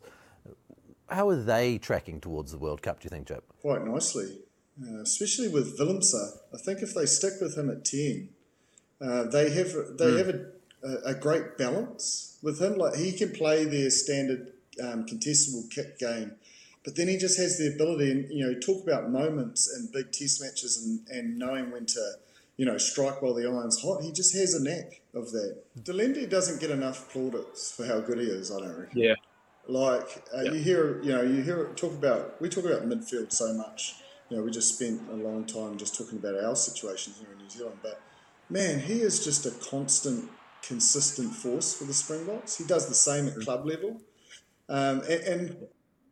How 1.08 1.28
are 1.28 1.36
they 1.36 1.78
tracking 1.78 2.20
towards 2.20 2.52
the 2.52 2.58
World 2.58 2.82
Cup, 2.82 3.00
do 3.00 3.06
you 3.06 3.10
think, 3.10 3.28
Jip? 3.28 3.44
Quite 3.60 3.84
nicely, 3.84 4.38
uh, 4.82 5.02
especially 5.02 5.48
with 5.48 5.78
Willemse. 5.78 6.14
I 6.54 6.58
think 6.58 6.80
if 6.80 6.94
they 6.94 7.06
stick 7.06 7.34
with 7.40 7.56
him 7.56 7.70
at 7.70 7.84
10, 7.84 8.28
uh, 9.00 9.24
they 9.24 9.50
have 9.50 9.72
they 9.98 10.06
mm. 10.06 10.18
have 10.18 10.28
a, 10.28 10.46
a, 10.82 11.14
great 11.14 11.58
balance 11.58 12.38
with 12.42 12.60
him. 12.60 12.76
Like 12.76 12.96
he 12.96 13.12
can 13.12 13.32
play 13.32 13.64
their 13.64 13.90
standard 13.90 14.52
um, 14.82 15.06
contestable 15.06 15.70
kick 15.70 15.98
game, 15.98 16.32
but 16.84 16.96
then 16.96 17.08
he 17.08 17.16
just 17.16 17.38
has 17.38 17.58
the 17.58 17.72
ability. 17.74 18.10
And 18.10 18.30
you 18.30 18.46
know, 18.46 18.58
talk 18.58 18.82
about 18.84 19.10
moments 19.10 19.74
in 19.76 19.88
big 19.92 20.12
Test 20.12 20.42
matches 20.42 20.82
and, 20.82 21.00
and 21.08 21.38
knowing 21.38 21.70
when 21.70 21.86
to 21.86 22.12
you 22.56 22.64
know 22.64 22.78
strike 22.78 23.22
while 23.22 23.34
the 23.34 23.46
iron's 23.46 23.82
hot. 23.82 24.02
He 24.02 24.12
just 24.12 24.34
has 24.36 24.54
a 24.54 24.62
knack 24.62 25.00
of 25.14 25.32
that. 25.32 25.56
de 25.82 26.26
doesn't 26.26 26.60
get 26.60 26.70
enough 26.70 27.10
plaudits 27.12 27.72
for 27.72 27.86
how 27.86 28.00
good 28.00 28.18
he 28.18 28.26
is. 28.26 28.50
I 28.50 28.60
don't 28.60 28.78
reckon. 28.78 28.98
Yeah. 28.98 29.14
Like 29.68 30.24
uh, 30.36 30.42
you 30.42 30.60
hear, 30.60 31.02
you 31.02 31.10
know, 31.10 31.22
you 31.22 31.42
hear 31.42 31.72
talk 31.74 31.92
about 31.92 32.40
we 32.40 32.48
talk 32.48 32.64
about 32.64 32.88
midfield 32.88 33.32
so 33.32 33.52
much. 33.54 33.94
You 34.30 34.36
know, 34.36 34.42
we 34.42 34.50
just 34.50 34.74
spent 34.76 35.00
a 35.10 35.14
long 35.14 35.44
time 35.44 35.76
just 35.76 35.96
talking 35.96 36.18
about 36.18 36.42
our 36.42 36.56
situation 36.56 37.14
here 37.18 37.28
in 37.32 37.38
New 37.38 37.48
Zealand, 37.48 37.78
but 37.80 38.00
man, 38.48 38.80
he 38.80 39.00
is 39.00 39.24
just 39.24 39.46
a 39.46 39.50
constant, 39.70 40.28
consistent 40.66 41.32
force 41.32 41.74
for 41.74 41.84
the 41.84 41.94
Springboks. 41.94 42.58
He 42.58 42.64
does 42.64 42.88
the 42.88 42.94
same 42.94 43.28
at 43.28 43.34
mm. 43.34 43.44
club 43.44 43.66
level. 43.66 44.00
Um, 44.68 45.00
and, 45.02 45.22
and, 45.22 45.56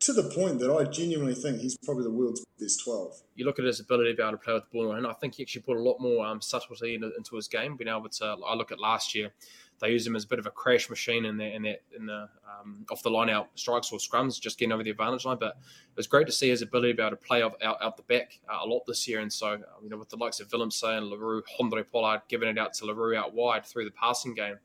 to 0.00 0.12
the 0.12 0.24
point 0.34 0.58
that 0.58 0.70
I 0.70 0.84
genuinely 0.84 1.34
think 1.34 1.60
he's 1.60 1.78
probably 1.78 2.04
the 2.04 2.10
world's 2.10 2.44
best 2.60 2.84
12. 2.84 3.22
You 3.36 3.46
look 3.46 3.58
at 3.58 3.64
his 3.64 3.80
ability 3.80 4.10
to 4.10 4.16
be 4.16 4.22
able 4.22 4.32
to 4.32 4.38
play 4.38 4.52
with 4.52 4.64
the 4.64 4.70
ball, 4.70 4.92
and 4.92 5.06
I 5.06 5.14
think 5.14 5.36
he 5.36 5.44
actually 5.44 5.62
put 5.62 5.78
a 5.78 5.80
lot 5.80 5.98
more 5.98 6.26
um, 6.26 6.42
subtlety 6.42 6.96
into, 6.96 7.10
into, 7.16 7.36
his 7.36 7.48
game, 7.48 7.76
being 7.76 7.88
able 7.88 8.10
to. 8.10 8.36
I 8.46 8.54
look 8.54 8.70
at 8.70 8.78
last 8.78 9.14
year, 9.14 9.32
they 9.80 9.90
use 9.90 10.06
him 10.06 10.16
as 10.16 10.24
a 10.24 10.28
bit 10.28 10.38
of 10.38 10.46
a 10.46 10.50
crash 10.50 10.88
machine 10.88 11.24
in 11.24 11.36
the 11.36 11.44
in 11.44 11.62
that 11.62 11.82
in 11.96 12.06
the 12.06 12.28
um, 12.48 12.86
off 12.90 13.02
the 13.02 13.10
line 13.10 13.30
out 13.30 13.48
strikes 13.54 13.92
or 13.92 13.98
scrums, 13.98 14.40
just 14.40 14.58
getting 14.58 14.72
over 14.72 14.82
the 14.82 14.90
advantage 14.90 15.24
line. 15.24 15.36
But 15.38 15.56
it 15.56 15.96
was 15.96 16.06
great 16.06 16.26
to 16.26 16.32
see 16.32 16.48
his 16.48 16.62
ability 16.62 16.92
to 16.92 16.96
be 16.96 17.02
able 17.02 17.10
to 17.10 17.16
play 17.16 17.42
out, 17.42 17.60
out, 17.62 17.78
out 17.82 17.96
the 17.96 18.02
back 18.04 18.38
uh, 18.48 18.58
a 18.62 18.66
lot 18.66 18.82
this 18.86 19.06
year. 19.08 19.20
And 19.20 19.32
so, 19.32 19.58
you 19.82 19.88
know, 19.88 19.96
with 19.96 20.08
the 20.08 20.16
likes 20.16 20.40
of 20.40 20.48
Willemse 20.48 20.96
and 20.96 21.06
Le 21.06 21.18
Roux, 21.18 21.42
Handré 21.60 21.84
Pollard 21.90 22.22
giving 22.28 22.48
it 22.48 22.58
out 22.58 22.74
to 22.74 22.86
Le 22.86 22.94
Roux 22.94 23.16
out 23.16 23.34
wide 23.34 23.66
through 23.66 23.84
the 23.84 23.90
passing 23.92 24.34
game. 24.34 24.56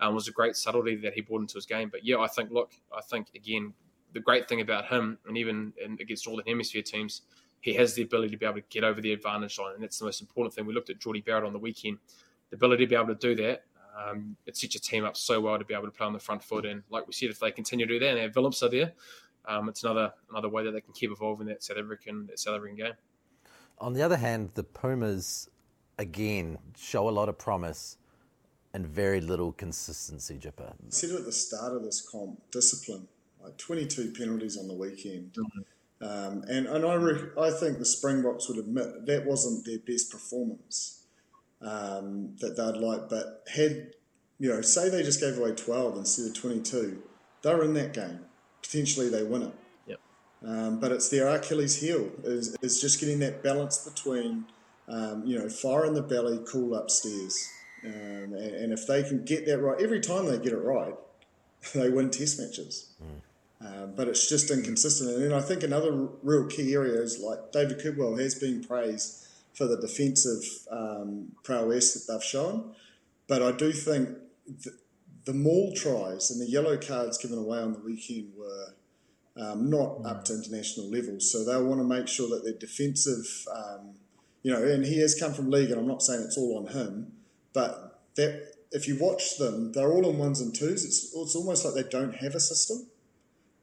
Um, 0.00 0.14
was 0.14 0.26
a 0.26 0.32
great 0.32 0.56
subtlety 0.56 0.96
that 0.96 1.14
he 1.14 1.20
brought 1.20 1.42
into 1.42 1.54
his 1.54 1.66
game. 1.66 1.88
But 1.88 2.04
yeah, 2.04 2.18
I 2.18 2.26
think, 2.26 2.50
look, 2.50 2.72
I 2.96 3.00
think 3.02 3.28
again, 3.36 3.72
the 4.12 4.20
great 4.20 4.48
thing 4.48 4.60
about 4.60 4.86
him, 4.86 5.18
and 5.26 5.38
even 5.38 5.72
in, 5.82 5.96
against 6.00 6.26
all 6.26 6.36
the 6.36 6.42
hemisphere 6.46 6.82
teams, 6.82 7.22
he 7.60 7.72
has 7.74 7.94
the 7.94 8.02
ability 8.02 8.30
to 8.30 8.36
be 8.36 8.44
able 8.44 8.56
to 8.56 8.64
get 8.68 8.82
over 8.82 9.00
the 9.00 9.12
advantage 9.12 9.58
line, 9.58 9.74
and 9.74 9.82
that's 9.82 9.98
the 9.98 10.04
most 10.04 10.20
important 10.20 10.54
thing. 10.54 10.66
We 10.66 10.74
looked 10.74 10.90
at 10.90 10.98
Jordie 10.98 11.20
Barrett 11.20 11.44
on 11.44 11.52
the 11.52 11.58
weekend, 11.58 11.98
the 12.50 12.56
ability 12.56 12.86
to 12.86 12.90
be 12.90 12.96
able 12.96 13.14
to 13.14 13.14
do 13.14 13.36
that 13.36 13.64
um, 13.96 14.36
it 14.46 14.56
sets 14.56 14.74
your 14.74 14.80
team 14.80 15.04
up 15.04 15.16
so 15.16 15.40
well 15.40 15.58
to 15.58 15.64
be 15.64 15.74
able 15.74 15.84
to 15.84 15.90
play 15.90 16.06
on 16.06 16.12
the 16.12 16.18
front 16.18 16.42
foot. 16.42 16.64
And 16.64 16.82
like 16.90 17.06
we 17.06 17.12
said, 17.12 17.30
if 17.30 17.38
they 17.38 17.50
continue 17.50 17.86
to 17.86 17.92
do 17.94 17.98
that 18.00 18.16
and 18.16 18.18
have 18.18 18.36
are 18.36 18.68
there, 18.68 18.92
um, 19.46 19.68
it's 19.68 19.82
another 19.82 20.12
another 20.30 20.48
way 20.48 20.64
that 20.64 20.72
they 20.72 20.80
can 20.80 20.92
keep 20.92 21.10
evolving 21.10 21.46
that 21.48 21.62
South 21.62 21.78
African 21.78 22.26
that 22.26 22.38
South 22.38 22.56
African 22.56 22.76
game. 22.76 22.92
On 23.78 23.92
the 23.92 24.02
other 24.02 24.16
hand, 24.16 24.50
the 24.54 24.62
Pumas 24.62 25.48
again 25.98 26.58
show 26.76 27.08
a 27.08 27.10
lot 27.10 27.28
of 27.28 27.38
promise 27.38 27.98
and 28.72 28.86
very 28.86 29.20
little 29.20 29.52
consistency, 29.52 30.38
Jipper. 30.38 30.72
I 30.72 30.90
said 30.90 31.10
at 31.10 31.24
the 31.24 31.32
start 31.32 31.74
of 31.74 31.82
this 31.82 32.00
comp, 32.00 32.40
discipline, 32.50 33.08
like 33.42 33.58
22 33.58 34.12
penalties 34.12 34.56
on 34.56 34.68
the 34.68 34.74
weekend. 34.74 35.34
Mm-hmm. 35.34 35.60
Um, 36.04 36.42
and 36.48 36.66
and 36.66 36.84
I, 36.84 36.94
re- 36.94 37.30
I 37.38 37.50
think 37.50 37.78
the 37.78 37.84
Springboks 37.84 38.48
would 38.48 38.58
admit 38.58 39.06
that 39.06 39.26
wasn't 39.26 39.66
their 39.66 39.78
best 39.78 40.10
performance 40.10 41.01
um, 41.62 42.36
that 42.40 42.56
they'd 42.56 42.80
like. 42.80 43.08
But 43.08 43.44
had, 43.52 43.92
you 44.38 44.48
know, 44.48 44.60
say 44.60 44.88
they 44.88 45.02
just 45.02 45.20
gave 45.20 45.38
away 45.38 45.52
12 45.52 45.96
instead 45.98 46.26
of 46.26 46.34
22, 46.34 47.02
they're 47.42 47.62
in 47.62 47.74
that 47.74 47.92
game. 47.92 48.20
Potentially 48.62 49.08
they 49.08 49.22
win 49.22 49.42
it. 49.42 49.54
Yep. 49.86 50.00
Um, 50.46 50.80
but 50.80 50.92
it's 50.92 51.08
their 51.08 51.28
Achilles 51.28 51.80
heel, 51.80 52.10
is, 52.24 52.56
is 52.62 52.80
just 52.80 53.00
getting 53.00 53.18
that 53.20 53.42
balance 53.42 53.78
between, 53.78 54.44
um, 54.88 55.24
you 55.24 55.38
know, 55.38 55.48
fire 55.48 55.86
in 55.86 55.94
the 55.94 56.02
belly, 56.02 56.40
cool 56.46 56.74
upstairs. 56.74 57.48
Um, 57.84 57.92
and, 57.92 58.34
and, 58.34 58.72
if 58.72 58.86
they 58.86 59.02
can 59.02 59.24
get 59.24 59.44
that 59.46 59.58
right, 59.58 59.80
every 59.82 60.00
time 60.00 60.26
they 60.26 60.38
get 60.38 60.52
it 60.52 60.62
right, 60.62 60.94
they 61.74 61.90
win 61.90 62.10
test 62.10 62.38
matches. 62.38 62.94
Mm. 63.02 63.20
Um, 63.64 63.92
but 63.96 64.08
it's 64.08 64.28
just 64.28 64.50
inconsistent. 64.50 65.10
And 65.10 65.22
then 65.24 65.32
I 65.32 65.40
think 65.40 65.62
another 65.62 66.08
real 66.22 66.46
key 66.46 66.74
area 66.74 67.00
is 67.00 67.18
like 67.20 67.50
David 67.52 67.78
Kidwell 67.78 68.20
has 68.20 68.34
been 68.36 68.62
praised 68.62 69.21
for 69.54 69.66
the 69.66 69.76
defensive 69.76 70.42
um, 70.70 71.32
prowess 71.44 71.94
that 71.94 72.12
they've 72.12 72.24
shown. 72.24 72.74
But 73.28 73.42
I 73.42 73.52
do 73.52 73.72
think 73.72 74.08
the, 74.46 74.72
the 75.24 75.34
maul 75.34 75.72
tries 75.74 76.30
and 76.30 76.40
the 76.40 76.50
yellow 76.50 76.76
cards 76.76 77.18
given 77.18 77.38
away 77.38 77.58
on 77.58 77.72
the 77.72 77.78
weekend 77.80 78.32
were 78.36 78.74
um, 79.36 79.70
not 79.70 79.98
mm. 79.98 80.06
up 80.06 80.24
to 80.24 80.34
international 80.34 80.90
levels. 80.90 81.30
So 81.30 81.44
they'll 81.44 81.64
want 81.64 81.80
to 81.80 81.86
make 81.86 82.08
sure 82.08 82.28
that 82.30 82.44
their 82.44 82.58
defensive, 82.58 83.46
um, 83.54 83.94
you 84.42 84.52
know, 84.52 84.62
and 84.62 84.84
he 84.84 85.00
has 85.00 85.18
come 85.18 85.32
from 85.32 85.50
league, 85.50 85.70
and 85.70 85.80
I'm 85.80 85.86
not 85.86 86.02
saying 86.02 86.22
it's 86.22 86.36
all 86.36 86.58
on 86.58 86.72
him, 86.72 87.12
but 87.52 88.00
that 88.16 88.52
if 88.72 88.88
you 88.88 88.98
watch 88.98 89.38
them, 89.38 89.72
they're 89.72 89.92
all 89.92 90.08
in 90.08 90.18
ones 90.18 90.40
and 90.40 90.54
twos. 90.54 90.84
It's, 90.84 91.14
it's 91.14 91.36
almost 91.36 91.64
like 91.64 91.74
they 91.74 91.88
don't 91.88 92.16
have 92.16 92.34
a 92.34 92.40
system. 92.40 92.86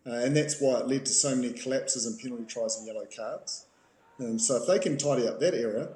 Uh, 0.06 0.13
and 0.13 0.36
that's 0.36 0.62
why 0.62 0.80
it 0.80 0.88
led 0.88 1.06
to 1.06 1.12
so 1.12 1.36
many 1.36 1.52
collapses 1.52 2.06
and 2.06 2.17
penalty 2.19 2.45
tries 2.45 2.78
and 2.78 2.88
yellow 2.88 3.06
cards. 3.15 3.65
Um, 4.19 4.39
so 4.39 4.58
if 4.58 4.67
they 4.67 4.79
can 4.79 4.97
tidy 4.97 5.27
up 5.27 5.39
that 5.39 5.53
area, 5.53 5.89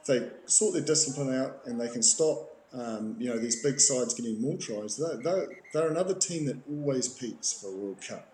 if 0.00 0.06
they 0.06 0.28
sort 0.46 0.74
their 0.74 0.82
discipline 0.82 1.34
out 1.34 1.60
and 1.66 1.80
they 1.80 1.88
can 1.88 2.02
stop, 2.02 2.56
um, 2.72 3.16
you 3.18 3.28
know, 3.28 3.38
these 3.38 3.62
big 3.62 3.80
sides 3.80 4.14
getting 4.14 4.40
more 4.40 4.56
tries, 4.56 4.96
they're, 4.96 5.16
they're, 5.16 5.48
they're, 5.72 5.88
another 5.88 6.14
team 6.14 6.46
that 6.46 6.56
always 6.68 7.08
peaks 7.08 7.52
for 7.52 7.68
a 7.68 7.72
World 7.72 8.00
Cup. 8.06 8.26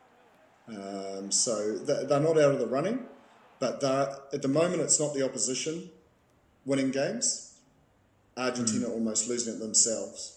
Um, 0.69 1.31
so 1.31 1.79
they're 1.79 2.21
not 2.21 2.39
out 2.39 2.53
of 2.53 2.59
the 2.59 2.67
running, 2.67 3.07
but 3.59 3.83
at 4.33 4.43
the 4.43 4.49
moment 4.49 4.83
it's 4.83 4.99
not 4.99 5.15
the 5.15 5.25
opposition 5.25 5.91
winning 6.65 6.91
games. 6.91 7.55
Argentina 8.37 8.87
mm. 8.87 8.93
almost 8.93 9.29
losing 9.29 9.55
it 9.55 9.61
themselves. 9.61 10.33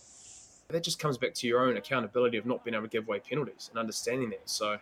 That 0.69 0.84
just 0.84 1.00
comes 1.00 1.17
back 1.17 1.34
to 1.34 1.48
your 1.48 1.67
own 1.67 1.78
accountability 1.78 2.38
of 2.38 2.45
not 2.45 2.63
being 2.63 2.76
able 2.76 2.84
to 2.84 2.89
give 2.89 3.08
away 3.08 3.19
penalties 3.19 3.69
and 3.69 3.80
understanding 3.80 4.30
that. 4.30 4.50
So, 4.50 4.78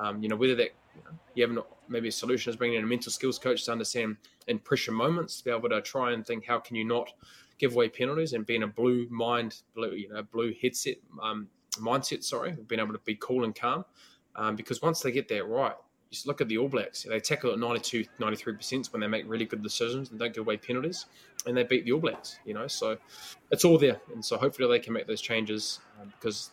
um, 0.00 0.22
you 0.22 0.28
know, 0.28 0.36
whether 0.36 0.54
that 0.56 0.70
you, 0.96 1.02
know, 1.04 1.10
you 1.34 1.42
have 1.44 1.52
not 1.52 1.66
maybe 1.88 2.08
a 2.08 2.12
solution 2.12 2.50
is 2.50 2.56
bringing 2.56 2.78
in 2.78 2.84
a 2.84 2.86
mental 2.86 3.12
skills 3.12 3.38
coach 3.38 3.64
to 3.64 3.72
understand 3.72 4.16
in 4.48 4.58
pressure 4.58 4.92
moments 4.92 5.38
to 5.38 5.44
be 5.44 5.50
able 5.50 5.68
to 5.68 5.80
try 5.82 6.12
and 6.12 6.26
think 6.26 6.46
how 6.46 6.58
can 6.58 6.76
you 6.76 6.84
not 6.84 7.12
give 7.58 7.74
away 7.74 7.88
penalties 7.88 8.32
and 8.32 8.46
being 8.46 8.62
a 8.62 8.66
blue 8.66 9.06
mind, 9.10 9.62
blue 9.74 9.92
you 9.92 10.08
know, 10.08 10.22
blue 10.22 10.54
headset 10.60 10.96
um, 11.22 11.48
mindset. 11.76 12.24
Sorry, 12.24 12.56
being 12.66 12.80
able 12.80 12.94
to 12.94 13.00
be 13.04 13.16
cool 13.16 13.44
and 13.44 13.54
calm, 13.54 13.84
um, 14.36 14.56
because 14.56 14.80
once 14.80 15.00
they 15.00 15.12
get 15.12 15.28
that 15.28 15.46
right, 15.46 15.74
just 16.10 16.26
look 16.26 16.40
at 16.40 16.48
the 16.48 16.58
All 16.58 16.68
Blacks. 16.68 17.04
They 17.04 17.20
tackle 17.20 17.52
at 17.52 17.58
92, 17.58 18.04
93% 18.18 18.92
when 18.92 19.00
they 19.00 19.06
make 19.06 19.24
really 19.28 19.44
good 19.44 19.62
decisions 19.62 20.10
and 20.10 20.18
don't 20.18 20.34
give 20.34 20.42
away 20.42 20.56
penalties, 20.56 21.06
and 21.46 21.56
they 21.56 21.62
beat 21.62 21.84
the 21.84 21.92
All 21.92 22.00
Blacks, 22.00 22.38
you 22.44 22.54
know. 22.54 22.66
So 22.66 22.96
it's 23.50 23.64
all 23.64 23.78
there. 23.78 24.00
And 24.12 24.24
so 24.24 24.36
hopefully 24.36 24.68
they 24.68 24.82
can 24.82 24.92
make 24.92 25.06
those 25.06 25.20
changes 25.20 25.80
um, 26.00 26.12
because 26.18 26.50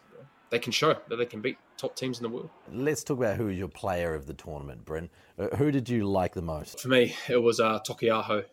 they 0.50 0.60
can 0.60 0.72
show 0.72 0.96
that 1.10 1.16
they 1.16 1.26
can 1.26 1.42
beat 1.42 1.58
top 1.78 1.96
teams 1.96 2.20
in 2.20 2.24
the 2.24 2.30
world. 2.30 2.50
Let's 2.72 3.04
talk 3.04 3.18
about 3.18 3.38
who 3.38 3.50
is 3.50 3.58
your 3.58 3.68
player 3.68 4.14
of 4.14 4.26
the 4.26 4.34
tournament, 4.34 4.86
Bryn. 4.86 5.10
Uh, 5.38 5.56
who 5.56 5.72
did 5.72 5.90
you 5.90 6.06
like 6.06 6.34
the 6.34 6.42
most? 6.42 6.80
For 6.80 6.88
me, 6.88 7.16
it 7.30 7.42
was 7.42 7.60
uh, 7.60 7.80
Taukei'aho. 7.80 8.46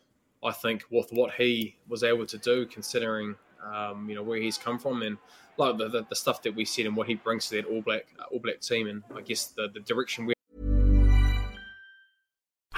I 0.43 0.53
think 0.53 0.83
with 0.91 1.11
what 1.11 1.33
he 1.35 1.77
was 1.89 2.03
able 2.03 2.27
to 2.27 2.39
do, 2.39 2.67
considering 2.67 3.37
um, 3.65 4.09
you 4.09 4.15
know 4.15 4.23
where 4.23 4.39
he's 4.39 4.59
come 4.59 4.79
from 4.79 5.03
and 5.03 5.17
like 5.57 5.79
the, 5.79 5.89
the, 5.89 6.07
the, 6.09 6.17
stuff 6.17 6.43
that 6.43 6.55
we 6.55 6.65
said 6.65 6.85
and 6.85 6.97
what 6.97 7.07
he 7.07 7.15
brings 7.15 7.49
to 7.49 7.57
that 7.57 7.65
All 7.67 7.81
Black 7.81 8.07
uh, 8.19 8.25
All 8.31 8.41
Black 8.41 8.61
team, 8.61 8.89
and 8.89 9.03
I 9.17 9.23
guess 9.23 9.47
the, 9.47 9.69
the 9.73 9.81
direction 9.81 10.27
we're 10.27 10.35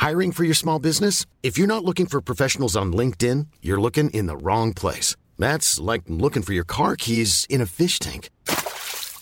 Hiring 0.07 0.31
for 0.31 0.45
your 0.45 0.55
small 0.55 0.79
business? 0.79 1.27
If 1.43 1.59
you're 1.59 1.67
not 1.67 1.83
looking 1.83 2.07
for 2.07 2.21
professionals 2.21 2.77
on 2.77 2.93
LinkedIn, 2.93 3.49
you're 3.61 3.81
looking 3.81 4.09
in 4.11 4.27
the 4.27 4.37
wrong 4.37 4.73
place. 4.73 5.17
That's 5.37 5.81
like 5.81 6.03
looking 6.07 6.43
for 6.43 6.53
your 6.53 6.63
car 6.63 6.95
keys 6.95 7.45
in 7.51 7.61
a 7.61 7.67
fish 7.67 7.99
tank. 7.99 8.31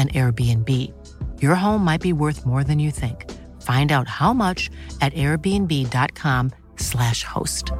an 0.00 0.08
Airbnb. 0.08 0.90
Your 1.42 1.54
home 1.54 1.84
might 1.84 2.00
be 2.00 2.14
worth 2.14 2.46
more 2.46 2.64
than 2.64 2.78
you 2.78 2.90
think. 2.90 3.30
Find 3.62 3.92
out 3.92 4.08
how 4.08 4.32
much 4.32 4.70
at 5.02 5.12
airbnb.com/slash 5.12 7.24
host. 7.24 7.72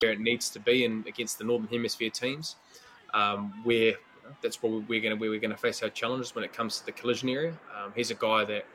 Where 0.00 0.12
it 0.12 0.20
needs 0.20 0.50
to 0.50 0.60
be 0.60 0.84
and 0.84 1.04
against 1.06 1.38
the 1.38 1.44
Northern 1.44 1.68
Hemisphere 1.68 2.10
teams, 2.10 2.56
um, 3.12 3.52
where 3.64 3.94
that's 4.42 4.62
where 4.62 4.72
we're 4.72 5.00
going 5.00 5.14
to 5.14 5.20
where 5.20 5.30
we're 5.30 5.40
going 5.40 5.50
to 5.50 5.56
face 5.56 5.82
our 5.82 5.88
challenges 5.88 6.34
when 6.34 6.44
it 6.44 6.52
comes 6.52 6.78
to 6.78 6.86
the 6.86 6.92
collision 6.92 7.28
area. 7.28 7.54
Um, 7.76 7.92
he's 7.94 8.10
a 8.10 8.14
guy 8.14 8.44
that 8.44 8.66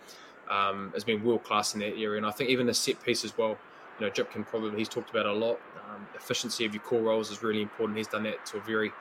um, 0.49 0.91
has 0.93 1.03
been 1.03 1.23
world 1.23 1.43
class 1.43 1.73
in 1.73 1.79
that 1.81 1.97
area, 1.97 2.17
and 2.17 2.25
I 2.25 2.31
think 2.31 2.49
even 2.49 2.67
the 2.67 2.73
set 2.73 3.01
piece 3.03 3.23
as 3.23 3.37
well. 3.37 3.57
You 3.99 4.07
know, 4.07 4.11
Jip 4.11 4.31
can 4.31 4.43
probably 4.43 4.77
he's 4.77 4.89
talked 4.89 5.11
about 5.11 5.25
a 5.25 5.33
lot. 5.33 5.59
Um, 5.89 6.07
efficiency 6.15 6.65
of 6.65 6.73
your 6.73 6.83
core 6.83 7.01
rolls 7.01 7.31
is 7.31 7.43
really 7.43 7.61
important. 7.61 7.97
He's 7.97 8.07
done 8.07 8.23
that 8.23 8.45
to 8.47 8.57
a 8.57 8.61
very 8.61 8.91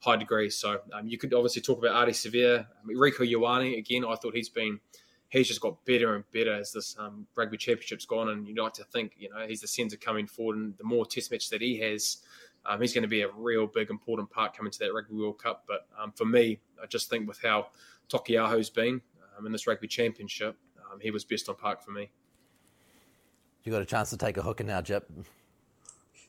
high 0.00 0.16
degree. 0.16 0.50
So 0.50 0.80
um, 0.92 1.06
you 1.06 1.18
could 1.18 1.32
obviously 1.32 1.62
talk 1.62 1.78
about 1.78 1.94
Ardie 1.94 2.12
Savea, 2.12 2.66
Rieko 2.86 3.30
Ioane. 3.30 3.78
Again, 3.78 4.04
I 4.04 4.14
thought 4.16 4.34
he's 4.34 4.48
been 4.48 4.80
he's 5.28 5.48
just 5.48 5.60
got 5.60 5.84
better 5.84 6.16
and 6.16 6.24
better 6.32 6.54
as 6.54 6.72
this 6.72 6.96
um, 6.98 7.26
rugby 7.36 7.56
championship's 7.56 8.04
gone. 8.04 8.30
And 8.30 8.46
you'd 8.46 8.58
like 8.58 8.74
to 8.74 8.84
think, 8.84 9.12
you 9.16 9.30
know, 9.30 9.46
he's 9.46 9.60
the 9.60 9.68
centre 9.68 9.96
coming 9.96 10.26
forward, 10.26 10.56
and 10.56 10.76
the 10.76 10.84
more 10.84 11.06
test 11.06 11.30
match 11.30 11.48
that 11.50 11.60
he 11.62 11.78
has, 11.78 12.18
um, 12.66 12.80
he's 12.80 12.92
going 12.92 13.02
to 13.02 13.08
be 13.08 13.22
a 13.22 13.30
real 13.30 13.66
big 13.66 13.90
important 13.90 14.30
part 14.30 14.56
coming 14.56 14.72
to 14.72 14.78
that 14.80 14.92
Rugby 14.92 15.14
World 15.14 15.38
Cup. 15.38 15.64
But 15.66 15.86
um, 15.98 16.12
for 16.12 16.24
me, 16.24 16.60
I 16.82 16.86
just 16.86 17.08
think 17.08 17.28
with 17.28 17.40
how 17.40 17.68
Taukei'aho's 18.10 18.70
been 18.70 19.00
um, 19.38 19.46
in 19.46 19.52
this 19.52 19.66
Rugby 19.66 19.86
Championship, 19.86 20.56
um, 20.92 20.98
he 21.00 21.10
was 21.10 21.24
best 21.24 21.48
on 21.48 21.54
park 21.54 21.82
for 21.82 21.92
me. 21.92 22.10
You 23.64 23.72
got 23.72 23.82
a 23.82 23.86
chance 23.86 24.10
to 24.10 24.16
take 24.16 24.36
a 24.36 24.42
hooker 24.42 24.64
now, 24.64 24.80
Jip. 24.80 25.10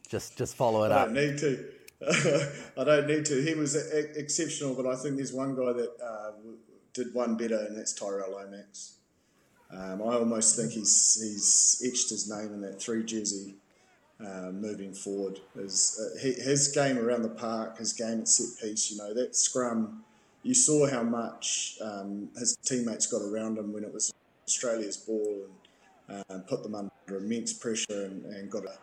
Just 0.10 0.38
just 0.38 0.56
follow 0.56 0.84
it 0.84 0.92
I 0.92 1.02
up. 1.02 1.06
don't 1.08 1.14
need 1.16 1.38
to. 1.40 1.66
I 2.78 2.84
don't 2.84 3.08
need 3.08 3.26
to. 3.26 3.42
He 3.42 3.54
was 3.54 3.76
exceptional, 3.76 4.74
but 4.74 4.88
I 4.88 4.96
think 4.96 5.18
there's 5.18 5.34
one 5.34 5.56
guy 5.56 5.74
that 5.74 5.92
uh, 6.04 6.32
did 6.94 7.14
one 7.14 7.38
better, 7.38 7.58
and 7.58 7.78
that's 7.78 7.94
Tyrel 7.94 8.32
Lomax. 8.32 8.96
Um, 9.72 10.02
I 10.02 10.16
almost 10.16 10.56
think 10.56 10.72
he's 10.72 11.20
he's 11.22 11.82
etched 11.86 12.10
his 12.10 12.30
name 12.30 12.54
in 12.54 12.62
that 12.62 12.82
three 12.82 13.04
jersey 13.04 13.56
uh, 14.26 14.52
moving 14.52 14.94
forward. 14.94 15.40
His, 15.56 16.00
uh, 16.00 16.20
his 16.20 16.68
game 16.70 16.98
around 16.98 17.24
the 17.24 17.30
park, 17.30 17.78
his 17.78 17.94
game 17.94 18.22
at 18.22 18.28
set 18.28 18.62
piece, 18.62 18.92
you 18.92 18.98
know, 18.98 19.14
that 19.14 19.36
scrum, 19.36 20.04
you 20.44 20.54
saw 20.54 20.90
how 20.90 21.04
much 21.04 21.78
um, 21.82 22.30
his 22.38 22.58
teammates 22.64 23.08
got 23.08 23.22
around 23.22 23.58
him 23.58 23.74
when 23.74 23.84
it 23.84 23.94
was 23.94 24.14
Australia's 24.48 24.98
ball 24.98 25.46
and 26.08 26.24
um, 26.30 26.42
put 26.42 26.64
them 26.64 26.76
under 26.76 26.92
immense 27.18 27.54
pressure 27.54 28.06
and, 28.06 28.26
and 28.26 28.50
got 28.50 28.66
a. 28.66 28.74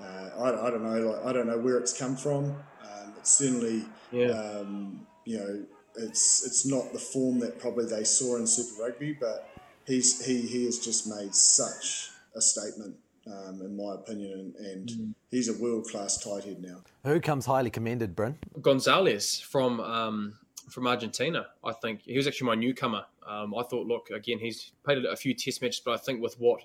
Uh, 0.00 0.30
I, 0.38 0.66
I 0.66 0.70
don't 0.70 0.82
know, 0.82 1.10
like, 1.10 1.24
I 1.24 1.32
don't 1.32 1.46
know 1.46 1.58
where 1.58 1.78
it's 1.78 1.92
come 1.96 2.16
from. 2.16 2.44
Um, 2.82 3.14
it's 3.18 3.30
certainly, 3.30 3.84
Yeah. 4.12 4.28
um, 4.30 5.06
you 5.24 5.38
know, 5.38 5.62
it's 5.96 6.46
it's 6.46 6.64
not 6.66 6.92
the 6.92 6.98
form 6.98 7.40
that 7.40 7.58
probably 7.58 7.84
they 7.84 8.04
saw 8.04 8.36
in 8.36 8.46
Super 8.46 8.84
Rugby, 8.84 9.12
but 9.12 9.48
he's 9.86 10.24
he 10.24 10.40
he 10.42 10.64
has 10.64 10.78
just 10.78 11.06
made 11.06 11.34
such 11.34 12.10
a 12.34 12.40
statement, 12.40 12.94
um, 13.26 13.60
in 13.60 13.76
my 13.76 13.94
opinion, 13.94 14.54
and, 14.58 14.66
and 14.66 15.14
he's 15.30 15.48
a 15.48 15.54
world 15.62 15.86
class 15.88 16.16
tight 16.16 16.44
head 16.44 16.62
now. 16.62 16.82
Who 17.04 17.20
comes 17.20 17.44
highly 17.46 17.70
commended, 17.70 18.14
Bryn? 18.14 18.38
Gonzalez 18.62 19.40
from 19.40 19.80
um, 19.80 20.38
from 20.70 20.86
Argentina. 20.86 21.48
I 21.64 21.72
think 21.72 22.02
he 22.02 22.16
was 22.16 22.26
actually 22.26 22.46
my 22.46 22.54
newcomer. 22.54 23.04
Um, 23.30 23.54
I 23.54 23.62
thought, 23.62 23.86
look, 23.86 24.10
again, 24.10 24.40
he's 24.40 24.72
played 24.82 25.04
a 25.04 25.14
few 25.14 25.34
Test 25.34 25.62
matches, 25.62 25.80
but 25.84 25.94
I 25.94 25.98
think 25.98 26.20
with 26.20 26.34
what 26.40 26.62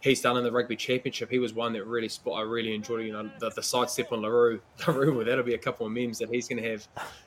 he's 0.00 0.20
done 0.20 0.36
in 0.36 0.44
the 0.44 0.52
Rugby 0.52 0.76
Championship, 0.76 1.28
he 1.28 1.40
was 1.40 1.54
one 1.54 1.72
that 1.72 1.84
really 1.86 2.08
spot. 2.08 2.34
I 2.34 2.42
really 2.42 2.72
enjoyed. 2.72 3.04
You 3.04 3.12
know, 3.12 3.30
the, 3.40 3.50
the 3.50 3.62
sidestep 3.62 4.12
on 4.12 4.20
Le 4.20 4.30
Roux, 4.30 4.60
Le 4.86 4.94
Roux, 4.94 5.24
that'll 5.24 5.42
be 5.42 5.54
a 5.54 5.58
couple 5.58 5.86
of 5.86 5.92
memes 5.92 6.18
that 6.18 6.28
he's 6.30 6.46
going 6.46 6.62
to 6.62 6.70
have 6.70 6.86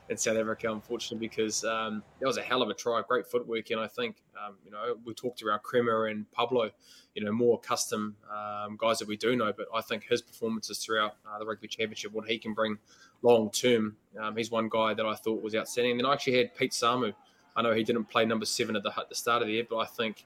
in 0.09 0.15
South 0.15 0.37
Africa, 0.37 0.71
unfortunately, 0.71 1.27
because 1.27 1.65
um, 1.65 2.01
that 2.21 2.27
was 2.27 2.37
a 2.37 2.41
hell 2.41 2.61
of 2.61 2.69
a 2.69 2.73
try, 2.73 3.01
great 3.05 3.27
footwork, 3.27 3.69
and 3.71 3.79
I 3.81 3.87
think 3.87 4.23
um, 4.41 4.55
you 4.63 4.71
know 4.71 4.95
we 5.03 5.13
talked 5.13 5.43
around 5.43 5.63
Kremer 5.63 6.05
and 6.05 6.29
Pablo, 6.31 6.71
you 7.13 7.25
know, 7.25 7.31
more 7.33 7.59
custom 7.59 8.15
um, 8.31 8.77
guys 8.77 8.99
that 8.99 9.07
we 9.07 9.17
do 9.17 9.35
know, 9.35 9.51
but 9.51 9.67
I 9.75 9.81
think 9.81 10.05
his 10.09 10.21
performances 10.21 10.79
throughout 10.79 11.15
uh, 11.29 11.37
the 11.39 11.45
Rugby 11.45 11.67
Championship, 11.67 12.13
what 12.13 12.27
he 12.29 12.37
can 12.39 12.53
bring 12.53 12.77
long 13.21 13.51
term, 13.51 13.97
um, 14.17 14.37
he's 14.37 14.49
one 14.49 14.69
guy 14.69 14.93
that 14.93 15.05
I 15.05 15.15
thought 15.15 15.41
was 15.41 15.55
outstanding. 15.55 15.91
And 15.91 15.99
then 15.99 16.05
I 16.05 16.13
actually 16.13 16.37
had 16.37 16.55
Pete 16.55 16.71
Samu. 16.71 17.13
I 17.57 17.63
know 17.63 17.73
he 17.73 17.83
didn't 17.83 18.05
play 18.05 18.23
number 18.23 18.45
seven 18.45 18.75
at 18.75 18.83
the, 18.83 18.93
at 18.97 19.09
the 19.09 19.15
start 19.15 19.41
of 19.41 19.47
the 19.47 19.55
year, 19.55 19.65
but 19.69 19.77
I 19.77 19.85
think 19.85 20.25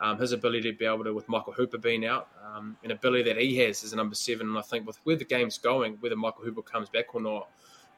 um, 0.00 0.18
his 0.18 0.32
ability 0.32 0.72
to 0.72 0.78
be 0.78 0.86
able 0.86 1.04
to, 1.04 1.12
with 1.12 1.28
Michael 1.28 1.52
Hooper 1.52 1.76
being 1.76 2.06
out, 2.06 2.28
um, 2.54 2.76
an 2.84 2.92
ability 2.92 3.24
that 3.24 3.36
he 3.36 3.58
has 3.58 3.82
as 3.82 3.92
a 3.92 3.96
number 3.96 4.14
seven, 4.14 4.48
and 4.48 4.56
I 4.56 4.62
think 4.62 4.86
with 4.86 4.98
where 5.02 5.16
the 5.16 5.24
game's 5.24 5.58
going, 5.58 5.96
whether 6.00 6.16
Michael 6.16 6.44
Hooper 6.44 6.62
comes 6.62 6.88
back 6.88 7.14
or 7.14 7.20
not, 7.20 7.48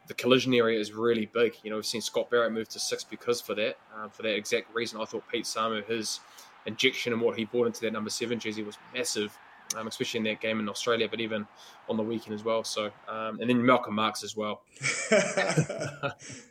the 0.06 0.14
collision 0.14 0.54
area 0.54 0.80
is 0.80 0.92
really 0.92 1.26
big. 1.26 1.52
You 1.62 1.70
know, 1.70 1.76
we've 1.76 1.86
seen 1.86 2.00
Scott 2.00 2.30
Barrett 2.30 2.52
move 2.52 2.68
to 2.70 2.80
six 2.80 3.04
because 3.04 3.40
for 3.40 3.54
that, 3.54 3.76
um, 3.94 4.10
for 4.10 4.22
that 4.22 4.34
exact 4.34 4.74
reason. 4.74 5.00
I 5.00 5.04
thought 5.04 5.24
Pete 5.30 5.44
Samu, 5.44 5.86
his 5.86 6.20
injection 6.66 7.12
and 7.12 7.22
what 7.22 7.38
he 7.38 7.44
brought 7.44 7.66
into 7.66 7.82
that 7.82 7.92
number 7.92 8.10
seven 8.10 8.38
jersey 8.38 8.62
was 8.62 8.78
massive, 8.94 9.36
um, 9.76 9.87
especially 9.87 10.18
in 10.18 10.24
that 10.24 10.40
game 10.40 10.61
in 10.61 10.68
Australia, 10.68 11.09
but 11.09 11.20
even 11.20 11.46
on 11.88 11.96
the 11.96 12.02
weekend 12.02 12.35
as 12.35 12.44
well. 12.44 12.64
So, 12.64 12.90
um, 13.09 13.40
and 13.40 13.48
then 13.48 13.64
Malcolm 13.64 13.94
Marx 13.94 14.22
as 14.22 14.37
well. 14.37 14.62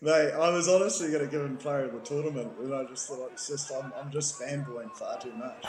Mate, 0.01 0.31
I 0.31 0.49
was 0.49 0.67
honestly 0.67 1.11
going 1.11 1.25
to 1.25 1.31
give 1.31 1.41
him 1.41 1.57
player 1.57 1.85
of 1.85 1.93
the 1.93 1.99
tournament, 1.99 2.51
and 2.59 2.73
I 2.73 2.83
just 2.85 3.07
thought 3.07 3.29
it's 3.31 3.47
just 3.47 3.71
I'm, 3.71 3.91
I'm 3.99 4.11
just 4.11 4.39
fanboying 4.39 4.95
far 4.95 5.19
too 5.19 5.33
much. 5.33 5.65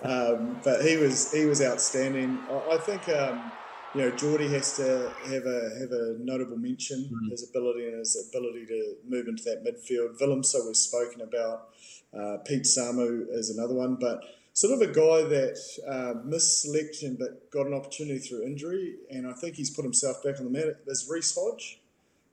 um, 0.04 0.60
but 0.64 0.84
he 0.84 0.96
was 0.96 1.32
he 1.32 1.46
was 1.46 1.62
outstanding. 1.62 2.38
I, 2.50 2.74
I 2.74 2.78
think 2.78 3.08
um, 3.08 3.52
you 3.94 4.02
know 4.02 4.10
Jordie 4.10 4.48
has 4.50 4.76
to 4.76 5.12
have 5.26 5.46
a 5.46 5.70
have 5.80 5.92
a 5.92 6.16
notable 6.18 6.56
mention 6.56 7.08
his 7.30 7.48
ability 7.48 7.86
and 7.86 7.98
his 7.98 8.28
ability 8.28 8.66
to 8.66 8.94
move 9.08 9.28
into 9.28 9.44
that 9.44 9.64
midfield. 9.64 10.20
Willem, 10.20 10.42
so 10.42 10.66
we've 10.66 10.76
spoken 10.76 11.20
about. 11.20 11.68
Uh, 12.14 12.36
Pete 12.44 12.64
Samu 12.64 13.26
is 13.30 13.48
another 13.48 13.72
one, 13.72 13.94
but 13.94 14.22
sort 14.52 14.74
of 14.74 14.88
a 14.88 14.92
guy 14.92 15.28
that 15.28 15.58
uh, 15.88 16.14
missed 16.24 16.62
selection 16.62 17.16
but 17.18 17.50
got 17.50 17.66
an 17.66 17.74
opportunity 17.74 18.18
through 18.18 18.44
injury, 18.44 18.96
and 19.10 19.26
I 19.26 19.32
think 19.32 19.56
he's 19.56 19.70
put 19.70 19.84
himself 19.84 20.22
back 20.22 20.38
on 20.38 20.44
the 20.44 20.50
mat. 20.50 20.84
There's 20.84 21.08
Reece 21.08 21.34
Hodge. 21.34 21.80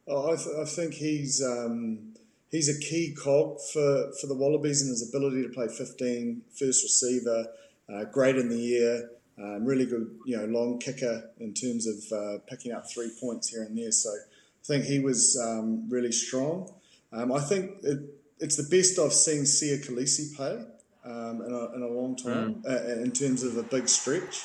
Oh, 0.08 0.34
I, 0.34 0.36
th- 0.36 0.56
I 0.60 0.66
think 0.66 0.96
he's 0.96 1.44
um, 1.44 2.14
he's 2.52 2.68
a 2.68 2.80
key 2.80 3.16
cog 3.16 3.60
for, 3.72 4.12
for 4.20 4.28
the 4.28 4.34
Wallabies 4.34 4.82
and 4.82 4.90
his 4.90 5.08
ability 5.08 5.44
to 5.44 5.50
play 5.50 5.68
15, 5.68 6.42
first 6.50 6.84
receiver, 6.84 7.48
uh, 7.94 8.06
great 8.06 8.36
in 8.36 8.50
the 8.50 8.78
air, 8.78 9.10
um, 9.38 9.66
really 9.66 9.86
good, 9.86 10.20
you 10.26 10.36
know, 10.36 10.46
long 10.46 10.80
kicker 10.80 11.30
in 11.40 11.54
terms 11.54 11.88
of 11.88 12.18
uh, 12.18 12.40
picking 12.50 12.72
up 12.72 12.90
three 12.90 13.12
points 13.22 13.50
here 13.50 13.64
and 13.64 13.78
there. 13.78 13.92
So 13.92 14.10
I 14.10 14.66
think 14.66 14.86
he 14.86 15.00
was 15.00 15.40
um, 15.42 15.88
really 15.90 16.12
strong. 16.12 16.74
Um, 17.14 17.32
I 17.32 17.40
think 17.40 17.78
it, 17.84 18.00
it's 18.40 18.58
the 18.58 18.76
best 18.76 19.00
I've 19.00 19.14
seen 19.14 19.44
Siya 19.44 19.86
Kolisi 19.86 20.36
play 20.36 20.66
um, 21.06 21.42
in, 21.42 21.54
a, 21.54 21.76
in 21.76 21.82
a 21.82 21.88
long 21.88 22.16
time 22.16 22.64
uh, 22.68 23.02
in 23.02 23.12
terms 23.12 23.44
of 23.44 23.58
a 23.58 23.64
big 23.64 23.88
stretch. 23.88 24.44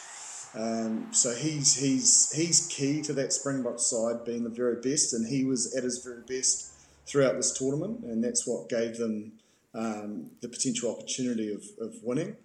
Um, 0.56 1.08
so 1.12 1.34
he's 1.34 1.74
he's 1.74 2.30
he's 2.32 2.68
key 2.68 3.02
to 3.02 3.12
that 3.14 3.32
Springbok 3.32 3.80
side 3.80 4.24
being 4.24 4.44
the 4.44 4.50
very 4.50 4.80
best, 4.80 5.12
and 5.12 5.26
he 5.26 5.44
was 5.44 5.74
at 5.74 5.82
his 5.82 5.98
very 5.98 6.22
best 6.28 6.72
throughout 7.06 7.34
this 7.34 7.52
tournament, 7.58 8.04
and 8.04 8.22
that's 8.22 8.46
what 8.46 8.68
gave 8.68 8.96
them 8.96 9.32
um, 9.74 10.30
the 10.40 10.48
potential 10.48 10.92
opportunity 10.92 11.52
of, 11.52 11.64
of 11.80 11.94
winning. 12.02 12.36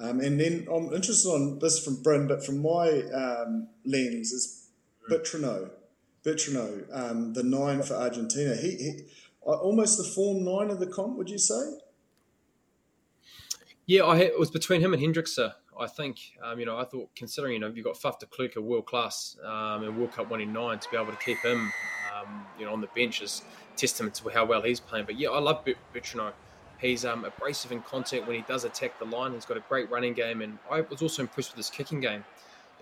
Um, 0.00 0.20
and 0.20 0.40
then 0.40 0.66
I'm 0.72 0.92
interested 0.94 1.28
on 1.28 1.58
this 1.58 1.84
from 1.84 2.02
Bryn, 2.02 2.26
but 2.26 2.44
from 2.44 2.62
my 2.62 3.02
um, 3.12 3.68
lens 3.84 4.32
is 4.32 4.68
Bertranou. 5.10 5.70
Bertranou, 6.24 6.86
um, 6.92 7.34
the 7.34 7.42
nine 7.42 7.82
for 7.82 7.94
Argentina. 7.94 8.54
He, 8.56 8.70
he 8.76 9.00
uh, 9.46 9.52
almost 9.52 9.98
the 9.98 10.04
form 10.04 10.44
nine 10.44 10.70
of 10.70 10.78
the 10.78 10.86
comp. 10.86 11.16
Would 11.16 11.30
you 11.30 11.38
say? 11.38 11.62
Yeah, 13.88 14.04
I 14.04 14.18
had, 14.18 14.26
it 14.26 14.38
was 14.38 14.50
between 14.50 14.82
him 14.82 14.92
and 14.92 15.02
Hendrikse. 15.02 15.50
I 15.80 15.86
think, 15.86 16.18
um, 16.42 16.60
you 16.60 16.66
know, 16.66 16.76
I 16.76 16.84
thought 16.84 17.08
considering, 17.16 17.54
you 17.54 17.58
know, 17.58 17.72
you've 17.74 17.86
got 17.86 17.94
Faf 17.94 18.18
de 18.18 18.26
Klerk, 18.26 18.56
a 18.56 18.60
world 18.60 18.84
class 18.84 19.38
um, 19.42 19.82
and 19.82 19.96
World 19.96 20.12
Cup 20.12 20.30
winning 20.30 20.52
nine, 20.52 20.78
to 20.78 20.90
be 20.90 20.98
able 20.98 21.10
to 21.10 21.16
keep 21.16 21.38
him, 21.38 21.72
um, 22.14 22.44
you 22.58 22.66
know, 22.66 22.74
on 22.74 22.82
the 22.82 22.88
bench 22.88 23.22
is 23.22 23.40
testament 23.76 24.14
to 24.16 24.28
how 24.28 24.44
well 24.44 24.60
he's 24.60 24.78
playing. 24.78 25.06
But 25.06 25.18
yeah, 25.18 25.30
I 25.30 25.38
love 25.38 25.66
Bertranou. 25.94 26.32
He's 26.78 27.06
um, 27.06 27.24
abrasive 27.24 27.72
in 27.72 27.80
contact 27.80 28.26
when 28.26 28.36
he 28.36 28.42
does 28.42 28.64
attack 28.64 28.98
the 28.98 29.06
line. 29.06 29.32
He's 29.32 29.46
got 29.46 29.56
a 29.56 29.64
great 29.70 29.90
running 29.90 30.12
game, 30.12 30.42
and 30.42 30.58
I 30.70 30.82
was 30.82 31.00
also 31.00 31.22
impressed 31.22 31.52
with 31.52 31.56
his 31.56 31.70
kicking 31.70 32.00
game. 32.00 32.22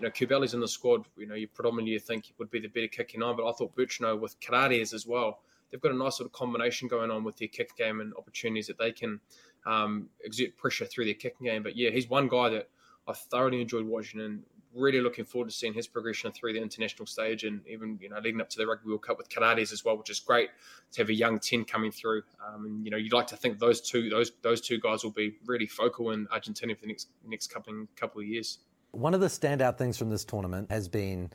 You 0.01 0.07
know, 0.07 0.11
Cubelli's 0.11 0.53
in 0.53 0.59
the 0.59 0.67
squad. 0.67 1.05
You 1.15 1.25
know, 1.25 1.35
you 1.35 1.47
predominantly 1.47 1.97
think 1.99 2.33
would 2.37 2.51
be 2.51 2.59
the 2.59 2.67
better 2.67 2.89
kicking 2.89 3.21
nine, 3.21 3.37
but 3.37 3.47
I 3.47 3.53
thought 3.53 3.73
Bertranou 3.77 4.19
with 4.19 4.37
Carreras 4.41 4.93
as 4.93 5.07
well. 5.07 5.39
They've 5.71 5.81
got 5.81 5.91
a 5.93 5.97
nice 5.97 6.17
sort 6.17 6.27
of 6.27 6.33
combination 6.33 6.87
going 6.87 7.11
on 7.11 7.23
with 7.23 7.37
their 7.37 7.47
kick 7.47 7.75
game 7.77 8.01
and 8.01 8.13
opportunities 8.17 8.67
that 8.67 8.77
they 8.77 8.91
can 8.91 9.19
um, 9.67 10.07
exert 10.23 10.57
pressure 10.57 10.85
through 10.85 11.05
their 11.05 11.13
kicking 11.13 11.45
game. 11.45 11.61
But 11.61 11.75
yeah, 11.75 11.89
he's 11.89 12.09
one 12.09 12.27
guy 12.27 12.49
that 12.49 12.69
I 13.07 13.13
thoroughly 13.13 13.61
enjoyed 13.61 13.85
watching 13.85 14.21
and 14.21 14.43
really 14.73 15.01
looking 15.01 15.25
forward 15.25 15.49
to 15.49 15.55
seeing 15.55 15.73
his 15.73 15.87
progression 15.87 16.31
through 16.31 16.53
the 16.53 16.61
international 16.61 17.05
stage 17.05 17.43
and 17.43 17.61
even 17.67 17.97
you 18.01 18.09
know 18.09 18.19
leading 18.19 18.39
up 18.39 18.49
to 18.49 18.57
the 18.57 18.65
Rugby 18.65 18.89
World 18.89 19.01
Cup 19.01 19.17
with 19.17 19.29
Carreras 19.29 19.73
as 19.73 19.83
well, 19.83 19.97
which 19.97 20.09
is 20.09 20.19
great 20.19 20.49
to 20.93 21.01
have 21.01 21.09
a 21.09 21.13
young 21.13 21.39
ten 21.39 21.65
coming 21.65 21.91
through. 21.91 22.23
Um, 22.45 22.65
and 22.65 22.85
you 22.85 22.91
know 22.91 22.97
you'd 22.97 23.13
like 23.13 23.27
to 23.27 23.35
think 23.35 23.59
those 23.59 23.81
two 23.81 24.09
those 24.09 24.31
those 24.41 24.61
two 24.61 24.79
guys 24.79 25.03
will 25.03 25.11
be 25.11 25.35
really 25.45 25.67
focal 25.67 26.11
in 26.11 26.27
Argentina 26.31 26.73
for 26.75 26.81
the 26.81 26.87
next 26.87 27.09
next 27.25 27.47
couple 27.47 27.85
couple 27.95 28.21
of 28.21 28.27
years. 28.27 28.59
One 28.91 29.13
of 29.13 29.19
the 29.19 29.27
standout 29.27 29.77
things 29.77 29.97
from 29.97 30.09
this 30.09 30.23
tournament 30.23 30.71
has 30.71 30.87
been 30.87 31.29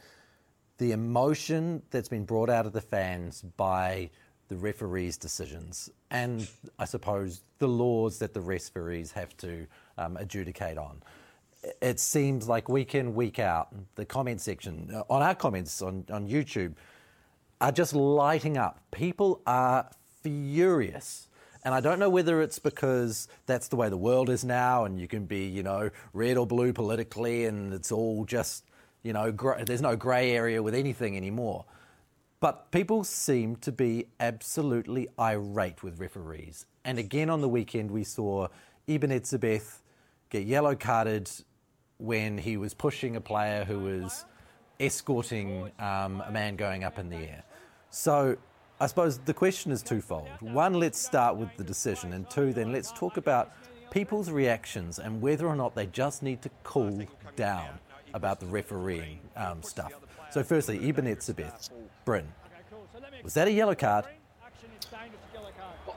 the 0.79 0.93
emotion 0.93 1.83
that's 1.91 2.09
been 2.09 2.25
brought 2.25 2.49
out 2.49 2.67
of 2.67 2.73
the 2.73 2.81
fans 2.81 3.43
by 3.43 4.11
the 4.53 4.59
referees' 4.59 5.17
decisions, 5.17 5.89
and 6.11 6.47
I 6.79 6.85
suppose 6.85 7.41
the 7.59 7.67
laws 7.67 8.19
that 8.19 8.35
the 8.35 8.41
referees 8.43 9.13
have 9.13 9.35
to 9.39 9.67
um, 9.97 10.19
adjudicate 10.19 10.77
on. 10.77 11.03
It 11.81 11.99
seems 11.99 12.49
like 12.49 12.69
week 12.69 12.95
in, 12.95 13.15
week 13.15 13.39
out, 13.39 13.75
the 13.95 14.05
comment 14.05 14.43
section, 14.43 14.91
uh, 14.95 15.05
on 15.09 15.23
our 15.23 15.35
comments 15.35 15.81
on, 15.81 16.05
on 16.13 16.29
YouTube, 16.29 16.75
are 17.63 17.73
just 17.73 17.95
lighting 17.95 18.59
up. 18.59 18.83
People 18.91 19.41
are 19.47 19.89
furious. 20.23 21.29
And 21.65 21.73
I 21.73 21.81
don't 21.81 21.99
know 21.99 22.11
whether 22.11 22.43
it's 22.43 22.59
because 22.59 23.29
that's 23.47 23.69
the 23.69 23.77
way 23.77 23.89
the 23.89 23.97
world 23.97 24.29
is 24.29 24.45
now 24.45 24.85
and 24.85 25.01
you 25.01 25.09
can 25.09 25.25
be, 25.25 25.47
you 25.47 25.63
know, 25.63 25.89
red 26.13 26.37
or 26.37 26.47
blue 26.47 26.75
politically 26.75 27.47
and 27.47 27.73
it's 27.73 27.91
all 27.91 28.27
just, 28.27 28.65
you 29.03 29.15
know, 29.15 29.33
gr- 29.33 29.63
there's 29.65 29.81
no 29.81 29.97
grey 29.97 30.33
area 30.33 30.63
with 30.63 30.75
anything 30.75 31.17
anymore. 31.17 31.65
But 32.43 32.73
people 32.73 33.05
seem 33.05 33.55
to 33.59 33.71
be 33.71 34.09
absolutely 34.19 35.07
irate 35.17 35.85
with 35.85 36.01
referees. 36.01 36.67
And 36.85 36.99
again 36.99 37.31
on 37.31 37.41
the 37.41 37.49
weekend, 37.49 37.93
we 37.93 38.03
saw 38.03 38.49
Eben 38.89 39.11
Etzebeth 39.11 39.79
get 40.29 40.45
yellow 40.45 40.75
carded 40.75 41.31
when 41.99 42.37
he 42.37 42.57
was 42.57 42.75
pushing 42.75 43.15
a 43.15 43.21
player 43.21 43.65
who 43.65 43.79
was 43.79 44.25
escorting 44.81 45.71
um, 45.79 46.21
a 46.27 46.33
man 46.33 46.57
going 46.57 46.83
up 46.83 46.99
in 46.99 47.11
the 47.11 47.19
air. 47.19 47.45
So 47.91 48.37
I 48.81 48.89
suppose 48.89 49.19
the 49.19 49.35
question 49.35 49.71
is 49.71 49.81
twofold. 49.81 50.29
One, 50.41 50.75
let's 50.75 50.99
start 50.99 51.37
with 51.37 51.57
the 51.57 51.63
decision, 51.63 52.13
and 52.13 52.29
two, 52.29 52.53
then 52.53 52.73
let's 52.73 52.91
talk 52.91 53.19
about 53.19 53.53
people's 53.93 54.33
reactions 54.33 54.99
and 54.99 55.23
whether 55.23 55.47
or 55.47 55.55
not 55.55 55.77
they 55.77 55.87
just 55.87 56.25
need 56.25 56.43
to 56.43 56.51
cool 56.65 57.07
down 57.37 57.79
about 58.15 58.41
the 58.41 58.47
refereeing 58.47 59.21
um, 59.37 59.63
stuff. 59.63 59.93
So, 60.33 60.43
firstly, 60.43 60.89
Eben 60.89 61.05
Etzebeth, 61.05 61.71
Bryn, 62.05 62.27
was 63.23 63.35
that 63.35 63.49
a 63.49 63.53
yellow 63.53 63.75
card? 63.75 64.07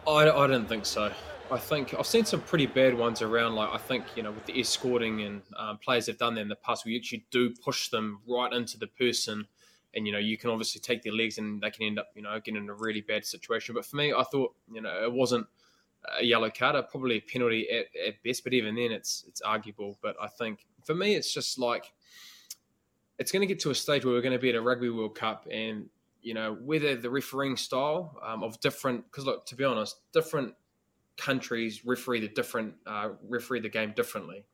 I, 0.08 0.30
I 0.30 0.48
don't 0.48 0.68
think 0.68 0.86
so. 0.86 1.12
I 1.52 1.58
think 1.58 1.94
I've 1.94 2.06
seen 2.06 2.26
some 2.26 2.42
pretty 2.42 2.66
bad 2.66 2.98
ones 2.98 3.22
around. 3.22 3.56
Like 3.56 3.70
I 3.72 3.78
think 3.78 4.04
you 4.16 4.24
know 4.24 4.32
with 4.32 4.46
the 4.46 4.60
escorting 4.60 5.22
and 5.22 5.42
um, 5.58 5.78
players 5.78 6.08
have 6.08 6.18
done 6.18 6.36
that 6.36 6.42
in 6.42 6.48
the 6.50 6.56
past. 6.56 6.86
We 6.86 6.98
actually 6.98 7.26
do 7.32 7.54
push 7.64 7.90
them 7.90 8.20
right 8.28 8.52
into 8.52 8.78
the 8.78 8.88
person 8.88 9.48
and 9.96 10.06
you 10.06 10.12
know 10.12 10.20
you 10.20 10.38
can 10.38 10.50
obviously 10.50 10.82
take 10.82 11.04
their 11.04 11.14
legs 11.14 11.38
and 11.38 11.62
they 11.62 11.72
can 11.72 11.86
end 11.86 12.00
up 12.00 12.10
you 12.16 12.22
know 12.22 12.40
getting 12.40 12.62
in 12.62 12.70
a 12.70 12.74
really 12.74 13.02
bad 13.02 13.26
situation. 13.26 13.74
But 13.74 13.86
for 13.86 13.96
me, 13.96 14.14
I 14.14 14.24
thought 14.24 14.54
you 14.72 14.82
know 14.82 15.04
it 15.04 15.12
wasn't 15.12 15.48
a 16.20 16.24
yellow 16.24 16.52
card, 16.52 16.84
probably 16.90 17.18
a 17.18 17.22
penalty 17.22 17.68
at, 17.70 17.86
at 18.08 18.24
best. 18.24 18.44
But 18.44 18.54
even 18.54 18.76
then, 18.76 18.92
it's 18.92 19.24
it's 19.28 19.42
arguable. 19.42 19.98
But 20.02 20.16
I 20.22 20.28
think 20.28 20.66
for 20.84 20.94
me, 20.94 21.16
it's 21.16 21.34
just 21.34 21.58
like 21.58 21.94
it's 23.20 23.32
going 23.32 23.42
to 23.42 23.48
get 23.48 23.60
to 23.62 23.70
a 23.70 23.76
stage 23.76 24.06
where 24.06 24.14
we're 24.14 24.22
going 24.22 24.34
to 24.34 24.40
be 24.40 24.50
at 24.50 24.56
a 24.56 24.62
Rugby 24.62 24.90
World 24.90 25.16
Cup, 25.16 25.48
and 25.52 25.90
you 26.22 26.34
know 26.34 26.58
whether 26.62 26.96
the 26.96 27.10
refereeing 27.10 27.58
style 27.58 28.18
um, 28.24 28.44
of 28.44 28.60
different 28.60 29.06
because 29.06 29.26
look 29.26 29.46
to 29.48 29.56
be 29.56 29.64
honest, 29.64 29.98
different 30.14 30.54
countries 31.18 31.86
referee 31.86 32.20
the 32.20 32.28
different 32.28 32.74
uh, 32.86 33.10
referee 33.28 33.62
the 33.62 33.70
game 33.70 33.94
differently. 33.96 34.46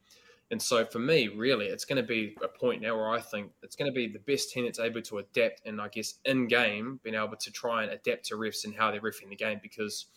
And 0.52 0.62
so 0.62 0.84
for 0.84 1.00
me, 1.00 1.30
really, 1.30 1.68
it's 1.68 1.86
going 1.86 1.96
to 2.02 2.04
be 2.04 2.36
a 2.44 2.48
point 2.48 2.82
now 2.82 2.94
where 2.98 3.10
I 3.10 3.22
think 3.22 3.52
it's 3.64 3.78
going 3.78 3.90
to 3.90 3.96
be 3.96 4.08
the 4.08 4.20
best 4.20 4.52
team 4.52 4.66
that's 4.66 4.80
able 4.80 5.02
to 5.04 5.20
adapt 5.20 5.62
and 5.66 5.80
I 5.80 5.88
guess 5.88 6.16
in 6.26 6.48
game 6.48 7.00
being 7.04 7.16
able 7.16 7.38
to 7.38 7.52
try 7.52 7.84
and 7.84 7.92
adapt 7.94 8.26
to 8.26 8.36
refs 8.36 8.66
and 8.66 8.76
how 8.76 8.92
they're 8.92 9.00
refing 9.00 9.30
the 9.30 9.38
game 9.38 9.62
because 9.64 10.08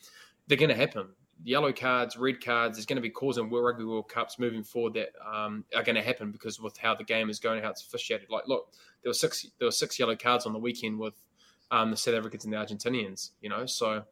they're 0.48 0.58
going 0.58 0.70
to 0.70 0.74
happen. 0.74 1.06
Yellow 1.42 1.72
cards, 1.72 2.16
red 2.16 2.42
cards, 2.42 2.78
is 2.78 2.86
going 2.86 2.96
to 2.96 3.02
be 3.02 3.10
causing 3.10 3.50
World 3.50 3.66
Rugby 3.66 3.84
World 3.84 4.08
Cups 4.08 4.38
moving 4.38 4.62
forward 4.62 4.94
that 4.94 5.10
um, 5.26 5.64
are 5.74 5.82
going 5.82 5.96
to 5.96 6.02
happen 6.02 6.30
because 6.30 6.60
with 6.60 6.76
how 6.76 6.94
the 6.94 7.04
game 7.04 7.28
is 7.28 7.38
going, 7.38 7.62
how 7.62 7.70
it's 7.70 7.82
officiated. 7.82 8.30
Like, 8.30 8.46
look, 8.46 8.72
there 9.02 9.10
were 9.10 9.14
six 9.14 9.46
there 9.58 9.66
were 9.66 9.72
six 9.72 9.98
yellow 9.98 10.16
cards 10.16 10.46
on 10.46 10.52
the 10.52 10.58
weekend 10.58 10.98
with 10.98 11.14
um, 11.70 11.90
the 11.90 11.96
South 11.96 12.14
Africans 12.14 12.44
and 12.44 12.52
the 12.52 12.56
Argentinians. 12.56 13.30
You 13.40 13.50
know, 13.50 13.66
so 13.66 14.04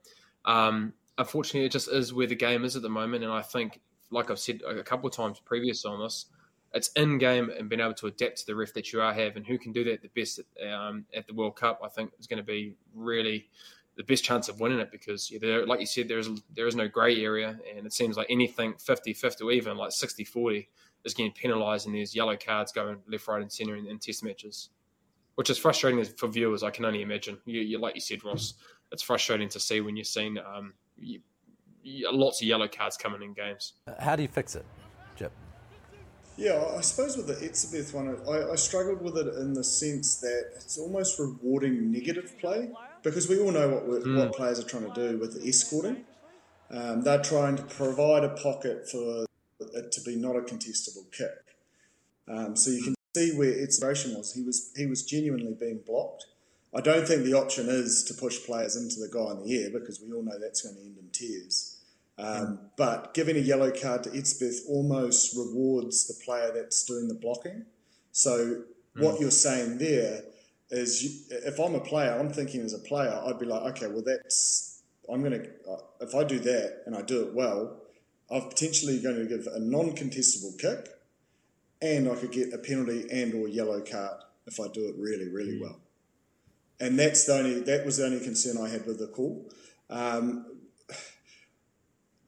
um, 0.45 0.93
unfortunately, 1.16 1.66
it 1.66 1.73
just 1.73 1.89
is 1.89 2.12
where 2.12 2.27
the 2.27 2.35
game 2.35 2.64
is 2.64 2.77
at 2.77 2.83
the 2.83 2.91
moment, 2.91 3.25
and 3.25 3.33
I 3.33 3.43
think 3.43 3.81
like 4.11 4.31
I've 4.31 4.39
said 4.39 4.61
a 4.68 4.83
couple 4.83 5.09
of 5.09 5.14
times 5.14 5.41
previous 5.41 5.85
on 5.85 6.01
this, 6.03 6.27
it's 6.75 6.89
in 6.93 7.18
game 7.18 7.51
and 7.51 7.68
being 7.68 7.81
able 7.81 7.95
to 7.95 8.07
adapt 8.07 8.39
to 8.39 8.47
the 8.47 8.55
ref 8.55 8.73
that 8.75 8.93
you 8.93 9.01
are 9.01 9.12
having. 9.12 9.45
Who 9.45 9.59
can 9.59 9.73
do 9.73 9.85
that 9.85 10.03
the 10.03 10.09
best 10.09 10.39
at, 10.39 10.73
um, 10.73 11.05
at 11.14 11.27
the 11.27 11.35
World 11.35 11.57
Cup? 11.57 11.81
I 11.85 11.89
think 11.89 12.12
is 12.18 12.27
going 12.27 12.39
to 12.39 12.47
be 12.47 12.75
really 12.95 13.49
the 13.97 14.05
best 14.05 14.24
chance 14.24 14.49
of 14.49 14.61
winning 14.61 14.78
it 14.78 14.90
because, 14.90 15.30
there, 15.40 15.66
like 15.66 15.80
you 15.80 15.86
said, 15.86 16.09
there 16.09 16.18
is 16.18 16.30
there 16.55 16.66
is 16.66 16.74
no 16.74 16.88
grey 16.88 17.22
area, 17.22 17.59
and 17.76 17.86
it 17.86 17.93
seems 17.93 18.16
like 18.16 18.26
anything 18.30 18.74
50-50 18.74 19.43
or 19.43 19.53
even 19.53 19.76
like 19.76 19.90
60-40 19.90 20.66
is 21.05 21.14
getting 21.14 21.32
penalised, 21.32 21.86
and 21.86 21.95
there's 21.95 22.14
yellow 22.14 22.36
cards 22.36 22.72
going 22.72 22.99
left, 23.09 23.28
right, 23.28 23.43
and 23.43 23.53
centre 23.53 23.76
in, 23.76 23.86
in 23.86 23.99
Test 23.99 24.24
matches, 24.24 24.70
which 25.34 25.51
is 25.51 25.59
frustrating 25.59 26.03
for 26.05 26.28
viewers. 26.28 26.62
I 26.62 26.70
can 26.70 26.84
only 26.84 27.03
imagine. 27.03 27.38
You, 27.45 27.61
you 27.61 27.78
like 27.78 27.95
you 27.95 28.01
said, 28.01 28.24
Ross, 28.24 28.55
it's 28.93 29.03
frustrating 29.03 29.49
to 29.51 29.61
see 29.61 29.80
when 29.80 29.97
you're 29.97 30.05
seeing 30.05 30.38
um, 30.38 30.74
you, 30.97 31.20
lots 32.11 32.40
of 32.40 32.49
yellow 32.49 32.68
cards 32.68 32.97
coming 32.97 33.22
in 33.22 33.34
games. 33.34 33.74
How 33.99 34.16
do 34.16 34.22
you 34.22 34.28
fix 34.28 34.55
it, 34.55 34.64
Jip? 35.16 35.32
Yeah, 36.38 36.64
I 36.76 36.80
suppose 36.80 37.16
with 37.18 37.26
the 37.26 37.34
Etzebeth 37.34 37.93
one, 37.93 38.16
I, 38.26 38.53
I, 38.53 38.57
struggled 38.57 39.03
with 39.03 39.18
it 39.18 39.34
in 39.34 39.53
the 39.53 39.62
sense 39.62 40.16
that 40.20 40.53
it's 40.57 40.78
almost 40.78 41.18
rewarding 41.18 41.93
negative 41.93 42.38
play 42.40 42.70
because 43.03 43.28
we 43.28 43.38
all 43.40 43.50
know 43.50 43.68
what 43.68 44.03
mm. 44.05 44.16
what 44.16 44.32
players 44.32 44.59
are 44.59 44.64
trying 44.64 44.92
to 44.92 44.94
do 44.94 45.18
with 45.18 45.40
the 45.40 45.48
escorting. 45.48 46.05
Um, 46.70 47.03
they're 47.03 47.22
trying 47.22 47.57
to 47.57 47.62
provide 47.62 48.24
a 48.24 48.30
pocket 48.30 48.88
for 48.90 49.26
it 49.61 49.92
to 49.92 50.00
be 50.03 50.16
not 50.16 50.36
a 50.36 50.40
contestable 50.40 51.11
kick. 51.12 51.30
Um, 52.28 52.57
so 52.57 52.70
you 52.70 52.82
can 52.82 52.94
see 53.14 53.36
where 53.36 53.53
Etzebeth 53.53 54.16
was. 54.16 54.32
He 54.34 54.42
was 54.42 54.72
he 54.76 54.86
was 54.86 55.03
genuinely 55.03 55.55
being 55.59 55.80
blocked. 55.86 56.26
I 56.74 56.80
don't 56.80 57.07
think 57.07 57.24
the 57.24 57.34
option 57.34 57.68
is 57.68 58.03
to 58.05 58.14
push 58.14 58.44
players 58.46 58.76
into 58.76 58.98
the 58.98 59.09
guy 59.12 59.32
in 59.32 59.46
the 59.46 59.62
air 59.62 59.70
because 59.70 60.00
we 60.00 60.12
all 60.14 60.22
know 60.22 60.38
that's 60.38 60.62
going 60.62 60.76
to 60.76 60.80
end 60.80 60.96
in 60.98 61.11
tears. 61.11 61.78
Um, 62.18 62.70
but 62.76 63.12
giving 63.14 63.36
a 63.36 63.40
yellow 63.40 63.70
card 63.70 64.05
to 64.05 64.11
Etzebeth 64.11 64.61
almost 64.68 65.36
rewards 65.36 66.07
the 66.07 66.14
player 66.24 66.50
that's 66.55 66.84
doing 66.84 67.09
the 67.09 67.14
blocking. 67.14 67.66
So 68.12 68.38
mm. 68.96 69.03
what 69.03 69.20
you're 69.20 69.30
saying 69.30 69.78
there 69.78 70.22
is, 70.73 71.03
you, 71.03 71.39
if 71.45 71.61
I'm 71.61 71.75
a 71.75 71.81
player, 71.81 72.18
I'm 72.18 72.33
thinking 72.33 72.62
as 72.62 72.75
a 72.75 72.79
player, 72.79 73.23
I'd 73.25 73.39
be 73.39 73.47
like, 73.47 73.62
okay, 73.77 73.87
well 73.87 74.03
that's 74.05 74.73
I'm 75.12 75.20
going 75.20 75.33
to 75.33 75.49
uh, 75.70 75.77
if 76.01 76.14
I 76.14 76.25
do 76.25 76.39
that 76.41 76.83
and 76.87 76.97
I 76.97 77.03
do 77.03 77.23
it 77.27 77.35
well, 77.35 77.83
I'm 78.31 78.49
potentially 78.49 79.01
going 79.01 79.16
to 79.16 79.27
give 79.27 79.47
a 79.47 79.61
non-contestable 79.61 80.59
kick, 80.59 80.89
and 81.81 82.09
I 82.09 82.14
could 82.14 82.33
get 82.33 82.53
a 82.53 82.59
penalty 82.59 83.07
and 83.11 83.35
or 83.35 83.49
yellow 83.49 83.81
card 83.81 84.23
if 84.47 84.59
I 84.59 84.68
do 84.68 84.89
it 84.89 84.95
really 84.99 85.29
really 85.29 85.59
mm. 85.59 85.62
well. 85.62 85.81
And 86.81 86.99
that's 86.99 87.27
the 87.27 87.35
only 87.35 87.61
that 87.61 87.85
was 87.85 87.99
the 87.99 88.07
only 88.07 88.20
concern 88.20 88.57
I 88.59 88.68
had 88.68 88.87
with 88.87 88.99
the 88.99 89.09
call. 89.09 89.51
Um, 89.91 90.47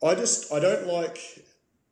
I 0.02 0.14
just 0.14 0.52
I 0.52 0.60
don't 0.60 0.86
like 0.86 1.18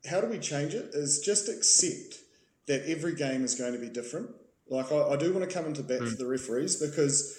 how 0.09 0.21
do 0.21 0.27
we 0.27 0.39
change 0.39 0.75
it 0.75 0.91
is 0.93 1.21
just 1.21 1.49
accept 1.49 2.19
that 2.67 2.83
every 2.87 3.15
game 3.15 3.45
is 3.45 3.55
going 3.55 3.73
to 3.73 3.79
be 3.79 3.89
different. 3.89 4.31
Like 4.73 4.91
I, 4.91 5.11
I 5.11 5.17
do 5.17 5.33
want 5.35 5.49
to 5.49 5.55
come 5.55 5.67
into 5.67 5.83
bat 5.83 6.01
mm. 6.01 6.11
for 6.11 6.17
the 6.17 6.27
referees 6.27 6.77
because 6.77 7.39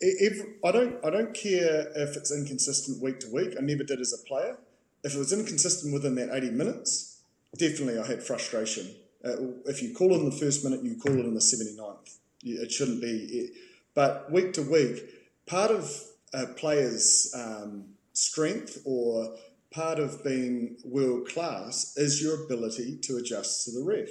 if, 0.00 0.38
I 0.62 0.70
don't 0.70 1.02
I 1.04 1.08
don't 1.08 1.34
care 1.34 1.88
if 1.96 2.16
it's 2.16 2.30
inconsistent 2.30 3.02
week 3.02 3.20
to 3.20 3.32
week. 3.32 3.54
I 3.58 3.62
never 3.62 3.84
did 3.84 4.00
as 4.00 4.12
a 4.12 4.28
player. 4.28 4.58
If 5.02 5.14
it 5.14 5.18
was 5.18 5.32
inconsistent 5.32 5.94
within 5.94 6.14
that 6.16 6.28
eighty 6.30 6.50
minutes, 6.50 7.20
definitely 7.56 7.98
I 7.98 8.06
had 8.06 8.22
frustration. 8.22 8.94
Uh, 9.24 9.36
if 9.64 9.82
you 9.82 9.94
call 9.94 10.12
it 10.12 10.18
in 10.18 10.26
the 10.26 10.36
first 10.36 10.62
minute, 10.62 10.82
you 10.84 10.96
call 10.96 11.18
it 11.18 11.24
in 11.24 11.34
the 11.34 11.40
79th. 11.40 12.18
It 12.44 12.70
shouldn't 12.70 13.00
be. 13.00 13.50
But 13.94 14.30
week 14.30 14.52
to 14.52 14.62
week, 14.62 15.02
part 15.46 15.72
of 15.72 15.90
a 16.32 16.46
player's 16.46 17.34
um, 17.34 17.86
strength 18.12 18.82
or 18.84 19.34
part 19.72 19.98
of 19.98 20.22
being 20.22 20.76
world 20.84 21.28
class 21.28 21.96
is 21.96 22.22
your 22.22 22.44
ability 22.44 22.98
to 22.98 23.16
adjust 23.16 23.64
to 23.64 23.72
the 23.72 23.82
ref. 23.82 24.10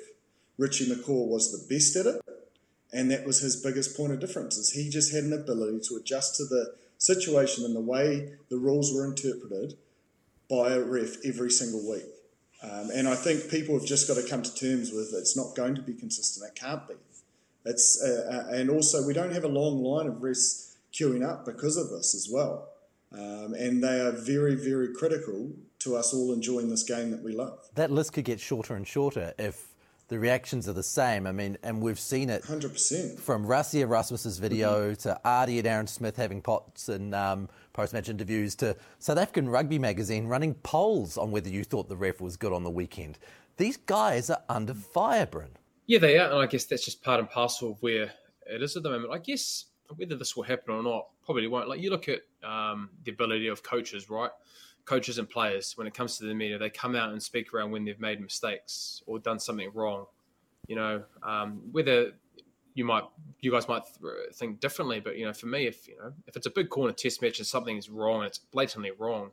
Richie 0.58 0.90
McCaw 0.90 1.28
was 1.28 1.52
the 1.52 1.74
best 1.74 1.96
at 1.96 2.06
it, 2.06 2.22
and 2.94 3.12
that 3.12 3.26
was 3.26 3.40
his 3.40 3.62
biggest 3.62 3.98
point 3.98 4.14
of 4.14 4.20
difference. 4.20 4.58
Is 4.58 4.72
he 4.72 4.90
just 4.90 5.14
had 5.14 5.24
an 5.24 5.34
ability 5.34 5.82
to 5.90 5.96
adjust 5.96 6.36
to 6.38 6.46
the 6.46 6.76
situation 6.98 7.66
and 7.66 7.76
the 7.76 7.82
way 7.82 8.34
the 8.50 8.58
rules 8.58 8.94
were 8.94 9.06
interpreted 9.06 9.78
by 10.50 10.72
a 10.72 10.82
ref 10.82 11.18
every 11.26 11.52
single 11.52 11.90
week. 11.90 12.06
Um, 12.64 12.90
and 12.94 13.08
I 13.08 13.16
think 13.16 13.50
people 13.50 13.78
have 13.78 13.88
just 13.88 14.08
got 14.08 14.16
to 14.16 14.28
come 14.28 14.42
to 14.42 14.56
terms 14.56 14.92
with 14.92 15.14
it's 15.14 15.36
not 15.36 15.56
going 15.56 15.76
to 15.76 15.82
be 15.82 15.94
consistent. 15.94 16.50
It 16.50 16.60
can't 16.60 16.88
be. 16.88 16.96
It's 17.66 18.02
uh, 18.02 18.46
uh 18.50 18.56
and 18.56 18.70
also 18.70 19.06
we 19.06 19.14
don't 19.14 19.34
have 19.34 19.44
a 19.44 19.50
long 19.50 19.84
line 19.84 20.08
of 20.08 20.16
refs 20.16 20.76
queuing 20.94 21.28
up 21.28 21.46
because 21.46 21.78
of 21.78 21.90
this 21.90 22.16
as 22.16 22.30
well. 22.32 22.70
Um, 23.12 23.54
and 23.54 23.84
they 23.84 24.00
are 24.02 24.12
very, 24.12 24.56
very 24.56 24.94
critical 24.94 25.52
to 25.80 25.96
us 25.96 26.14
all 26.14 26.34
enjoying 26.34 26.70
this 26.70 26.84
game 26.84 27.12
that 27.12 27.24
we 27.24 27.34
love. 27.34 27.60
That 27.76 27.92
list 27.92 28.14
could 28.14 28.26
get 28.26 28.40
shorter 28.40 28.76
and 28.76 28.88
shorter 28.88 29.34
if 29.38 29.68
the 30.08 30.20
reactions 30.20 30.70
are 30.70 30.74
the 30.74 30.84
same. 30.84 31.26
I 31.26 31.32
mean, 31.32 31.58
and 31.64 31.82
we've 31.82 32.00
seen 32.00 32.30
it 32.30 32.44
100%. 32.44 33.20
from 33.20 33.46
Rassie 33.46 33.82
Erasmus's 33.82 34.38
video 34.38 34.92
mm-hmm. 34.92 35.10
to 35.10 35.20
Ardie 35.26 35.58
and 35.58 35.68
Aaron 35.68 35.88
Smith 35.88 36.16
having 36.16 36.42
pots 36.42 36.90
and 36.90 37.16
um, 37.16 37.50
post-match 37.74 38.10
interviews 38.10 38.56
to 38.56 38.76
South 39.00 39.18
African 39.18 39.50
Rugby 39.50 39.80
Magazine 39.80 40.28
running 40.28 40.54
polls 40.56 41.18
on 41.18 41.32
whether 41.32 41.50
you 41.50 41.64
thought 41.64 41.90
the 41.90 41.98
ref 41.98 42.22
was 42.22 42.38
good 42.38 42.54
on 42.54 42.64
the 42.64 42.70
weekend. 42.70 43.18
These 43.58 43.78
guys 43.78 44.30
are 44.30 44.42
under 44.50 44.74
fire, 44.74 45.26
Bryn. 45.26 45.50
Yeah, 45.88 46.00
they 46.00 46.18
are, 46.18 46.30
and 46.32 46.40
I 46.40 46.48
guess 46.48 46.66
that's 46.66 46.84
just 46.84 47.04
part 47.04 47.20
and 47.20 47.30
parcel 47.30 47.72
of 47.72 47.82
where 47.82 48.12
it 48.46 48.62
is 48.62 48.76
at 48.76 48.84
the 48.84 48.90
moment. 48.90 49.14
I 49.14 49.20
guess 49.20 49.66
whether 49.96 50.16
this 50.16 50.36
will 50.36 50.44
happen 50.44 50.74
or 50.74 50.84
not 50.84 51.08
probably 51.24 51.48
won't. 51.48 51.70
Like 51.70 51.80
you 51.80 51.90
look 51.90 52.10
at 52.10 52.22
um, 52.44 52.90
the 53.04 53.12
ability 53.12 53.48
of 53.48 53.64
coaches, 53.64 54.10
right? 54.10 54.32
Coaches 54.86 55.18
and 55.18 55.30
players, 55.30 55.74
when 55.76 55.88
it 55.88 55.94
comes 55.94 56.18
to 56.18 56.26
the 56.26 56.34
media, 56.34 56.58
they 56.58 56.70
come 56.70 56.96
out 56.96 57.12
and 57.12 57.22
speak 57.22 57.54
around 57.54 57.72
when 57.72 57.86
they've 57.86 58.00
made 58.00 58.22
mistakes 58.22 59.02
or 59.08 59.20
done 59.20 59.40
something 59.40 59.70
wrong. 59.74 60.06
You 60.68 60.76
know, 60.76 61.04
um, 61.24 61.62
whether 61.72 62.12
you 62.76 62.86
might, 62.86 63.04
you 63.40 63.52
guys 63.52 63.68
might 63.68 63.84
think 64.34 64.60
differently, 64.60 65.00
but 65.00 65.18
you 65.18 65.26
know, 65.26 65.34
for 65.34 65.48
me, 65.48 65.66
if 65.66 65.88
you 65.88 65.98
know, 65.98 66.12
if 66.28 66.36
it's 66.36 66.46
a 66.46 66.52
big 66.52 66.70
corner 66.70 66.94
test 66.94 67.22
match 67.22 67.40
and 67.40 67.48
something 67.48 67.78
is 67.78 67.90
wrong, 67.90 68.24
it's 68.24 68.38
blatantly 68.38 68.92
wrong, 68.98 69.32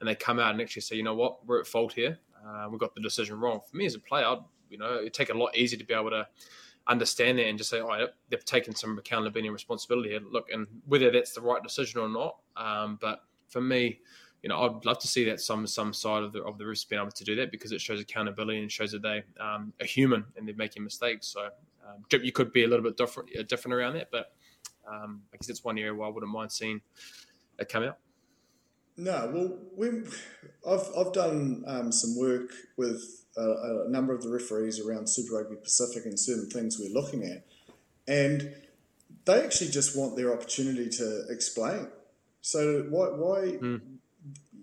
and 0.00 0.08
they 0.08 0.14
come 0.14 0.38
out 0.38 0.52
and 0.52 0.60
actually 0.60 0.82
say, 0.82 0.96
you 0.96 1.02
know 1.02 1.14
what, 1.14 1.46
we're 1.46 1.60
at 1.60 1.66
fault 1.66 1.92
here, 1.92 2.18
uh, 2.46 2.68
we 2.70 2.78
got 2.78 2.94
the 2.94 3.00
decision 3.00 3.38
wrong. 3.38 3.60
For 3.70 3.76
me 3.76 3.86
as 3.86 3.94
a 3.94 4.00
player, 4.00 4.26
I'd, 4.26 4.38
you 4.68 4.78
know, 4.78 4.98
it'd 4.98 5.14
take 5.14 5.30
a 5.30 5.34
lot 5.34 5.56
easier 5.56 5.78
to 5.78 5.84
be 5.84 5.94
able 5.94 6.10
to 6.10 6.26
understand 6.86 7.38
that 7.38 7.46
and 7.46 7.56
just 7.56 7.70
say, 7.70 7.80
oh, 7.80 8.06
they've 8.28 8.44
taken 8.44 8.74
some 8.74 8.98
accountability 8.98 9.46
and 9.46 9.54
responsibility 9.54 10.10
here. 10.10 10.20
Look, 10.28 10.50
and 10.50 10.66
whether 10.86 11.10
that's 11.10 11.32
the 11.32 11.40
right 11.40 11.62
decision 11.62 12.00
or 12.00 12.08
not, 12.08 12.36
um, 12.56 12.98
but 13.00 13.20
for 13.48 13.60
me, 13.60 14.00
you 14.42 14.48
know, 14.48 14.60
I'd 14.60 14.84
love 14.86 14.98
to 15.00 15.08
see 15.08 15.24
that 15.26 15.40
some 15.40 15.66
some 15.66 15.92
side 15.92 16.22
of 16.22 16.32
the 16.32 16.42
of 16.42 16.58
the 16.58 16.64
refs 16.64 16.88
being 16.88 17.00
able 17.00 17.12
to 17.12 17.24
do 17.24 17.36
that 17.36 17.50
because 17.50 17.72
it 17.72 17.80
shows 17.80 18.00
accountability 18.00 18.60
and 18.60 18.72
shows 18.72 18.92
that 18.92 19.02
they 19.02 19.22
um, 19.38 19.72
are 19.80 19.86
human 19.86 20.24
and 20.36 20.48
they're 20.48 20.54
making 20.54 20.82
mistakes. 20.82 21.28
So, 21.28 21.48
um, 21.86 22.04
you 22.10 22.32
could 22.32 22.52
be 22.52 22.64
a 22.64 22.68
little 22.68 22.84
bit 22.84 22.96
different 22.96 23.30
uh, 23.38 23.42
different 23.42 23.74
around 23.74 23.94
that, 23.94 24.10
but 24.10 24.32
um, 24.88 25.22
I 25.32 25.36
guess 25.36 25.46
that's 25.46 25.64
one 25.64 25.78
area 25.78 25.94
where 25.94 26.08
I 26.08 26.10
wouldn't 26.10 26.32
mind 26.32 26.52
seeing 26.52 26.80
it 27.58 27.68
come 27.68 27.84
out. 27.84 27.98
No, 28.96 29.30
well, 29.32 29.58
we, 29.76 29.88
I've 30.68 30.88
I've 30.96 31.12
done 31.12 31.64
um, 31.66 31.92
some 31.92 32.18
work 32.18 32.50
with 32.76 33.24
a, 33.36 33.86
a, 33.86 33.88
number 33.88 34.14
of 34.14 34.22
the 34.22 34.28
referees 34.30 34.80
around 34.80 35.08
Super 35.08 35.36
Rugby 35.36 35.56
Pacific 35.56 36.04
and 36.04 36.18
certain 36.18 36.50
things 36.50 36.78
we're 36.78 36.92
looking 36.92 37.24
at, 37.24 37.46
and 38.06 38.54
they 39.24 39.42
actually 39.42 39.70
just 39.70 39.96
want 39.96 40.16
their 40.16 40.32
opportunity 40.32 40.88
to 40.90 41.24
explain. 41.30 41.88
So 42.42 42.86
why 42.90 43.06
why 43.06 43.38
mm. 43.58 43.80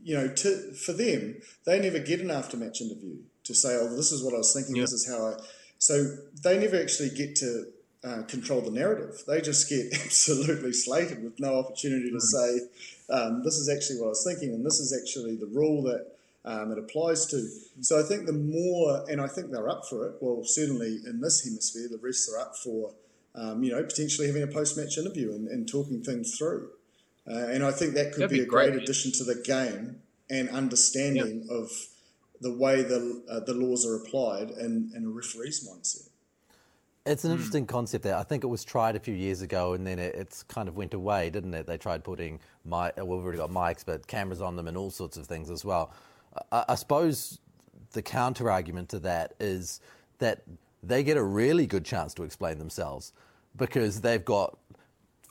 You 0.08 0.16
know 0.16 0.28
to, 0.28 0.72
for 0.86 0.93
them 0.93 1.36
they 1.66 1.80
never 1.80 1.99
get 1.99 2.22
an 2.22 2.32
after 2.32 2.55
match 2.55 2.82
interview 2.82 3.18
to 3.43 3.53
say 3.53 3.76
oh 3.76 3.95
this 3.95 4.12
is 4.12 4.24
what 4.24 4.34
I 4.34 4.38
was 4.38 4.53
thinking 4.53 4.78
yeah. 4.78 4.84
this 4.84 4.93
is 4.93 5.08
how 5.08 5.20
I 5.28 5.34
so 5.80 6.16
they 6.43 6.58
never 6.58 6.80
actually 6.80 7.10
get 7.10 7.36
to 7.38 7.66
uh, 8.03 8.24
control 8.24 8.62
the 8.62 8.72
narrative. 8.72 9.24
They 9.28 9.41
just 9.41 9.70
get 9.70 9.93
absolutely 10.05 10.74
slated 10.74 11.24
with 11.24 11.39
no 11.39 11.60
opportunity 11.60 12.10
to 12.12 12.22
say 12.22 12.60
um, 13.10 13.43
this 13.43 13.58
is 13.58 13.70
actually 13.70 13.99
what 13.99 14.08
I 14.08 14.10
was 14.10 14.24
thinking 14.28 14.53
and 14.53 14.66
this 14.66 14.80
is 14.80 14.97
actually 14.97 15.36
the 15.36 15.47
rule 15.47 15.84
that 15.84 16.08
um, 16.45 16.72
it 16.72 16.78
applies 16.78 17.26
to. 17.28 17.45
So 17.82 17.99
I 17.99 18.03
think 18.03 18.26
the 18.26 18.34
more, 18.34 19.03
and 19.10 19.20
I 19.20 19.28
think 19.28 19.51
they're 19.51 19.70
up 19.70 19.86
for 19.86 20.08
it. 20.08 20.16
Well, 20.22 20.43
certainly 20.45 20.99
in 21.05 21.20
this 21.20 21.43
hemisphere, 21.43 21.88
the 21.89 21.97
rest 21.97 22.30
are 22.32 22.39
up 22.39 22.55
for, 22.55 22.93
um, 23.36 23.64
you 23.64 23.72
know, 23.72 23.84
potentially 23.84 24.28
having 24.28 24.43
a 24.43 24.47
post-match 24.47 24.97
interview 24.97 25.34
and, 25.34 25.47
and 25.49 25.68
talking 25.68 26.01
things 26.01 26.38
through. 26.38 26.70
Uh, 27.30 27.47
and 27.47 27.63
I 27.63 27.71
think 27.71 27.93
that 27.95 28.13
could 28.13 28.23
That'd 28.23 28.30
be, 28.30 28.38
be, 28.38 28.43
a 28.43 28.45
great, 28.45 28.71
great 28.71 28.84
addition 28.84 29.11
to 29.13 29.23
the 29.23 29.36
game 29.36 30.01
and 30.30 30.49
understanding 30.49 31.41
yep. 31.41 31.49
of 31.49 31.69
the 32.39 32.53
way 32.53 32.84
the 32.84 33.23
uh, 33.30 33.39
the 33.41 33.53
laws 33.53 33.86
are 33.86 33.95
applied 33.95 34.51
in, 34.51 34.91
in 34.95 35.05
a 35.05 35.09
referee's 35.09 35.67
mindset. 35.67 36.09
It's 37.05 37.23
an 37.23 37.32
hmm. 37.32 37.36
interesting 37.36 37.65
mm. 37.65 37.69
concept 37.69 38.03
there. 38.03 38.15
I 38.15 38.23
think 38.23 38.43
it 38.43 38.47
was 38.47 38.63
tried 38.63 38.95
a 38.95 38.99
few 38.99 39.13
years 39.13 39.41
ago 39.41 39.73
and 39.73 39.88
then 39.88 39.97
it, 39.97 40.13
it's 40.15 40.43
kind 40.43 40.67
of 40.67 40.75
went 40.75 40.93
away, 40.93 41.30
didn't 41.30 41.53
it? 41.53 41.65
They 41.65 41.78
tried 41.78 42.03
putting 42.03 42.39
my 42.65 42.91
well, 42.97 43.07
we've 43.07 43.23
already 43.23 43.38
got 43.38 43.49
mics, 43.49 43.84
but 43.86 44.07
cameras 44.07 44.41
on 44.41 44.55
them 44.55 44.67
and 44.67 44.78
all 44.78 44.91
sorts 44.91 45.17
of 45.17 45.25
things 45.25 45.49
as 45.49 45.65
well. 45.65 45.93
I, 46.51 46.65
I 46.69 46.75
suppose 46.75 47.39
the 47.93 48.01
counter 48.01 48.51
argument 48.51 48.89
to 48.89 48.99
that 48.99 49.34
is 49.39 49.80
that 50.19 50.43
they 50.84 51.03
get 51.03 51.17
a 51.17 51.23
really 51.23 51.65
good 51.65 51.86
chance 51.86 52.13
to 52.15 52.23
explain 52.23 52.59
themselves 52.59 53.13
because 53.55 54.01
they've 54.01 54.23
got 54.23 54.57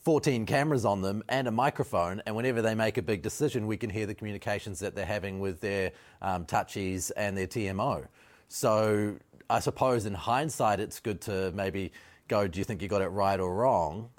14 0.07 0.47
cameras 0.47 0.85
on 0.85 1.03
them 1.03 1.21
and 1.29 1.49
a 1.49 1.51
microphone, 1.51 2.23
and 2.27 2.37
whenever 2.37 2.63
they 2.63 2.77
make 2.77 2.97
a 2.97 3.03
big 3.03 3.23
decision, 3.23 3.67
we 3.67 3.77
can 3.77 3.91
hear 3.91 4.07
the 4.07 4.15
communications 4.15 4.79
that 4.79 4.95
they're 4.95 5.05
having 5.05 5.41
with 5.41 5.61
their 5.61 5.91
um, 6.23 6.45
touchies 6.45 7.11
and 7.17 7.37
their 7.37 7.49
TMO. 7.49 8.07
So 8.47 9.17
I 9.51 9.59
suppose 9.59 10.07
in 10.07 10.15
hindsight, 10.15 10.79
it's 10.79 11.01
good 11.01 11.21
to 11.23 11.51
maybe 11.57 11.91
go, 12.29 12.47
do 12.47 12.61
you 12.61 12.65
think 12.65 12.83
you 12.83 12.87
got 12.87 13.03
it 13.03 13.09
right 13.09 13.41
or 13.41 13.53
wrong? 13.53 14.11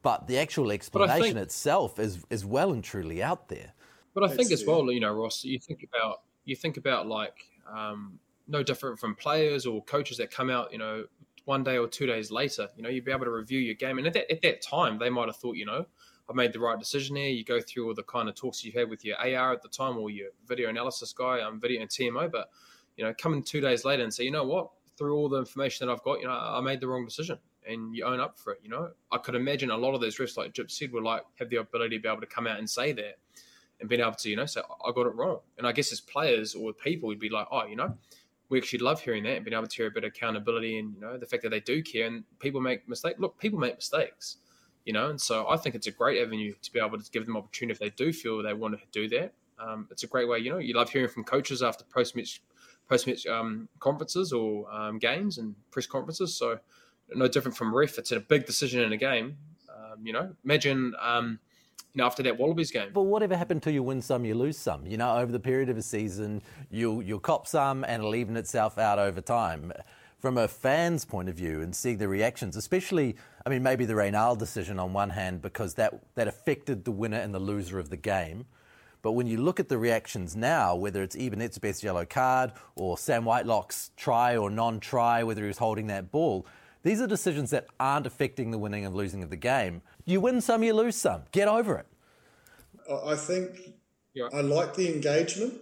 But 0.00 0.26
the 0.26 0.38
actual 0.38 0.72
explanation 0.72 1.22
think, 1.22 1.36
itself 1.36 1.98
is, 1.98 2.24
is 2.30 2.46
well 2.46 2.72
and 2.72 2.82
truly 2.82 3.22
out 3.22 3.50
there. 3.50 3.74
But 4.14 4.24
I 4.24 4.28
think 4.28 4.50
as 4.52 4.64
well, 4.64 4.90
you 4.90 5.00
know, 5.00 5.12
Ross, 5.12 5.44
you 5.44 5.58
think 5.58 5.82
about 5.82 6.22
you 6.46 6.56
think 6.56 6.78
about 6.78 7.08
like 7.08 7.44
um, 7.70 8.20
no 8.48 8.62
different 8.62 8.98
from 8.98 9.14
players 9.14 9.66
or 9.66 9.84
coaches 9.84 10.16
that 10.16 10.30
come 10.30 10.48
out, 10.48 10.72
you 10.72 10.78
know, 10.78 11.04
one 11.46 11.64
day 11.64 11.78
or 11.78 11.88
two 11.88 12.06
days 12.06 12.30
later, 12.30 12.68
you 12.76 12.82
know, 12.82 12.88
you'd 12.88 13.04
be 13.04 13.12
able 13.12 13.24
to 13.24 13.30
review 13.30 13.58
your 13.58 13.74
game. 13.74 13.98
And 13.98 14.06
at 14.06 14.12
that, 14.12 14.30
at 14.30 14.42
that 14.42 14.60
time, 14.60 14.98
they 14.98 15.08
might 15.08 15.26
have 15.26 15.36
thought, 15.36 15.56
you 15.56 15.64
know, 15.64 15.86
I 16.28 16.32
made 16.32 16.52
the 16.52 16.58
right 16.58 16.78
decision 16.78 17.16
here. 17.16 17.28
You 17.28 17.44
go 17.44 17.60
through 17.60 17.86
all 17.86 17.94
the 17.94 18.02
kind 18.02 18.28
of 18.28 18.34
talks 18.34 18.64
you 18.64 18.72
had 18.72 18.90
with 18.90 19.04
your 19.04 19.16
AR 19.16 19.52
at 19.52 19.62
the 19.62 19.68
time 19.68 19.96
or 19.96 20.10
your 20.10 20.30
video 20.46 20.68
analysis 20.68 21.12
guy, 21.12 21.40
um, 21.40 21.60
video 21.60 21.80
and 21.80 21.88
TMO. 21.88 22.30
But, 22.30 22.50
you 22.96 23.04
know, 23.04 23.14
coming 23.16 23.42
two 23.42 23.60
days 23.60 23.84
later 23.84 24.02
and 24.02 24.12
say, 24.12 24.24
you 24.24 24.32
know 24.32 24.44
what, 24.44 24.70
through 24.98 25.16
all 25.16 25.28
the 25.28 25.38
information 25.38 25.86
that 25.86 25.92
I've 25.92 26.02
got, 26.02 26.20
you 26.20 26.26
know, 26.26 26.32
I 26.32 26.60
made 26.60 26.80
the 26.80 26.88
wrong 26.88 27.04
decision 27.04 27.38
and 27.66 27.94
you 27.94 28.04
own 28.04 28.18
up 28.18 28.38
for 28.38 28.54
it. 28.54 28.60
You 28.64 28.70
know, 28.70 28.90
I 29.12 29.18
could 29.18 29.36
imagine 29.36 29.70
a 29.70 29.76
lot 29.76 29.94
of 29.94 30.00
those 30.00 30.18
refs, 30.18 30.36
like 30.36 30.52
Jip 30.52 30.70
said, 30.70 30.92
would 30.92 31.04
like 31.04 31.22
have 31.38 31.48
the 31.48 31.56
ability 31.56 31.96
to 31.98 32.02
be 32.02 32.08
able 32.08 32.20
to 32.20 32.26
come 32.26 32.48
out 32.48 32.58
and 32.58 32.68
say 32.68 32.92
that 32.92 33.18
and 33.78 33.88
being 33.88 34.00
able 34.00 34.12
to, 34.12 34.30
you 34.30 34.36
know, 34.36 34.46
say, 34.46 34.62
I 34.84 34.90
got 34.92 35.06
it 35.06 35.14
wrong. 35.14 35.40
And 35.58 35.66
I 35.66 35.72
guess 35.72 35.92
as 35.92 36.00
players 36.00 36.54
or 36.54 36.72
people, 36.72 37.08
we'd 37.08 37.20
be 37.20 37.28
like, 37.28 37.46
oh, 37.52 37.66
you 37.66 37.76
know, 37.76 37.94
we 38.48 38.58
actually 38.58 38.78
love 38.78 39.00
hearing 39.00 39.24
that 39.24 39.36
and 39.36 39.44
being 39.44 39.56
able 39.56 39.66
to 39.66 39.76
hear 39.76 39.86
a 39.86 39.90
bit 39.90 40.04
of 40.04 40.08
accountability 40.08 40.78
and, 40.78 40.94
you 40.94 41.00
know, 41.00 41.16
the 41.16 41.26
fact 41.26 41.42
that 41.42 41.50
they 41.50 41.60
do 41.60 41.82
care 41.82 42.06
and 42.06 42.24
people 42.38 42.60
make 42.60 42.88
mistakes. 42.88 43.18
Look, 43.18 43.38
people 43.38 43.58
make 43.58 43.76
mistakes, 43.76 44.36
you 44.84 44.92
know, 44.92 45.10
and 45.10 45.20
so 45.20 45.48
I 45.48 45.56
think 45.56 45.74
it's 45.74 45.86
a 45.86 45.90
great 45.90 46.22
avenue 46.22 46.54
to 46.62 46.72
be 46.72 46.78
able 46.78 46.98
to 46.98 47.10
give 47.10 47.26
them 47.26 47.36
opportunity 47.36 47.72
if 47.72 47.78
they 47.78 47.90
do 47.90 48.12
feel 48.12 48.42
they 48.42 48.54
want 48.54 48.78
to 48.78 48.84
do 48.92 49.08
that. 49.18 49.32
Um, 49.58 49.88
it's 49.90 50.02
a 50.02 50.06
great 50.06 50.28
way, 50.28 50.38
you 50.38 50.50
know, 50.50 50.58
you 50.58 50.74
love 50.74 50.90
hearing 50.90 51.08
from 51.08 51.24
coaches 51.24 51.62
after 51.62 51.84
post 51.84 52.14
match 52.14 52.42
post 52.88 53.06
match 53.06 53.26
um, 53.26 53.68
conferences 53.80 54.32
or 54.32 54.70
um, 54.72 54.98
games 54.98 55.38
and 55.38 55.54
press 55.70 55.86
conferences. 55.86 56.36
So 56.36 56.58
no 57.14 57.26
different 57.26 57.56
from 57.56 57.74
ref. 57.74 57.98
It's 57.98 58.12
a 58.12 58.20
big 58.20 58.46
decision 58.46 58.80
in 58.82 58.92
a 58.92 58.96
game. 58.96 59.36
Um, 59.68 60.06
you 60.06 60.12
know, 60.12 60.34
imagine 60.44 60.94
um, 61.00 61.38
you 61.96 62.02
know, 62.02 62.06
after 62.06 62.22
that 62.22 62.36
Wallabies 62.38 62.70
game. 62.70 62.90
But 62.92 63.04
whatever 63.04 63.34
happened 63.34 63.62
to 63.62 63.72
you 63.72 63.82
win 63.82 64.02
some, 64.02 64.26
you 64.26 64.34
lose 64.34 64.58
some. 64.58 64.86
You 64.86 64.98
know, 64.98 65.16
over 65.16 65.32
the 65.32 65.40
period 65.40 65.70
of 65.70 65.78
a 65.78 65.82
season, 65.82 66.42
you'll, 66.70 67.02
you'll 67.02 67.20
cop 67.20 67.46
some 67.46 67.84
and 67.84 68.02
it'll 68.02 68.14
even 68.14 68.36
itself 68.36 68.76
out 68.76 68.98
over 68.98 69.22
time. 69.22 69.72
From 70.18 70.36
a 70.36 70.46
fan's 70.46 71.06
point 71.06 71.30
of 71.30 71.36
view 71.36 71.62
and 71.62 71.74
seeing 71.74 71.96
the 71.96 72.06
reactions, 72.06 72.54
especially, 72.54 73.16
I 73.46 73.48
mean, 73.48 73.62
maybe 73.62 73.86
the 73.86 73.94
Raynal 73.94 74.36
decision 74.36 74.78
on 74.78 74.92
one 74.92 75.08
hand, 75.08 75.40
because 75.40 75.72
that, 75.74 75.94
that 76.16 76.28
affected 76.28 76.84
the 76.84 76.90
winner 76.90 77.18
and 77.18 77.34
the 77.34 77.38
loser 77.38 77.78
of 77.78 77.88
the 77.88 77.96
game. 77.96 78.44
But 79.00 79.12
when 79.12 79.26
you 79.26 79.38
look 79.38 79.58
at 79.58 79.70
the 79.70 79.78
reactions 79.78 80.36
now, 80.36 80.76
whether 80.76 81.02
it's 81.02 81.16
Eben 81.16 81.40
Etzebeth's 81.40 81.82
yellow 81.82 82.04
card 82.04 82.52
or 82.74 82.98
Sam 82.98 83.24
Whitelock's 83.24 83.92
try 83.96 84.36
or 84.36 84.50
non 84.50 84.80
try, 84.80 85.22
whether 85.22 85.40
he 85.40 85.48
was 85.48 85.58
holding 85.58 85.86
that 85.86 86.10
ball, 86.10 86.46
these 86.82 87.00
are 87.00 87.06
decisions 87.06 87.50
that 87.50 87.66
aren't 87.80 88.06
affecting 88.06 88.50
the 88.50 88.58
winning 88.58 88.84
and 88.84 88.94
losing 88.94 89.22
of 89.22 89.30
the 89.30 89.36
game. 89.36 89.82
You 90.06 90.20
win 90.20 90.40
some, 90.40 90.62
you 90.62 90.72
lose 90.72 90.96
some. 90.96 91.24
Get 91.32 91.48
over 91.48 91.76
it. 91.76 91.86
I 93.04 93.16
think 93.16 93.74
yeah. 94.14 94.28
I 94.32 94.40
like 94.40 94.74
the 94.74 94.92
engagement. 94.94 95.54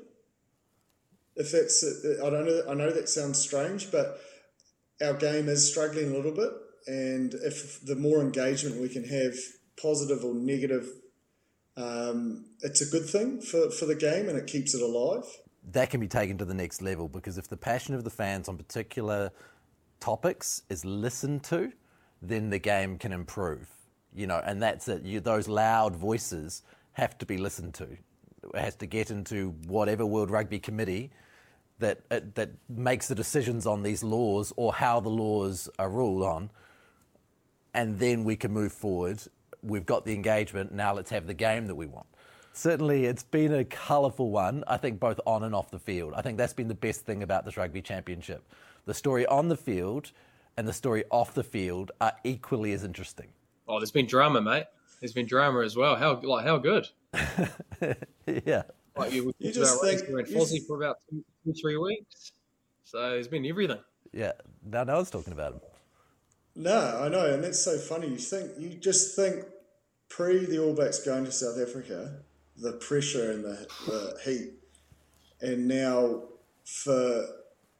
If 1.34 1.50
that's, 1.50 1.84
I 2.22 2.30
don't 2.30 2.46
know, 2.46 2.62
I 2.68 2.74
know 2.74 2.92
that 2.92 3.08
sounds 3.08 3.40
strange, 3.40 3.90
but 3.90 4.20
our 5.02 5.14
game 5.14 5.48
is 5.48 5.68
struggling 5.68 6.12
a 6.12 6.14
little 6.14 6.32
bit. 6.32 6.50
And 6.86 7.34
if 7.34 7.84
the 7.84 7.96
more 7.96 8.20
engagement 8.20 8.80
we 8.80 8.88
can 8.88 9.04
have, 9.04 9.34
positive 9.80 10.24
or 10.24 10.34
negative, 10.34 10.88
um, 11.76 12.44
it's 12.60 12.80
a 12.80 12.86
good 12.86 13.08
thing 13.08 13.40
for, 13.40 13.70
for 13.70 13.86
the 13.86 13.96
game 13.96 14.28
and 14.28 14.38
it 14.38 14.46
keeps 14.46 14.74
it 14.74 14.82
alive. 14.82 15.24
That 15.72 15.90
can 15.90 15.98
be 15.98 16.06
taken 16.06 16.38
to 16.38 16.44
the 16.44 16.54
next 16.54 16.82
level 16.82 17.08
because 17.08 17.38
if 17.38 17.48
the 17.48 17.56
passion 17.56 17.94
of 17.94 18.04
the 18.04 18.10
fans 18.10 18.48
on 18.48 18.56
particular 18.56 19.32
topics 19.98 20.62
is 20.68 20.84
listened 20.84 21.42
to, 21.44 21.72
then 22.20 22.50
the 22.50 22.58
game 22.58 22.98
can 22.98 23.12
improve. 23.12 23.68
You 24.14 24.26
know, 24.26 24.40
and 24.44 24.62
that's 24.62 24.88
it. 24.88 25.02
You, 25.02 25.20
those 25.20 25.48
loud 25.48 25.96
voices 25.96 26.62
have 26.92 27.18
to 27.18 27.26
be 27.26 27.36
listened 27.36 27.74
to. 27.74 27.84
It 27.84 28.60
has 28.60 28.76
to 28.76 28.86
get 28.86 29.10
into 29.10 29.50
whatever 29.66 30.06
World 30.06 30.30
Rugby 30.30 30.58
Committee 30.58 31.10
that 31.78 32.00
uh, 32.10 32.20
that 32.34 32.50
makes 32.68 33.08
the 33.08 33.14
decisions 33.14 33.66
on 33.66 33.82
these 33.82 34.04
laws 34.04 34.52
or 34.56 34.72
how 34.72 35.00
the 35.00 35.08
laws 35.08 35.68
are 35.78 35.88
ruled 35.90 36.22
on, 36.22 36.50
and 37.72 37.98
then 37.98 38.24
we 38.24 38.36
can 38.36 38.52
move 38.52 38.72
forward. 38.72 39.20
We've 39.62 39.86
got 39.86 40.04
the 40.04 40.12
engagement. 40.12 40.72
Now 40.72 40.94
let's 40.94 41.10
have 41.10 41.26
the 41.26 41.34
game 41.34 41.66
that 41.66 41.74
we 41.74 41.86
want. 41.86 42.06
Certainly, 42.52 43.06
it's 43.06 43.24
been 43.24 43.52
a 43.52 43.64
colourful 43.64 44.30
one. 44.30 44.62
I 44.68 44.76
think 44.76 45.00
both 45.00 45.18
on 45.26 45.42
and 45.42 45.56
off 45.56 45.72
the 45.72 45.80
field. 45.80 46.14
I 46.14 46.22
think 46.22 46.38
that's 46.38 46.52
been 46.52 46.68
the 46.68 46.74
best 46.74 47.04
thing 47.04 47.24
about 47.24 47.44
this 47.44 47.56
rugby 47.56 47.82
championship. 47.82 48.44
The 48.84 48.94
story 48.94 49.26
on 49.26 49.48
the 49.48 49.56
field 49.56 50.12
and 50.56 50.68
the 50.68 50.72
story 50.72 51.02
off 51.10 51.34
the 51.34 51.42
field 51.42 51.90
are 52.00 52.12
equally 52.22 52.72
as 52.72 52.84
interesting. 52.84 53.28
Oh, 53.66 53.78
there's 53.78 53.90
been 53.90 54.06
drama, 54.06 54.40
mate. 54.40 54.64
There's 55.00 55.12
been 55.12 55.26
drama 55.26 55.60
as 55.60 55.76
well. 55.76 55.96
How 55.96 56.20
like 56.20 56.44
how 56.44 56.58
good? 56.58 56.88
yeah. 58.26 58.62
Like 58.96 59.12
you, 59.12 59.34
you 59.38 59.52
just 59.52 59.80
think 59.82 60.02
in 60.08 60.14
Fozzie 60.14 60.66
for 60.66 60.76
about 60.76 60.96
two, 61.10 61.24
two, 61.44 61.52
three 61.60 61.76
weeks. 61.76 62.32
So 62.84 62.98
there's 63.10 63.28
been 63.28 63.44
everything. 63.46 63.80
Yeah. 64.12 64.32
Now 64.64 64.84
no 64.84 64.96
one's 64.96 65.10
talking 65.10 65.32
about 65.32 65.54
him. 65.54 65.60
No, 66.56 67.00
I 67.02 67.08
know, 67.08 67.26
and 67.34 67.42
that's 67.42 67.62
so 67.64 67.76
funny. 67.78 68.08
You 68.08 68.16
think 68.16 68.52
you 68.58 68.70
just 68.70 69.16
think 69.16 69.44
pre 70.08 70.44
the 70.44 70.62
All 70.62 70.74
Blacks 70.74 71.04
going 71.04 71.24
to 71.24 71.32
South 71.32 71.58
Africa, 71.60 72.20
the 72.56 72.72
pressure 72.74 73.32
and 73.32 73.44
the, 73.44 73.66
the 73.86 74.18
heat, 74.24 74.52
and 75.40 75.66
now 75.66 76.22
for 76.64 77.26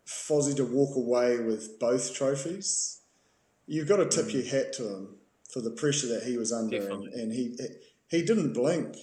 Fozzie 0.06 0.56
to 0.56 0.64
walk 0.64 0.96
away 0.96 1.38
with 1.38 1.78
both 1.78 2.14
trophies, 2.14 3.00
you've 3.66 3.88
got 3.88 3.96
to 3.98 4.06
tip 4.06 4.26
mm. 4.26 4.34
your 4.34 4.44
hat 4.44 4.72
to 4.74 4.88
him 4.88 5.08
for 5.54 5.60
the 5.60 5.70
pressure 5.70 6.08
that 6.08 6.24
he 6.24 6.36
was 6.36 6.52
under, 6.52 6.90
and, 6.90 7.06
and, 7.14 7.32
he 7.32 7.56
he 8.08 8.22
didn't 8.22 8.54
blink 8.54 8.96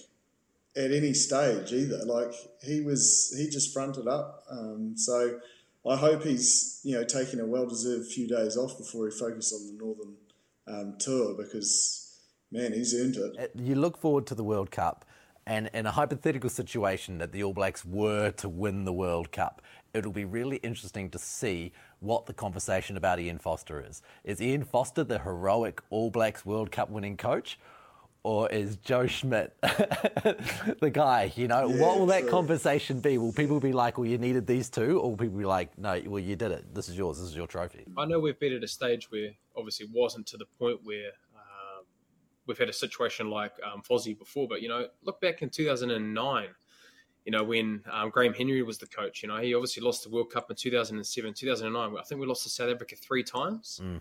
at 0.76 0.92
any 0.92 1.14
stage 1.14 1.72
either. 1.72 2.04
Like 2.04 2.34
he 2.62 2.82
was, 2.82 3.34
he 3.36 3.48
just 3.48 3.72
fronted 3.72 4.06
up. 4.06 4.44
Um, 4.50 4.92
so 4.94 5.40
I 5.90 5.96
hope 5.96 6.22
he's 6.22 6.82
you 6.84 6.94
know 6.94 7.04
taking 7.04 7.40
a 7.40 7.46
well 7.46 7.66
deserved 7.66 8.06
few 8.08 8.28
days 8.28 8.58
off 8.58 8.76
before 8.76 9.06
he 9.06 9.12
focuses 9.12 9.52
on 9.54 9.78
the 9.78 9.82
Northern 9.82 10.14
um, 10.68 10.96
tour 10.98 11.34
because 11.42 12.20
man, 12.50 12.74
he's 12.74 12.94
earned 12.94 13.16
it. 13.16 13.32
Uh, 13.38 13.46
you 13.58 13.74
look 13.74 13.96
forward 13.96 14.26
to 14.26 14.34
the 14.34 14.44
World 14.44 14.70
Cup. 14.70 15.06
And 15.44 15.70
in 15.74 15.86
a 15.86 15.90
hypothetical 15.90 16.50
situation 16.50 17.18
that 17.18 17.32
the 17.32 17.42
All 17.42 17.52
Blacks 17.52 17.84
were 17.84 18.30
to 18.30 18.48
win 18.48 18.84
the 18.84 18.92
World 18.92 19.32
Cup, 19.32 19.60
it'll 19.94 20.12
be 20.12 20.24
really 20.24 20.56
interesting 20.56 21.10
to 21.10 21.18
see 21.18 21.72
what 22.00 22.26
the 22.26 22.32
conversation 22.32 22.96
about 22.96 23.20
Ian 23.20 23.38
Foster 23.38 23.84
is. 23.86 24.02
Is 24.24 24.40
Ian 24.40 24.64
Foster 24.64 25.04
the 25.04 25.18
heroic 25.18 25.82
All 25.90 26.10
Blacks 26.10 26.44
World 26.44 26.72
Cup 26.72 26.90
winning 26.90 27.16
coach? 27.16 27.58
Or 28.24 28.48
is 28.50 28.76
Joe 28.76 29.08
Schmidt 29.08 29.52
the 29.62 30.90
guy? 30.92 31.32
You 31.34 31.48
know, 31.48 31.68
yeah, 31.68 31.82
what 31.82 31.98
will 31.98 32.06
that 32.06 32.20
true. 32.20 32.30
conversation 32.30 33.00
be? 33.00 33.18
Will 33.18 33.32
people 33.32 33.58
be 33.58 33.72
like, 33.72 33.98
well, 33.98 34.06
you 34.06 34.16
needed 34.16 34.46
these 34.46 34.70
two? 34.70 35.00
Or 35.00 35.10
will 35.10 35.16
people 35.16 35.38
be 35.38 35.44
like, 35.44 35.76
no, 35.76 36.00
well, 36.06 36.22
you 36.22 36.36
did 36.36 36.52
it. 36.52 36.72
This 36.72 36.88
is 36.88 36.96
yours. 36.96 37.18
This 37.18 37.30
is 37.30 37.34
your 37.34 37.48
trophy. 37.48 37.84
I 37.98 38.04
know 38.04 38.20
we've 38.20 38.38
been 38.38 38.52
at 38.52 38.62
a 38.62 38.68
stage 38.68 39.10
where 39.10 39.30
obviously 39.56 39.88
wasn't 39.92 40.28
to 40.28 40.36
the 40.36 40.44
point 40.56 40.78
where 40.84 41.10
um, 41.34 41.84
we've 42.46 42.58
had 42.58 42.68
a 42.68 42.72
situation 42.72 43.28
like 43.28 43.54
um, 43.64 43.82
Fozzie 43.82 44.16
before, 44.16 44.46
but, 44.46 44.62
you 44.62 44.68
know, 44.68 44.86
look 45.02 45.20
back 45.20 45.42
in 45.42 45.50
2009 45.50 46.46
you 47.24 47.30
know, 47.30 47.44
when 47.44 47.82
um, 47.90 48.10
Graham 48.10 48.34
Henry 48.34 48.62
was 48.62 48.78
the 48.78 48.86
coach, 48.86 49.22
you 49.22 49.28
know, 49.28 49.36
he 49.36 49.54
obviously 49.54 49.82
lost 49.82 50.02
the 50.02 50.10
World 50.10 50.30
Cup 50.30 50.50
in 50.50 50.56
2007, 50.56 51.34
2009. 51.34 51.96
I 51.98 52.02
think 52.02 52.20
we 52.20 52.26
lost 52.26 52.42
to 52.44 52.48
South 52.48 52.70
Africa 52.70 52.96
three 52.96 53.22
times, 53.22 53.80
mm. 53.82 54.00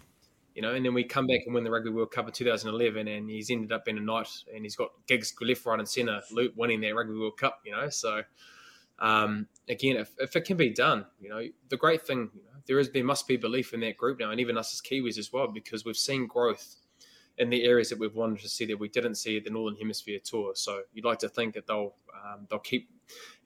you 0.55 0.61
know, 0.61 0.73
and 0.73 0.83
then 0.83 0.93
we 0.93 1.03
come 1.03 1.27
back 1.27 1.41
and 1.45 1.53
win 1.53 1.63
the 1.63 1.69
Rugby 1.69 1.91
World 1.91 2.11
Cup 2.11 2.27
in 2.27 2.33
2011, 2.33 3.07
and 3.07 3.29
he's 3.29 3.51
ended 3.51 3.71
up 3.71 3.85
being 3.85 3.99
a 3.99 4.01
knight, 4.01 4.29
and 4.53 4.63
he's 4.63 4.75
got 4.75 4.89
gigs 5.07 5.33
left, 5.39 5.65
right, 5.65 5.77
and 5.77 5.87
centre, 5.87 6.21
loop 6.31 6.55
winning 6.55 6.81
that 6.81 6.95
Rugby 6.95 7.15
World 7.15 7.37
Cup, 7.37 7.59
you 7.63 7.71
know. 7.73 7.89
So, 7.89 8.23
um, 8.97 9.47
again, 9.69 9.97
if, 9.97 10.11
if, 10.19 10.35
it 10.35 10.45
can 10.45 10.57
be 10.57 10.71
done, 10.71 11.05
you 11.19 11.29
know, 11.29 11.43
the 11.69 11.77
great 11.77 12.01
thing, 12.01 12.31
you 12.33 12.41
know, 12.43 12.59
there 12.65 12.79
is 12.79 12.89
there 12.91 13.03
must 13.03 13.27
be 13.27 13.37
belief 13.37 13.73
in 13.73 13.81
that 13.81 13.97
group 13.97 14.19
now, 14.19 14.31
and 14.31 14.39
even 14.39 14.57
us 14.57 14.73
as 14.73 14.81
Kiwis 14.81 15.19
as 15.19 15.31
well, 15.31 15.47
because 15.47 15.85
we've 15.85 15.95
seen 15.95 16.25
growth 16.25 16.77
in 17.37 17.49
the 17.49 17.63
areas 17.63 17.89
that 17.89 17.99
we've 17.99 18.15
wanted 18.15 18.39
to 18.39 18.49
see 18.49 18.65
that 18.65 18.79
we 18.79 18.87
didn't 18.89 19.15
see 19.15 19.37
at 19.37 19.43
the 19.43 19.49
Northern 19.49 19.77
Hemisphere 19.79 20.19
tour. 20.23 20.51
So 20.55 20.81
you'd 20.93 21.05
like 21.05 21.19
to 21.19 21.29
think 21.29 21.53
that 21.53 21.65
they'll 21.67 21.93
um, 22.23 22.47
they'll 22.49 22.59
keep 22.59 22.89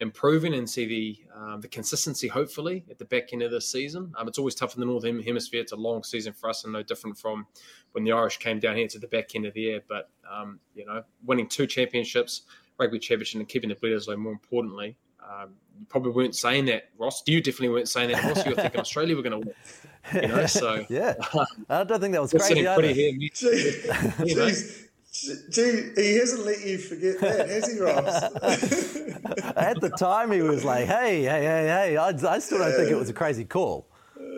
improving 0.01 0.53
and 0.53 0.69
see 0.69 0.85
the 0.85 1.17
um, 1.35 1.61
the 1.61 1.67
consistency 1.67 2.27
hopefully 2.27 2.83
at 2.89 2.97
the 2.97 3.05
back 3.05 3.33
end 3.33 3.41
of 3.41 3.51
the 3.51 3.61
season. 3.61 4.13
Um, 4.17 4.27
it's 4.27 4.37
always 4.37 4.55
tough 4.55 4.75
in 4.75 4.79
the 4.79 4.85
Northern 4.85 5.21
Hemisphere. 5.21 5.61
It's 5.61 5.71
a 5.71 5.77
long 5.77 6.03
season 6.03 6.33
for 6.33 6.49
us 6.49 6.63
and 6.63 6.73
no 6.73 6.83
different 6.83 7.17
from 7.17 7.47
when 7.93 8.03
the 8.03 8.11
Irish 8.11 8.37
came 8.37 8.59
down 8.59 8.75
here 8.75 8.87
to 8.87 8.99
the 8.99 9.07
back 9.07 9.35
end 9.35 9.45
of 9.45 9.53
the 9.53 9.61
year. 9.61 9.81
But 9.87 10.09
um, 10.31 10.59
you 10.73 10.85
know, 10.85 11.03
winning 11.25 11.47
two 11.47 11.67
championships, 11.67 12.41
rugby 12.77 12.99
championship, 12.99 13.39
and 13.39 13.49
keeping 13.49 13.69
the 13.69 13.75
Bledisloe 13.75 14.17
more 14.17 14.33
importantly. 14.33 14.97
Um, 15.23 15.51
you 15.79 15.85
probably 15.87 16.11
weren't 16.11 16.35
saying 16.35 16.65
that, 16.65 16.89
Ross. 16.97 17.23
You 17.25 17.41
definitely 17.41 17.69
weren't 17.69 17.89
saying 17.89 18.11
that, 18.11 18.23
Ross. 18.23 18.45
You 18.45 18.51
were 18.51 18.61
thinking 18.61 18.79
Australia 18.79 19.15
were 19.15 19.23
going 19.23 19.41
to 19.41 19.47
win. 19.47 20.21
You 20.21 20.27
know, 20.27 20.45
so 20.45 20.85
yeah, 20.89 21.15
I 21.69 21.83
don't 21.83 21.99
think 21.99 22.13
that 22.13 22.21
was 22.21 22.31
crazy. 22.31 22.63
Pretty 22.63 22.93
here, 22.93 23.11
you 24.23 24.35
know? 24.35 24.51
Gee, 25.49 25.91
he 25.95 26.17
hasn't 26.17 26.45
let 26.45 26.65
you 26.65 26.77
forget 26.77 27.19
that, 27.21 27.47
has 27.47 27.71
he, 27.71 27.79
Ross? 27.79 29.14
at 29.55 29.79
the 29.81 29.89
time, 29.89 30.31
he 30.31 30.41
was 30.41 30.63
like, 30.63 30.85
hey, 30.85 31.23
hey, 31.23 31.43
hey, 31.43 31.67
hey. 31.67 31.97
I, 31.97 32.09
I 32.09 32.39
still 32.39 32.59
don't 32.59 32.73
think 32.73 32.89
it 32.89 32.95
was 32.95 33.09
a 33.09 33.13
crazy 33.13 33.45
call. 33.45 33.87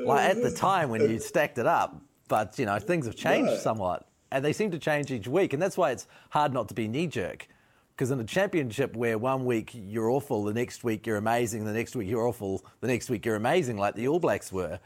Like 0.06 0.30
at 0.30 0.42
the 0.42 0.52
time 0.52 0.90
when 0.90 1.02
you 1.02 1.20
stacked 1.20 1.58
it 1.58 1.68
up, 1.68 2.02
but, 2.28 2.58
you 2.60 2.66
know, 2.66 2.80
things 2.80 3.06
have 3.06 3.16
changed 3.16 3.62
somewhat. 3.62 4.08
And 4.32 4.44
they 4.44 4.54
seem 4.54 4.72
to 4.72 4.80
change 4.80 5.12
each 5.12 5.28
week. 5.28 5.54
And 5.54 5.62
that's 5.62 5.78
why 5.78 5.92
it's 5.92 6.08
hard 6.30 6.54
not 6.54 6.68
to 6.70 6.74
be 6.74 6.88
knee 6.88 7.08
jerk. 7.08 7.48
Because 7.96 8.12
in 8.12 8.20
a 8.20 8.26
championship 8.26 8.96
where 8.96 9.18
one 9.18 9.46
week 9.46 9.72
you're 9.74 10.10
awful, 10.10 10.44
the 10.44 10.54
next 10.54 10.84
week 10.84 11.08
you're 11.08 11.18
amazing, 11.18 11.66
the 11.66 11.74
next 11.74 11.96
week 11.96 12.08
you're 12.08 12.28
awful, 12.28 12.64
the 12.82 12.88
next 12.88 13.10
week 13.10 13.26
you're 13.26 13.36
amazing, 13.36 13.78
like 13.78 13.96
the 13.96 14.08
All 14.08 14.20
Blacks 14.20 14.52
were, 14.52 14.80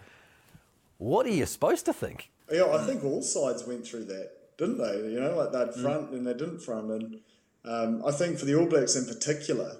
what 0.97 1.25
are 1.25 1.31
you 1.31 1.45
supposed 1.45 1.85
to 1.85 1.93
think? 1.93 2.29
Yeah, 2.49 2.65
I 2.71 2.85
think 2.85 3.03
all 3.03 3.21
sides 3.21 3.65
went 3.65 3.85
through 3.85 4.05
that 4.05 4.31
didn't 4.61 4.77
they? 4.77 5.11
You 5.11 5.19
know, 5.19 5.35
like 5.35 5.51
they'd 5.51 5.73
mm. 5.73 5.81
front 5.81 6.11
mm. 6.11 6.17
and 6.17 6.27
they 6.27 6.33
didn't 6.33 6.59
front. 6.59 6.91
And 6.91 7.19
um, 7.65 8.03
I 8.05 8.11
think 8.11 8.37
for 8.37 8.45
the 8.45 8.55
All 8.55 8.67
Blacks 8.67 8.95
in 8.95 9.05
particular, 9.05 9.77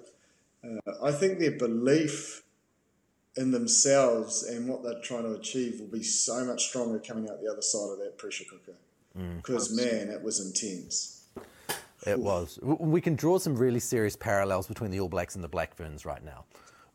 uh, 0.64 0.92
I 1.02 1.12
think 1.12 1.38
their 1.38 1.58
belief 1.58 2.42
in 3.36 3.50
themselves 3.50 4.42
and 4.42 4.68
what 4.68 4.82
they're 4.82 5.00
trying 5.02 5.24
to 5.24 5.32
achieve 5.32 5.80
will 5.80 5.86
be 5.86 6.02
so 6.02 6.44
much 6.44 6.68
stronger 6.68 6.98
coming 6.98 7.28
out 7.30 7.40
the 7.40 7.50
other 7.50 7.62
side 7.62 7.90
of 7.90 7.98
that 7.98 8.18
pressure 8.18 8.44
cooker. 8.48 8.76
Because, 9.36 9.72
mm. 9.72 9.84
man, 9.84 10.08
it 10.08 10.22
was 10.22 10.40
intense. 10.44 11.26
It 12.06 12.18
was. 12.18 12.58
We 12.62 13.00
can 13.00 13.14
draw 13.14 13.38
some 13.38 13.56
really 13.56 13.80
serious 13.80 14.16
parallels 14.16 14.66
between 14.66 14.90
the 14.90 15.00
All 15.00 15.08
Blacks 15.08 15.34
and 15.34 15.44
the 15.44 15.48
Black 15.48 15.74
Ferns 15.74 16.04
right 16.04 16.24
now 16.24 16.44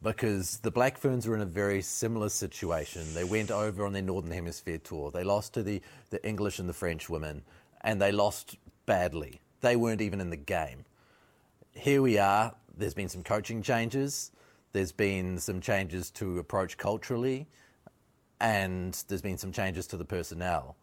because 0.03 0.59
the 0.59 0.71
Black 0.71 0.97
Ferns 0.97 1.27
were 1.27 1.35
in 1.35 1.41
a 1.41 1.45
very 1.45 1.81
similar 1.81 2.29
situation. 2.29 3.01
They 3.13 3.23
went 3.23 3.49
over 3.49 3.85
on 3.85 3.93
their 3.93 4.01
Northern 4.01 4.31
Hemisphere 4.31 4.77
tour. 4.77 5.11
They 5.11 5.23
lost 5.23 5.53
to 5.53 5.63
the, 5.63 5.81
the 6.09 6.25
English 6.27 6.59
and 6.59 6.67
the 6.67 6.73
French 6.73 7.09
women 7.09 7.43
and 7.81 8.01
they 8.01 8.11
lost 8.11 8.57
badly. 8.85 9.39
They 9.61 9.75
weren't 9.75 10.01
even 10.01 10.21
in 10.21 10.29
the 10.29 10.37
game. 10.37 10.85
Here 11.77 12.01
we 12.01 12.17
are. 12.17 12.55
There's 12.75 12.95
been 12.95 13.07
some 13.07 13.21
coaching 13.21 13.61
changes. 13.61 14.31
There's 14.73 14.91
been 14.91 15.37
some 15.37 15.61
changes 15.61 16.09
to 16.11 16.39
approach 16.39 16.75
culturally, 16.75 17.47
and 18.41 18.93
there's 19.07 19.21
been 19.21 19.37
some 19.37 19.51
changes 19.51 19.85
to 19.87 19.97
the 19.97 20.03
personnel. 20.03 20.75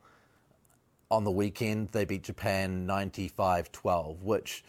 On 1.10 1.24
the 1.24 1.32
weekend, 1.32 1.88
they 1.88 2.04
beat 2.04 2.22
Japan 2.22 2.86
95 2.86 3.72
12, 3.72 4.22
which, 4.22 4.64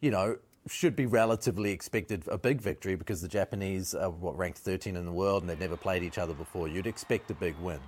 you 0.00 0.12
know, 0.12 0.38
should 0.68 0.94
be 0.94 1.04
relatively 1.04 1.72
expected 1.72 2.22
a 2.28 2.38
big 2.38 2.60
victory 2.60 2.94
because 2.94 3.20
the 3.20 3.28
Japanese 3.28 3.92
are 3.92 4.10
what 4.10 4.38
ranked 4.38 4.58
13 4.58 4.94
in 4.94 5.04
the 5.04 5.12
world 5.12 5.42
and 5.42 5.50
they've 5.50 5.58
never 5.58 5.76
played 5.76 6.04
each 6.04 6.16
other 6.16 6.32
before. 6.32 6.68
You'd 6.68 6.86
expect 6.86 7.28
a 7.32 7.34
big 7.34 7.56
win. 7.58 7.80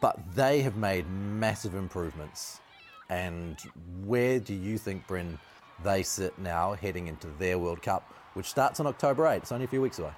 But 0.00 0.18
they 0.34 0.60
have 0.62 0.76
made 0.76 1.08
massive 1.08 1.76
improvements. 1.76 2.58
And 3.08 3.56
where 4.04 4.40
do 4.40 4.54
you 4.54 4.76
think, 4.76 5.06
Bryn, 5.06 5.38
they 5.82 6.02
sit 6.02 6.38
now 6.38 6.74
heading 6.74 7.06
into 7.06 7.28
their 7.38 7.58
World 7.58 7.82
Cup, 7.82 8.12
which 8.34 8.46
starts 8.46 8.80
on 8.80 8.86
October 8.86 9.26
8? 9.26 9.36
It's 9.36 9.52
only 9.52 9.64
a 9.64 9.68
few 9.68 9.80
weeks 9.80 9.98
away. 9.98 10.12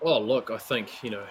Well, 0.00 0.24
look, 0.24 0.50
I 0.50 0.58
think, 0.58 1.02
you 1.02 1.10
know, 1.10 1.24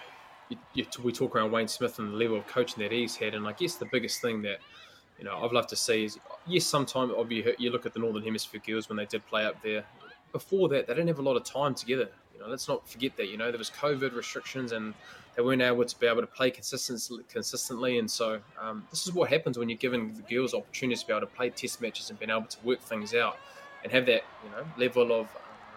you, 0.50 0.58
you, 0.74 0.86
we 1.04 1.12
talk 1.12 1.36
around 1.36 1.52
Wayne 1.52 1.68
Smith 1.68 2.00
and 2.00 2.14
the 2.14 2.18
level 2.18 2.38
of 2.38 2.48
coaching 2.48 2.84
that 2.84 2.92
he's 2.92 3.16
had. 3.16 3.34
And 3.34 3.48
I 3.48 3.54
guess 3.54 3.76
the 3.76 3.88
biggest 3.92 4.22
thing 4.22 4.42
that, 4.44 4.60
you 5.18 5.26
know, 5.26 5.38
I've 5.44 5.52
loved 5.52 5.70
to 5.70 5.76
see 5.76 6.06
is, 6.06 6.20
yes, 6.48 6.66
sometimes 6.66 7.14
you 7.58 7.72
look 7.72 7.86
at 7.86 7.94
the 7.94 8.00
Northern 8.00 8.24
Hemisphere 8.24 8.62
girls 8.66 8.90
when 8.90 8.98
they 8.98 9.06
did 9.06 9.26
play 9.28 9.46
up 9.46 9.62
there. 9.64 9.86
Before 10.32 10.70
that, 10.70 10.88
they 10.88 10.94
didn't 10.94 11.08
have 11.08 11.20
a 11.20 11.24
lot 11.24 11.36
of 11.36 11.44
time 11.44 11.74
together. 11.74 12.10
You 12.34 12.40
know, 12.40 12.48
let's 12.48 12.68
not 12.68 12.88
forget 12.88 13.18
that. 13.18 13.30
You 13.30 13.38
know, 13.38 13.52
there 13.52 13.58
was 13.58 13.72
COVID 13.72 14.16
restrictions 14.16 14.72
and 14.72 14.94
they 15.40 15.46
weren't 15.46 15.62
able 15.62 15.86
to 15.86 16.00
be 16.00 16.06
able 16.06 16.20
to 16.20 16.28
play 16.28 16.52
consistently. 16.52 17.24
consistently. 17.32 17.98
And 17.98 18.12
so 18.12 18.42
um, 18.62 18.86
this 18.92 19.08
is 19.08 19.14
what 19.14 19.30
happens 19.30 19.58
when 19.58 19.70
you're 19.70 19.78
giving 19.78 20.14
the 20.14 20.22
girls 20.24 20.54
opportunities 20.54 21.00
to 21.00 21.08
be 21.08 21.14
able 21.14 21.22
to 21.22 21.34
play 21.34 21.50
test 21.50 21.82
matches 21.82 22.10
and 22.10 22.20
being 22.20 22.30
able 22.30 22.48
to 22.48 22.58
work 22.66 22.82
things 22.82 23.16
out 23.16 23.38
and 23.82 23.90
have 23.90 24.06
that 24.08 24.24
you 24.44 24.50
know 24.50 24.66
level 24.78 25.14
of 25.14 25.30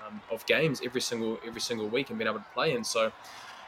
um, 0.05 0.21
of 0.33 0.45
games 0.47 0.83
every 0.85 1.01
single 1.01 1.39
every 1.47 1.61
single 1.61 1.87
week 1.89 2.11
and 2.11 2.19
being 2.19 2.29
able 2.29 2.41
to 2.41 2.47
play. 2.53 2.75
And 2.75 2.85
so 2.85 3.13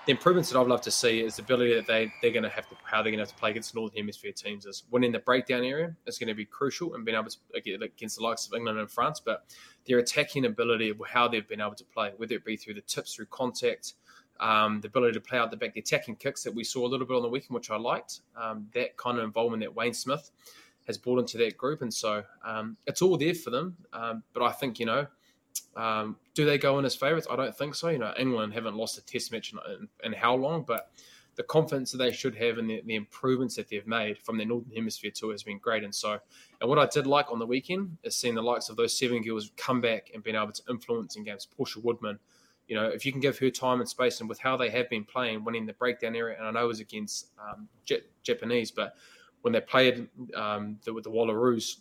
the 0.07 0.11
improvements 0.11 0.51
that 0.51 0.59
I'd 0.59 0.67
love 0.67 0.81
to 0.81 0.91
see 0.91 1.21
is 1.21 1.37
the 1.37 1.43
ability 1.43 1.77
that 1.77 1.87
they 1.87 2.13
they're 2.21 2.33
going 2.33 2.43
to 2.43 2.49
have 2.49 2.69
to 2.71 2.77
how 2.83 3.01
they're 3.01 3.13
going 3.13 3.25
to 3.25 3.27
have 3.27 3.29
to 3.29 3.37
play 3.37 3.51
against 3.51 3.73
Northern 3.77 3.97
Hemisphere 3.97 4.33
teams. 4.33 4.67
Is 4.67 4.83
winning 4.91 5.13
the 5.13 5.21
breakdown 5.21 5.63
area 5.63 5.95
is 6.09 6.19
going 6.19 6.27
to 6.27 6.35
be 6.35 6.45
crucial 6.45 6.97
and 6.97 7.05
being 7.05 7.17
able 7.17 7.31
to 7.31 7.37
against 7.85 8.17
the 8.17 8.25
likes 8.25 8.49
of 8.49 8.55
England 8.55 8.81
and 8.81 8.91
France, 8.91 9.21
but 9.25 9.45
their 9.87 10.01
attacking 10.01 10.45
ability 10.45 10.89
of 10.89 11.01
how 11.07 11.29
they've 11.29 11.47
been 11.47 11.61
able 11.61 11.77
to 11.77 11.85
play, 11.85 12.11
whether 12.17 12.35
it 12.35 12.45
be 12.45 12.57
through 12.57 12.75
the 12.75 12.81
tips, 12.81 13.15
through 13.15 13.27
contact, 13.27 13.95
um, 14.41 14.81
the 14.81 14.89
ability 14.89 15.13
to 15.15 15.21
play 15.21 15.39
out 15.39 15.51
the 15.51 15.57
back, 15.57 15.75
the 15.75 15.81
attacking 15.81 16.17
kicks 16.17 16.43
that 16.43 16.55
we 16.55 16.65
saw 16.65 16.87
a 16.87 16.89
little 16.89 17.07
bit 17.07 17.17
on 17.17 17.23
the 17.23 17.29
weekend, 17.29 17.55
which 17.55 17.71
I 17.71 17.77
liked. 17.77 18.21
Um, 18.37 18.67
that 18.75 18.97
kind 18.97 19.19
of 19.19 19.25
involvement 19.25 19.63
that 19.63 19.75
Wayne 19.75 19.95
Smith 19.95 20.31
has 20.87 20.99
brought 20.99 21.19
into 21.19 21.39
that 21.39 21.57
group, 21.57 21.83
and 21.83 21.93
so 21.93 22.23
um, 22.45 22.77
it's 22.87 23.03
all 23.03 23.17
there 23.17 23.35
for 23.35 23.51
them. 23.51 23.77
Um, 23.93 24.23
but 24.33 24.43
I 24.43 24.53
think 24.53 24.79
you 24.79 24.87
know, 24.87 25.07
um, 25.77 26.17
do 26.35 26.45
they 26.45 26.59
go 26.59 26.79
in 26.79 26.85
as 26.85 26.95
favourites? 26.95 27.27
I 27.31 27.37
don't 27.37 27.57
think 27.57 27.75
so. 27.75 27.89
You 27.89 27.99
know, 27.99 28.13
England 28.19 28.55
haven't 28.55 28.77
lost 28.77 28.99
a 28.99 29.05
Test 29.05 29.33
match 29.33 29.53
in, 29.53 29.59
in, 29.73 29.89
in 30.05 30.13
how 30.13 30.35
long, 30.35 30.65
but 30.67 30.91
the 31.37 31.43
confidence 31.43 31.93
that 31.93 31.99
they 31.99 32.13
should 32.13 32.35
have 32.37 32.59
and 32.59 32.69
the, 32.71 32.83
the, 32.87 32.95
improvements 32.95 33.57
that 33.57 33.69
they've 33.69 33.87
made 33.87 34.19
from 34.19 34.37
their 34.37 34.47
Northern 34.47 34.73
Hemisphere 34.73 35.11
tour 35.13 35.33
has 35.33 35.43
been 35.43 35.59
great. 35.59 35.83
And 35.83 35.95
so, 35.95 36.19
and 36.61 36.71
what 36.71 36.79
I 36.79 36.87
did 36.87 37.07
like 37.07 37.31
on 37.31 37.39
the 37.39 37.47
weekend 37.47 37.97
is 38.05 38.15
seeing 38.15 38.35
the 38.35 38.43
likes 38.43 38.69
of 38.69 38.77
those 38.77 38.97
seven 38.97 39.23
girls 39.23 39.51
come 39.57 39.81
back 39.81 40.11
and 40.15 40.23
being 40.23 40.37
able 40.37 40.53
to 40.53 40.63
influence 40.71 41.17
in 41.17 41.25
games. 41.25 41.47
Portia 41.47 41.81
Woodman 41.81 42.19
you 42.69 42.77
know, 42.77 42.87
if 42.87 43.05
you 43.05 43.13
can 43.13 43.21
give 43.21 43.39
her 43.39 43.51
time 43.51 43.81
and 43.81 43.89
space, 43.89 44.21
and 44.21 44.29
with 44.29 44.41
how 44.41 44.57
they 44.57 44.71
have 44.71 44.89
been 44.89 45.05
playing, 45.05 45.45
winning 45.45 45.67
the 45.67 45.75
breakdown 45.75 46.17
area, 46.17 46.37
and 46.39 46.47
I 46.47 46.51
know 46.51 46.65
it 46.65 46.69
was 46.69 46.81
against 46.81 47.29
um, 47.39 47.69
Japanese, 48.23 48.71
but 48.71 48.95
when 49.43 49.53
they 49.53 49.61
played 49.61 50.09
um, 50.35 50.79
the, 50.85 50.95
with 50.95 51.05
the 51.05 51.11
Wallaroos, 51.11 51.77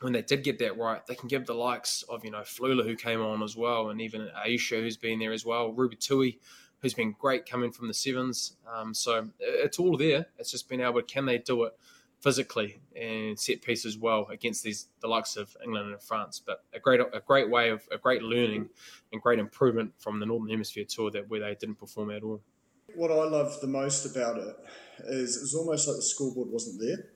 when 0.00 0.12
they 0.12 0.22
did 0.22 0.42
get 0.42 0.58
that 0.58 0.76
right, 0.76 1.06
they 1.06 1.14
can 1.14 1.28
give 1.28 1.46
the 1.46 1.54
likes 1.54 2.02
of 2.08 2.24
you 2.24 2.30
know 2.30 2.40
Fluhler 2.40 2.84
who 2.84 2.96
came 2.96 3.20
on 3.20 3.42
as 3.42 3.56
well, 3.56 3.90
and 3.90 4.00
even 4.00 4.28
Aisha 4.46 4.80
who's 4.80 4.96
been 4.96 5.18
there 5.18 5.32
as 5.32 5.44
well, 5.44 5.72
Ruby 5.72 5.96
Tui 5.96 6.38
who's 6.80 6.94
been 6.94 7.14
great 7.18 7.48
coming 7.48 7.72
from 7.72 7.88
the 7.88 7.94
sevens. 7.94 8.56
Um, 8.72 8.92
so 8.94 9.28
it's 9.40 9.78
all 9.78 9.96
there. 9.96 10.26
It's 10.38 10.50
just 10.50 10.68
been 10.68 10.80
able, 10.80 11.02
can 11.02 11.26
they 11.26 11.38
do 11.38 11.64
it 11.64 11.72
physically 12.20 12.80
and 12.94 13.38
set 13.38 13.62
piece 13.62 13.84
as 13.84 13.98
well 13.98 14.26
against 14.30 14.62
these 14.64 14.88
the 15.00 15.08
likes 15.08 15.36
of 15.36 15.56
England 15.62 15.92
and 15.92 16.02
France. 16.02 16.40
But 16.44 16.64
a 16.74 16.80
great 16.80 17.00
a 17.00 17.20
great 17.20 17.50
way 17.50 17.70
of 17.70 17.86
a 17.92 17.98
great 17.98 18.22
learning 18.22 18.68
and 19.12 19.22
great 19.22 19.38
improvement 19.38 19.92
from 19.98 20.20
the 20.20 20.26
Northern 20.26 20.48
Hemisphere 20.48 20.84
tour 20.88 21.10
that 21.10 21.28
where 21.28 21.40
they 21.40 21.54
didn't 21.54 21.76
perform 21.76 22.10
at 22.10 22.22
all. 22.22 22.40
What 22.94 23.10
I 23.10 23.14
love 23.14 23.60
the 23.60 23.66
most 23.66 24.06
about 24.06 24.38
it 24.38 24.56
is 25.04 25.36
it 25.36 25.42
was 25.42 25.54
almost 25.54 25.86
like 25.86 25.96
the 25.96 26.02
scoreboard 26.02 26.48
wasn't 26.50 26.80
there. 26.80 27.10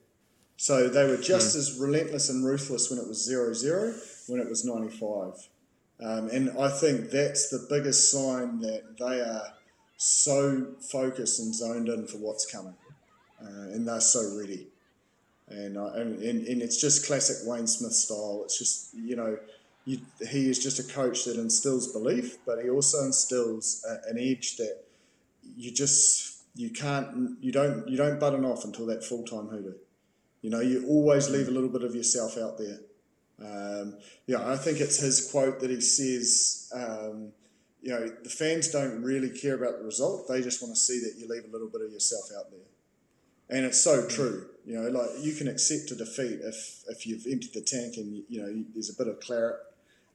So 0.57 0.89
they 0.89 1.07
were 1.07 1.17
just 1.17 1.57
mm. 1.57 1.59
as 1.59 1.79
relentless 1.81 2.29
and 2.29 2.45
ruthless 2.45 2.91
when 2.91 2.99
it 2.99 3.09
was 3.09 3.27
0-0, 3.27 4.29
when 4.29 4.41
it 4.41 4.49
was 4.49 4.63
95. 4.63 5.49
Um, 6.03 6.29
and 6.29 6.51
I 6.59 6.69
think 6.69 7.11
that's 7.11 7.49
the 7.49 7.67
biggest 7.71 8.11
sign 8.11 8.61
that 8.61 8.99
they 8.99 9.21
are 9.23 9.55
so 9.97 10.75
focused 10.93 11.41
and 11.41 11.55
zoned 11.55 11.89
in 11.89 12.07
for 12.07 12.19
what's 12.19 12.45
coming. 12.45 12.75
Uh, 13.41 13.73
and 13.73 13.89
they're 13.89 14.03
so 14.03 14.37
ready 14.39 14.70
and, 15.51 15.77
uh, 15.77 15.93
and, 15.95 16.23
and 16.23 16.47
and 16.47 16.63
it's 16.63 16.81
just 16.81 17.07
classic 17.07 17.37
Wayne 17.47 17.67
Smith 17.67 17.93
style. 17.93 18.43
It's 18.45 18.59
just 18.59 18.95
you 18.95 19.17
know, 19.17 19.37
you, 19.85 20.01
he 20.31 20.49
is 20.49 20.63
just 20.63 20.79
a 20.79 20.93
coach 20.93 21.25
that 21.25 21.37
instills 21.37 21.93
belief, 21.93 22.39
but 22.47 22.63
he 22.63 22.71
also 22.71 23.05
instills 23.05 23.85
a, 23.89 24.11
an 24.11 24.19
edge 24.19 24.57
that 24.57 24.85
you 25.57 25.73
just 25.73 26.45
you 26.55 26.71
can't 26.71 27.37
you 27.43 27.51
don't 27.51 27.89
you 27.89 27.97
don't 27.97 28.21
button 28.21 28.45
off 28.45 28.65
until 28.65 28.87
that 28.87 29.05
full 29.05 29.25
time 29.25 29.49
hoodoo. 29.49 29.75
You 30.43 30.51
know, 30.51 30.61
you 30.61 30.87
always 30.89 31.29
leave 31.29 31.49
a 31.49 31.51
little 31.51 31.69
bit 31.69 31.83
of 31.83 31.95
yourself 31.95 32.39
out 32.39 32.57
there. 32.57 32.79
Um, 33.43 33.99
yeah, 34.27 34.51
I 34.51 34.57
think 34.57 34.81
it's 34.81 35.01
his 35.01 35.31
quote 35.31 35.61
that 35.61 35.71
he 35.71 35.81
says. 35.81 36.71
Um, 36.75 37.33
you 37.83 37.89
know, 37.93 38.09
the 38.23 38.29
fans 38.29 38.69
don't 38.69 39.03
really 39.03 39.31
care 39.31 39.55
about 39.55 39.79
the 39.79 39.85
result; 39.85 40.29
they 40.29 40.43
just 40.43 40.63
want 40.63 40.75
to 40.75 40.81
see 40.81 41.01
that 41.01 41.15
you 41.19 41.27
leave 41.27 41.45
a 41.45 41.51
little 41.51 41.69
bit 41.69 41.81
of 41.81 41.91
yourself 41.91 42.25
out 42.39 42.51
there 42.51 42.61
and 43.51 43.65
it's 43.65 43.83
so 43.83 44.07
true. 44.07 44.47
You 44.65 44.81
know, 44.81 44.89
like 44.89 45.11
you 45.21 45.35
can 45.35 45.49
accept 45.49 45.91
a 45.91 45.97
defeat 45.97 46.41
if 46.43 46.85
if 46.89 47.07
you've 47.07 47.27
emptied 47.27 47.55
the 47.55 47.63
tank 47.63 47.97
and 47.97 48.23
you 48.29 48.41
know 48.41 48.65
there's 48.75 48.91
a 48.91 48.97
bit 48.97 49.09
of 49.09 49.21
claret, 49.21 49.57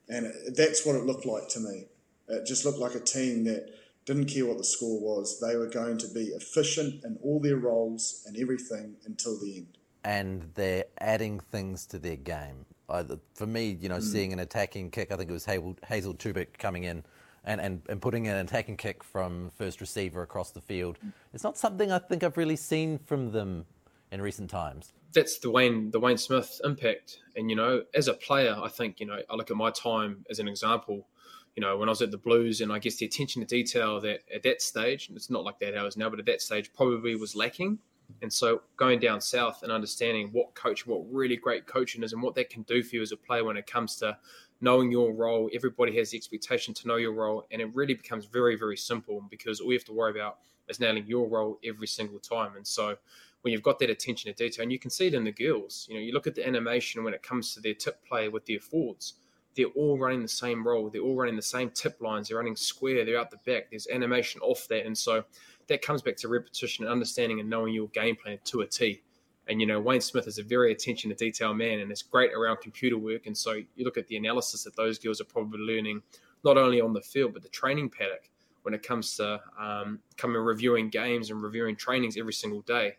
and 0.08 0.28
it, 0.28 0.56
that's 0.56 0.86
what 0.86 0.96
it 0.96 1.06
looked 1.06 1.26
like 1.26 1.48
to 1.50 1.60
me. 1.60 1.86
It 2.28 2.46
just 2.46 2.66
looked 2.66 2.80
like 2.80 2.96
a 2.96 3.00
team 3.00 3.44
that 3.46 3.70
didn't 4.06 4.26
care 4.26 4.46
what 4.46 4.58
the 4.58 4.64
score 4.64 5.00
was. 5.00 5.40
They 5.40 5.56
were 5.56 5.68
going 5.68 5.98
to 6.00 6.08
be 6.08 6.26
efficient 6.28 7.04
in 7.04 7.18
all 7.24 7.40
their 7.40 7.58
roles 7.58 8.24
and 8.26 8.38
everything 8.38 8.96
until 9.06 9.40
the 9.40 9.58
end. 9.58 9.78
And 10.04 10.52
they're 10.54 10.86
adding 11.00 11.40
things 11.40 11.86
to 11.88 12.00
their 12.00 12.16
game. 12.16 12.66
for 12.88 13.48
me, 13.48 13.78
you 13.82 13.90
know, 13.90 13.98
mm. 13.98 14.04
seeing 14.04 14.32
an 14.32 14.40
attacking 14.40 14.92
kick, 14.92 15.12
I 15.12 15.18
think 15.18 15.30
it 15.30 15.34
was 15.34 15.46
Hazel, 15.46 15.76
Hazel 15.88 16.16
coming 16.60 16.84
in 16.84 17.04
and, 17.46 17.62
and, 17.62 17.82
and 17.88 18.02
putting 18.02 18.28
an 18.28 18.38
attacking 18.38 18.78
kick 18.78 19.04
from 19.04 19.52
first 19.58 19.80
receiver 19.80 20.22
across 20.22 20.52
the 20.52 20.62
field. 20.62 20.98
It's 21.34 21.44
not 21.44 21.58
something 21.58 21.92
I 21.92 22.00
think 22.00 22.24
I've 22.24 22.38
really 22.38 22.56
seen 22.56 22.98
from 22.98 23.32
them 23.32 23.66
in 24.12 24.22
recent 24.22 24.50
times. 24.50 24.94
That's 25.14 25.40
the 25.40 25.50
Wayne 25.50 25.92
the 25.92 26.00
Wayne 26.00 26.18
Smith 26.18 26.60
impact. 26.64 27.20
And 27.36 27.50
you 27.50 27.56
know, 27.56 27.84
as 27.94 28.08
a 28.08 28.14
player, 28.14 28.56
I 28.62 28.68
think, 28.68 29.00
you 29.00 29.06
know, 29.06 29.20
I 29.30 29.36
look 29.36 29.52
at 29.52 29.58
my 29.58 29.72
time 29.72 30.26
as 30.30 30.40
an 30.40 30.48
example. 30.48 31.08
You 31.56 31.62
know, 31.62 31.78
when 31.78 31.88
I 31.88 31.92
was 31.92 32.02
at 32.02 32.12
the 32.12 32.18
Blues, 32.18 32.60
and 32.60 32.72
I 32.72 32.80
guess 32.80 32.98
the 32.98 33.06
attention 33.06 33.42
to 33.42 33.48
detail 33.48 34.02
that 34.02 34.22
at 34.34 34.44
that 34.44 34.62
stage, 34.62 35.10
it's 35.16 35.30
not 35.30 35.46
like 35.46 35.58
that 35.60 35.78
ours 35.78 35.96
now, 35.96 36.10
but 36.10 36.20
at 36.20 36.26
that 36.26 36.42
stage 36.42 36.74
probably 36.74 37.16
was 37.16 37.34
lacking. 37.34 37.80
And 38.22 38.32
so 38.32 38.62
going 38.78 39.00
down 39.00 39.22
south 39.22 39.64
and 39.64 39.72
understanding 39.72 40.30
what 40.32 40.54
coach, 40.54 40.86
what 40.86 41.02
really 41.10 41.38
great 41.38 41.66
coaching 41.66 42.04
is, 42.04 42.14
and 42.14 42.22
what 42.22 42.36
that 42.36 42.50
can 42.50 42.64
do 42.64 42.84
for 42.84 42.98
you 42.98 43.02
as 43.02 43.12
a 43.12 43.18
player 43.18 43.44
when 43.44 43.58
it 43.58 43.68
comes 43.68 43.96
to 43.98 44.18
knowing 44.62 44.92
your 44.92 45.14
role. 45.14 45.50
Everybody 45.54 45.96
has 45.98 46.12
the 46.12 46.18
expectation 46.18 46.74
to 46.76 46.88
know 46.88 46.96
your 46.96 47.14
role, 47.14 47.46
and 47.52 47.62
it 47.62 47.74
really 47.76 47.94
becomes 47.94 48.26
very, 48.26 48.56
very 48.56 48.78
simple 48.78 49.24
because 49.30 49.60
all 49.60 49.72
you 49.72 49.78
have 49.78 49.86
to 49.86 49.94
worry 49.94 50.12
about 50.12 50.38
is 50.68 50.80
nailing 50.80 51.06
your 51.08 51.28
role 51.28 51.60
every 51.64 51.88
single 51.88 52.20
time. 52.20 52.56
And 52.56 52.66
so, 52.66 52.96
when 53.42 53.52
you've 53.52 53.64
got 53.64 53.78
that 53.80 53.92
attention 53.92 54.34
to 54.34 54.44
detail, 54.44 54.64
and 54.64 54.72
you 54.72 54.80
can 54.80 54.90
see 54.90 55.08
it 55.08 55.14
in 55.14 55.24
the 55.24 55.32
girls, 55.32 55.86
you 55.88 55.96
know, 55.96 56.02
you 56.02 56.14
look 56.14 56.26
at 56.26 56.34
the 56.34 56.46
animation 56.46 57.04
when 57.04 57.14
it 57.14 57.22
comes 57.22 57.54
to 57.54 57.62
their 57.62 57.76
tip 57.76 58.04
play 58.04 58.28
with 58.28 58.46
their 58.46 58.60
forwards. 58.60 59.16
They're 59.56 59.68
all 59.68 59.98
running 59.98 60.22
the 60.22 60.28
same 60.28 60.68
role. 60.68 60.90
They're 60.90 61.02
all 61.02 61.16
running 61.16 61.36
the 61.36 61.42
same 61.42 61.70
tip 61.70 62.02
lines. 62.02 62.28
They're 62.28 62.38
running 62.38 62.56
square. 62.56 63.06
They're 63.06 63.20
out 63.20 63.32
the 63.32 63.38
back. 63.46 63.70
There's 63.70 63.88
animation 63.88 64.42
off 64.42 64.68
that, 64.70 64.86
and 64.86 64.98
so 64.98 65.24
that 65.68 65.82
comes 65.82 66.02
back 66.02 66.18
to 66.18 66.28
repetition 66.28 66.86
and 66.86 66.92
understanding 66.92 67.40
and 67.40 67.50
knowing 67.50 67.74
your 67.74 67.88
game 67.90 68.16
plan 68.16 68.40
to 68.46 68.62
a 68.62 68.68
T. 68.68 69.02
And 69.48 69.62
you 69.62 69.68
know, 69.68 69.80
Wayne 69.80 70.02
Smith 70.02 70.28
is 70.28 70.40
a 70.40 70.44
very 70.44 70.72
attention 70.72 71.10
to 71.10 71.16
detail 71.16 71.54
man, 71.54 71.80
and 71.80 71.92
it's 71.92 72.02
great 72.02 72.34
around 72.34 72.58
computer 72.62 72.98
work. 72.98 73.28
And 73.28 73.38
so 73.38 73.54
you 73.54 73.86
look 73.86 73.98
at 73.98 74.08
the 74.08 74.18
analysis 74.18 74.64
that 74.64 74.76
those 74.76 74.98
girls 74.98 75.22
are 75.22 75.26
probably 75.26 75.60
learning, 75.60 76.02
not 76.44 76.58
only 76.58 76.82
on 76.82 76.94
the 76.94 77.02
field 77.02 77.34
but 77.34 77.44
the 77.44 77.50
training 77.50 77.90
paddock 77.90 78.30
when 78.64 78.74
it 78.74 78.82
comes 78.82 79.16
to 79.18 79.40
um, 79.60 80.00
coming 80.18 80.42
reviewing 80.42 80.90
games 80.90 81.30
and 81.30 81.44
reviewing 81.44 81.76
trainings 81.76 82.18
every 82.18 82.34
single 82.34 82.62
day. 82.62 82.96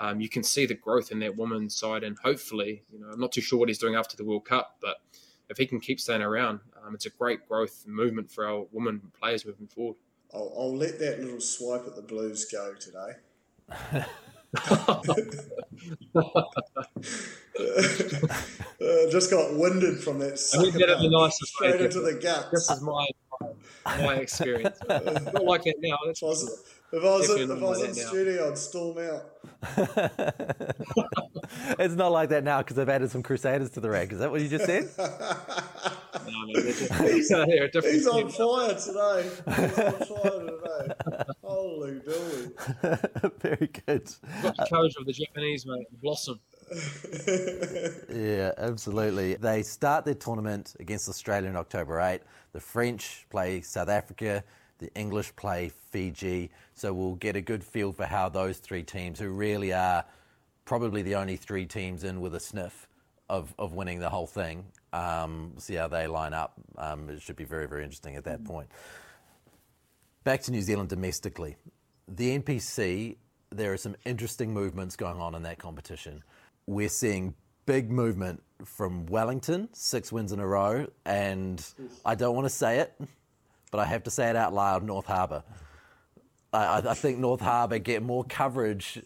Um, 0.00 0.22
you 0.22 0.28
can 0.30 0.42
see 0.42 0.64
the 0.64 0.74
growth 0.74 1.12
in 1.12 1.18
that 1.18 1.36
woman's 1.36 1.76
side, 1.76 2.02
and 2.02 2.18
hopefully, 2.18 2.82
you 2.90 2.98
know, 2.98 3.08
I'm 3.12 3.20
not 3.20 3.30
too 3.30 3.42
sure 3.42 3.58
what 3.58 3.68
he's 3.68 3.78
doing 3.78 3.94
after 3.94 4.16
the 4.16 4.24
World 4.24 4.46
Cup, 4.46 4.78
but 4.80 4.96
if 5.50 5.58
he 5.58 5.66
can 5.66 5.80
keep 5.80 6.00
staying 6.00 6.22
around, 6.22 6.60
um, 6.82 6.94
it's 6.94 7.04
a 7.04 7.10
great 7.10 7.46
growth 7.46 7.84
movement 7.86 8.30
for 8.30 8.46
our 8.46 8.66
women 8.72 9.02
players 9.20 9.44
moving 9.44 9.66
forward. 9.66 9.96
I'll, 10.32 10.50
I'll 10.56 10.74
let 10.74 10.98
that 10.98 11.20
little 11.20 11.42
swipe 11.42 11.86
at 11.86 11.94
the 11.94 12.02
Blues 12.02 12.46
go 12.50 12.72
today. 12.74 14.06
uh, 14.54 15.14
just 19.10 19.30
got 19.30 19.54
winded 19.56 20.00
from 20.00 20.18
that. 20.18 20.38
I 20.54 20.62
think 20.62 20.74
that 20.74 20.98
the 21.00 21.08
nicest 21.10 21.54
straight 21.54 21.78
way, 21.78 21.84
into 21.86 22.00
the 22.00 22.14
guts. 22.14 22.50
This 22.50 22.70
is 22.70 22.82
my 22.82 23.06
my 23.86 24.16
experience. 24.16 24.78
not 24.88 25.44
like 25.44 25.66
it 25.66 25.76
now. 25.80 25.96
That's 26.06 26.20
positive. 26.20 26.58
If 26.92 27.02
I 27.02 27.06
was, 27.06 27.30
in, 27.30 27.50
if 27.50 27.62
I 27.62 27.64
was 27.64 27.82
in 27.82 27.88
the 27.88 27.94
studio, 27.94 28.50
I'd 28.50 28.58
storm 28.58 28.98
out. 28.98 29.24
it's 31.78 31.94
not 31.94 32.12
like 32.12 32.28
that 32.30 32.44
now 32.44 32.58
because 32.58 32.76
they've 32.76 32.88
added 32.88 33.10
some 33.10 33.22
Crusaders 33.22 33.70
to 33.70 33.80
the 33.80 33.90
rank. 33.90 34.12
Is 34.12 34.18
that 34.18 34.30
what 34.30 34.40
you 34.40 34.48
just 34.48 34.66
said? 34.66 34.88
he's, 36.46 37.28
he's 37.28 38.06
on 38.06 38.28
fire 38.28 38.74
today. 38.74 39.30
He's 39.46 39.78
on 39.78 39.92
fire 39.92 40.40
today. 40.46 41.34
Holy 41.42 41.92
dooly. 42.00 43.40
Very 43.40 43.70
good. 43.86 44.10
Got 44.42 44.56
the 44.56 44.66
courage 44.68 44.94
of 44.96 45.06
the 45.06 45.12
Japanese, 45.12 45.66
mate. 45.66 45.86
Blossom. 46.02 46.40
yeah, 48.14 48.52
absolutely. 48.58 49.34
They 49.34 49.62
start 49.62 50.04
their 50.04 50.14
tournament 50.14 50.74
against 50.80 51.08
Australia 51.08 51.48
on 51.50 51.56
October 51.56 52.00
8. 52.00 52.20
The 52.52 52.60
French 52.60 53.26
play 53.30 53.60
South 53.62 53.88
Africa 53.88 54.44
the 54.82 54.92
English 54.94 55.34
play 55.36 55.70
Fiji. 55.90 56.50
So 56.74 56.92
we'll 56.92 57.14
get 57.14 57.36
a 57.36 57.40
good 57.40 57.64
feel 57.64 57.92
for 57.92 58.04
how 58.04 58.28
those 58.28 58.58
three 58.58 58.82
teams, 58.82 59.20
who 59.20 59.28
really 59.30 59.72
are 59.72 60.04
probably 60.72 61.02
the 61.02 61.16
only 61.16 61.36
three 61.36 61.66
teams 61.66 62.02
in 62.02 62.22
with 62.22 62.34
a 62.34 62.40
sniff 62.40 62.88
of, 63.28 63.54
of 63.58 63.74
winning 63.74 64.00
the 64.00 64.08
whole 64.08 64.26
thing, 64.26 64.64
um, 64.94 65.52
see 65.58 65.74
how 65.74 65.86
they 65.86 66.06
line 66.06 66.32
up. 66.32 66.54
Um, 66.78 67.10
it 67.10 67.20
should 67.20 67.36
be 67.36 67.44
very, 67.44 67.68
very 67.68 67.84
interesting 67.84 68.16
at 68.16 68.24
that 68.24 68.38
mm-hmm. 68.38 68.52
point. 68.52 68.68
Back 70.24 70.40
to 70.44 70.50
New 70.50 70.62
Zealand 70.62 70.88
domestically. 70.88 71.56
The 72.08 72.38
NPC, 72.38 73.16
there 73.50 73.74
are 73.74 73.76
some 73.76 73.96
interesting 74.06 74.54
movements 74.54 74.96
going 74.96 75.20
on 75.20 75.34
in 75.34 75.42
that 75.42 75.58
competition. 75.58 76.22
We're 76.66 76.88
seeing 76.88 77.34
big 77.66 77.90
movement 77.90 78.42
from 78.64 79.04
Wellington, 79.04 79.68
six 79.74 80.10
wins 80.10 80.32
in 80.32 80.40
a 80.40 80.46
row, 80.46 80.86
and 81.04 81.62
I 82.02 82.14
don't 82.14 82.34
want 82.34 82.46
to 82.46 82.54
say 82.54 82.78
it 82.78 82.94
but 83.72 83.80
I 83.80 83.86
have 83.86 84.04
to 84.04 84.10
say 84.10 84.30
it 84.30 84.36
out 84.36 84.54
loud 84.54 84.84
North 84.84 85.06
Harbour. 85.06 85.42
I, 86.52 86.82
I 86.84 86.94
think 86.94 87.18
North 87.18 87.40
Harbour 87.40 87.78
get 87.78 88.02
more 88.02 88.22
coverage 88.22 89.02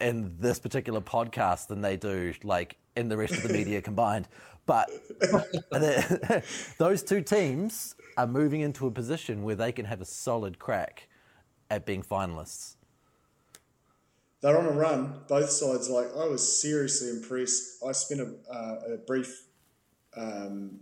in 0.00 0.36
this 0.38 0.58
particular 0.58 1.00
podcast 1.00 1.68
than 1.68 1.80
they 1.80 1.96
do 1.96 2.34
like 2.42 2.76
in 2.96 3.08
the 3.08 3.16
rest 3.16 3.34
of 3.34 3.42
the 3.42 3.52
media 3.52 3.80
combined. 3.82 4.28
But 4.66 4.90
those 6.78 7.02
two 7.02 7.22
teams 7.22 7.94
are 8.16 8.26
moving 8.26 8.62
into 8.62 8.86
a 8.86 8.90
position 8.90 9.44
where 9.44 9.54
they 9.54 9.72
can 9.72 9.84
have 9.84 10.00
a 10.00 10.04
solid 10.04 10.58
crack 10.58 11.08
at 11.70 11.86
being 11.86 12.02
finalists. 12.02 12.74
They're 14.40 14.58
on 14.58 14.66
a 14.66 14.72
run, 14.72 15.20
both 15.28 15.50
sides. 15.50 15.88
Like 15.88 16.08
I 16.16 16.26
was 16.26 16.60
seriously 16.60 17.10
impressed. 17.10 17.82
I 17.86 17.92
spent 17.92 18.20
a, 18.20 18.52
uh, 18.52 18.94
a 18.94 18.96
brief 18.98 19.44
um, 20.16 20.80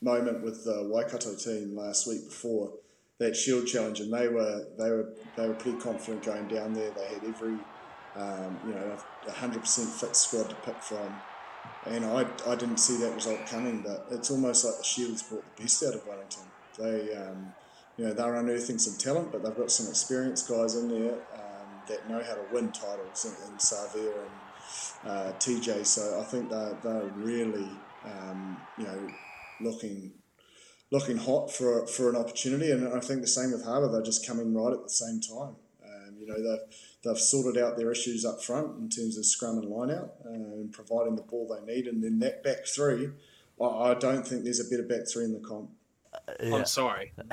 moment 0.00 0.42
with 0.42 0.64
the 0.64 0.88
Waikato 0.90 1.34
team 1.34 1.76
last 1.76 2.06
week 2.06 2.24
before 2.24 2.72
that 3.18 3.36
Shield 3.36 3.66
Challenge, 3.66 4.00
and 4.00 4.12
they 4.12 4.28
were 4.28 4.66
they 4.78 4.90
were 4.90 5.14
they 5.36 5.46
were 5.46 5.54
pretty 5.54 5.78
confident 5.78 6.24
going 6.24 6.48
down 6.48 6.72
there. 6.72 6.90
They 6.90 7.06
had 7.06 7.24
every 7.24 7.56
um, 8.16 8.58
you 8.66 8.74
know 8.74 8.96
a 9.26 9.32
hundred 9.32 9.60
percent 9.60 9.88
fit 9.88 10.14
squad 10.16 10.50
to 10.50 10.56
pick 10.56 10.80
from, 10.82 11.20
and 11.86 12.04
I, 12.04 12.26
I 12.46 12.54
didn't 12.54 12.78
see 12.78 12.96
that 12.98 13.14
result 13.14 13.46
coming. 13.46 13.82
But 13.82 14.06
it's 14.10 14.30
almost 14.30 14.64
like 14.64 14.78
the 14.78 14.84
Shields 14.84 15.22
brought 15.22 15.44
the 15.56 15.62
best 15.62 15.82
out 15.82 15.94
of 15.94 16.06
Wellington. 16.06 16.44
They 16.78 17.14
um, 17.14 17.52
you 17.96 18.06
know 18.06 18.12
they're 18.12 18.34
unearthing 18.34 18.78
some 18.78 18.98
talent, 18.98 19.32
but 19.32 19.42
they've 19.42 19.56
got 19.56 19.70
some 19.70 19.88
experienced 19.88 20.48
guys 20.48 20.76
in 20.76 20.88
there 20.88 21.14
um, 21.34 21.68
that 21.88 22.08
know 22.08 22.22
how 22.22 22.34
to 22.34 22.44
win 22.52 22.70
titles 22.72 23.24
in, 23.24 23.52
in 23.52 23.58
Savea 23.58 24.12
and 24.22 25.10
uh, 25.10 25.32
TJ. 25.38 25.84
So 25.86 26.20
I 26.20 26.24
think 26.24 26.50
they're 26.50 26.76
they're 26.82 27.10
really 27.16 27.68
um, 28.04 28.60
you 28.78 28.84
know 28.84 29.08
looking 29.60 30.12
looking 30.90 31.16
hot 31.16 31.50
for 31.50 31.86
for 31.86 32.10
an 32.10 32.16
opportunity, 32.16 32.70
and 32.70 32.86
I 32.88 33.00
think 33.00 33.20
the 33.20 33.26
same 33.26 33.52
with 33.52 33.64
Harbour. 33.64 33.90
They're 33.90 34.02
just 34.02 34.26
coming 34.26 34.54
right 34.54 34.72
at 34.72 34.82
the 34.82 34.90
same 34.90 35.20
time. 35.20 35.56
Um, 35.84 36.16
you 36.18 36.26
know 36.26 36.36
they've 36.36 36.68
they've 37.04 37.18
sorted 37.18 37.62
out 37.62 37.76
their 37.76 37.90
issues 37.90 38.24
up 38.24 38.42
front 38.42 38.78
in 38.78 38.88
terms 38.88 39.18
of 39.18 39.26
scrum 39.26 39.58
and 39.58 39.68
line 39.68 39.90
out 39.90 40.14
uh, 40.24 40.30
and 40.30 40.72
providing 40.72 41.16
the 41.16 41.22
ball 41.22 41.46
they 41.48 41.74
need, 41.74 41.86
and 41.86 42.02
then 42.02 42.18
that 42.20 42.42
back 42.42 42.66
three. 42.66 43.10
I, 43.60 43.64
I 43.64 43.94
don't 43.94 44.26
think 44.26 44.44
there's 44.44 44.60
a 44.60 44.70
better 44.70 44.82
back 44.82 45.08
three 45.12 45.24
in 45.24 45.32
the 45.32 45.40
comp. 45.40 45.70
Yeah. 46.42 46.54
I'm 46.54 46.64
sorry. 46.64 47.12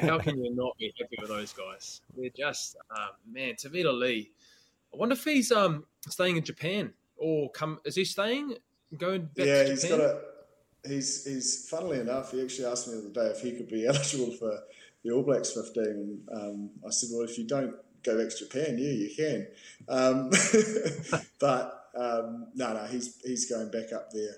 How 0.00 0.18
can 0.18 0.42
you 0.42 0.54
not 0.54 0.76
be 0.78 0.92
happy 0.98 1.16
with 1.20 1.28
those 1.28 1.52
guys? 1.52 2.00
They're 2.16 2.30
just 2.30 2.76
um, 2.90 3.10
man. 3.30 3.54
Tevita 3.54 3.96
Li. 3.96 4.30
I 4.92 4.96
wonder 4.96 5.12
if 5.12 5.24
he's 5.24 5.52
um, 5.52 5.84
staying 6.08 6.36
in 6.36 6.44
Japan 6.44 6.92
or 7.16 7.50
come. 7.50 7.78
Is 7.84 7.96
he 7.96 8.04
staying? 8.04 8.54
Going 8.96 9.22
back 9.22 9.46
yeah, 9.46 9.64
to 9.64 9.70
he's 9.70 9.84
got 9.84 10.00
a. 10.00 10.20
He's 10.86 11.24
he's 11.26 11.68
funnily 11.68 12.00
enough. 12.00 12.32
He 12.32 12.42
actually 12.42 12.66
asked 12.66 12.88
me 12.88 12.94
the 12.94 13.00
other 13.00 13.30
day 13.30 13.36
if 13.36 13.42
he 13.42 13.52
could 13.52 13.68
be 13.68 13.86
eligible 13.88 14.32
for 14.32 14.60
the 15.04 15.12
All 15.12 15.22
Blacks 15.22 15.52
15, 15.52 15.84
and 15.84 16.20
um, 16.32 16.70
I 16.86 16.90
said, 16.90 17.10
well, 17.12 17.26
if 17.26 17.38
you 17.38 17.46
don't 17.46 17.74
go 18.02 18.18
back 18.18 18.30
to 18.30 18.46
Japan, 18.46 18.78
yeah, 18.78 18.92
you 18.92 19.10
can. 19.14 19.46
Um, 19.88 20.30
but 21.40 21.90
um, 21.94 22.48
no, 22.54 22.72
no, 22.74 22.84
he's 22.86 23.20
he's 23.22 23.50
going 23.50 23.70
back 23.70 23.92
up 23.92 24.10
there. 24.10 24.36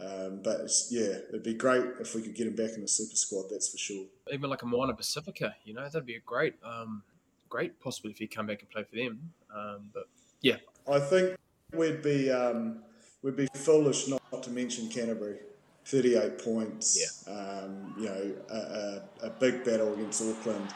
Um, 0.00 0.40
but 0.42 0.68
yeah, 0.90 1.18
it'd 1.28 1.44
be 1.44 1.54
great 1.54 1.84
if 2.00 2.14
we 2.14 2.22
could 2.22 2.34
get 2.34 2.46
him 2.46 2.56
back 2.56 2.70
in 2.74 2.82
the 2.82 2.88
super 2.88 3.14
squad. 3.14 3.44
That's 3.50 3.68
for 3.68 3.78
sure. 3.78 4.06
Even 4.32 4.50
like 4.50 4.62
a 4.62 4.66
Moana 4.66 4.94
Pacifica, 4.94 5.54
you 5.64 5.72
know, 5.72 5.84
that'd 5.84 6.04
be 6.04 6.16
a 6.16 6.20
great, 6.20 6.54
um, 6.64 7.02
great 7.48 7.80
possibility 7.80 8.24
if 8.24 8.30
he 8.30 8.34
come 8.34 8.46
back 8.46 8.60
and 8.60 8.70
play 8.70 8.82
for 8.82 8.96
them. 8.96 9.32
Um, 9.54 9.90
but 9.94 10.08
yeah, 10.40 10.56
I 10.90 10.98
think 10.98 11.36
we'd 11.72 12.02
be 12.02 12.30
um, 12.30 12.82
we'd 13.22 13.36
be 13.36 13.46
foolish 13.54 14.08
not 14.08 14.42
to 14.42 14.50
mention 14.50 14.88
Canterbury. 14.88 15.38
Thirty-eight 15.86 16.42
points. 16.42 16.98
Yeah. 16.98 17.32
Um, 17.32 17.94
you 17.98 18.06
know, 18.06 18.34
a, 18.50 18.56
a, 18.56 19.26
a, 19.26 19.30
big 19.30 19.64
battle 19.64 19.92
against 19.92 20.22
Auckland. 20.22 20.74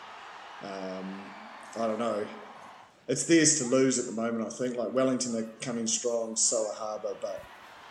Um, 0.63 1.23
I 1.79 1.87
don't 1.87 1.99
know. 1.99 2.27
It's 3.07 3.25
theirs 3.25 3.59
to 3.61 3.65
lose 3.65 3.99
at 3.99 4.07
the 4.07 4.13
moment. 4.13 4.47
I 4.47 4.51
think 4.51 4.77
like 4.77 4.93
Wellington, 4.93 5.33
they're 5.33 5.49
coming 5.61 5.87
strong, 5.87 6.37
so 6.37 6.69
are 6.69 6.75
Harbour, 6.75 7.17
but 7.23 7.43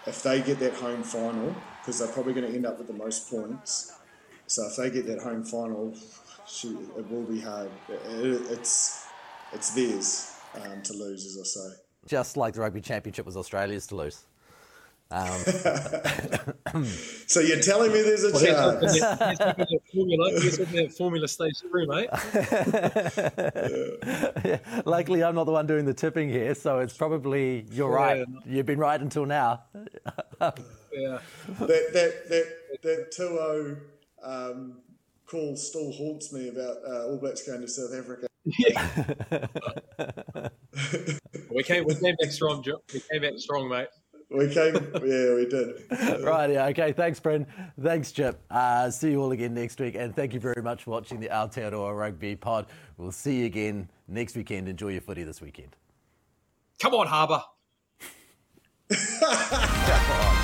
if 0.06 0.22
they 0.22 0.42
get 0.42 0.60
that 0.60 0.74
home 0.74 1.04
final, 1.04 1.56
because 1.80 2.00
they're 2.00 2.08
probably 2.10 2.34
going 2.34 2.48
to 2.48 2.54
end 2.54 2.66
up 2.66 2.78
with 2.78 2.88
the 2.88 2.94
most 2.94 3.30
points. 3.30 3.94
So 4.46 4.68
if 4.68 4.76
they 4.76 4.90
get 4.90 5.08
that 5.08 5.20
home 5.20 5.44
final, 5.44 5.96
shoot, 6.48 6.80
it 6.98 7.10
will 7.10 7.24
be 7.24 7.42
hard. 7.42 7.70
It, 7.90 8.42
it's 8.52 9.06
it's 9.54 9.72
theirs 9.72 10.34
um, 10.56 10.82
to 10.84 10.94
lose, 10.94 11.26
as 11.26 11.38
I 11.40 11.44
say. 11.44 11.76
Just 12.06 12.38
like 12.38 12.54
the 12.54 12.62
rugby 12.62 12.82
championship 12.82 13.26
was 13.26 13.36
Australia's 13.36 13.88
to 13.88 13.96
lose. 13.96 14.24
Um. 15.10 16.84
so 17.28 17.40
you're 17.40 17.62
telling 17.62 17.94
me 17.94 18.02
there's 18.02 18.26
a 18.26 18.32
well, 18.32 18.80
chance? 18.80 18.98
Here's, 18.98 19.40
here's 19.40 19.82
formula. 19.94 20.32
Here's 20.42 20.58
the 20.58 20.94
formula 20.98 21.28
stage 21.30 21.54
three, 21.70 21.86
mate. 21.88 22.10
yeah. 24.44 24.82
Luckily, 24.86 25.24
I'm 25.24 25.36
not 25.36 25.46
the 25.46 25.54
one 25.54 25.66
doing 25.66 25.86
the 25.86 25.94
tipping 25.94 26.30
here, 26.30 26.54
so 26.56 26.80
it's 26.80 26.96
probably 26.96 27.66
you're 27.72 27.92
right. 27.92 28.26
You've 28.46 28.66
been 28.66 28.80
right 28.80 29.00
until 29.00 29.26
now. 29.26 29.64
yeah. 30.42 31.20
That 31.60 31.90
that 31.94 32.30
that 32.30 32.48
that 32.84 33.12
two 33.12 33.78
um, 34.24 34.80
call 35.26 35.56
still 35.56 35.92
haunts 35.94 36.34
me 36.34 36.50
about 36.50 36.78
uh, 36.86 37.08
All 37.08 37.18
Blacks 37.18 37.48
going 37.48 37.62
to 37.62 37.68
South 37.68 37.94
Africa. 37.94 38.28
Yeah. 38.60 38.88
we 41.50 41.64
came 41.64 41.86
we 41.86 41.96
came 41.96 42.16
back 42.20 42.32
strong, 42.32 42.62
Joe. 42.62 42.82
We 42.94 43.02
came 43.12 43.22
back 43.22 43.38
strong, 43.38 43.70
mate. 43.70 43.88
We 44.30 44.54
came, 44.54 44.76
yeah, 44.76 45.36
we 45.36 45.46
did. 45.50 45.86
right, 46.24 46.50
yeah, 46.52 46.66
okay. 46.68 46.92
Thanks, 46.92 47.18
Bryn. 47.20 47.48
Thanks, 47.82 48.12
Jip. 48.12 48.42
Uh, 48.52 48.90
see 48.90 49.12
you 49.12 49.22
all 49.22 49.32
again 49.32 49.54
next 49.54 49.80
week, 49.80 49.96
and 49.96 50.14
thank 50.14 50.34
you 50.34 50.40
very 50.42 50.62
much 50.62 50.84
for 50.84 50.92
watching 50.92 51.22
the 51.22 51.30
Aotearoa 51.30 51.98
Rugby 51.98 52.36
Pod. 52.36 52.66
We'll 52.98 53.14
see 53.14 53.40
you 53.40 53.46
again 53.46 53.90
next 54.08 54.36
weekend. 54.36 54.68
Enjoy 54.68 54.90
your 54.90 55.02
footy 55.02 55.24
this 55.24 55.42
weekend. 55.42 55.78
Come 56.80 56.94
on, 56.94 57.08
Harbour. 57.08 57.42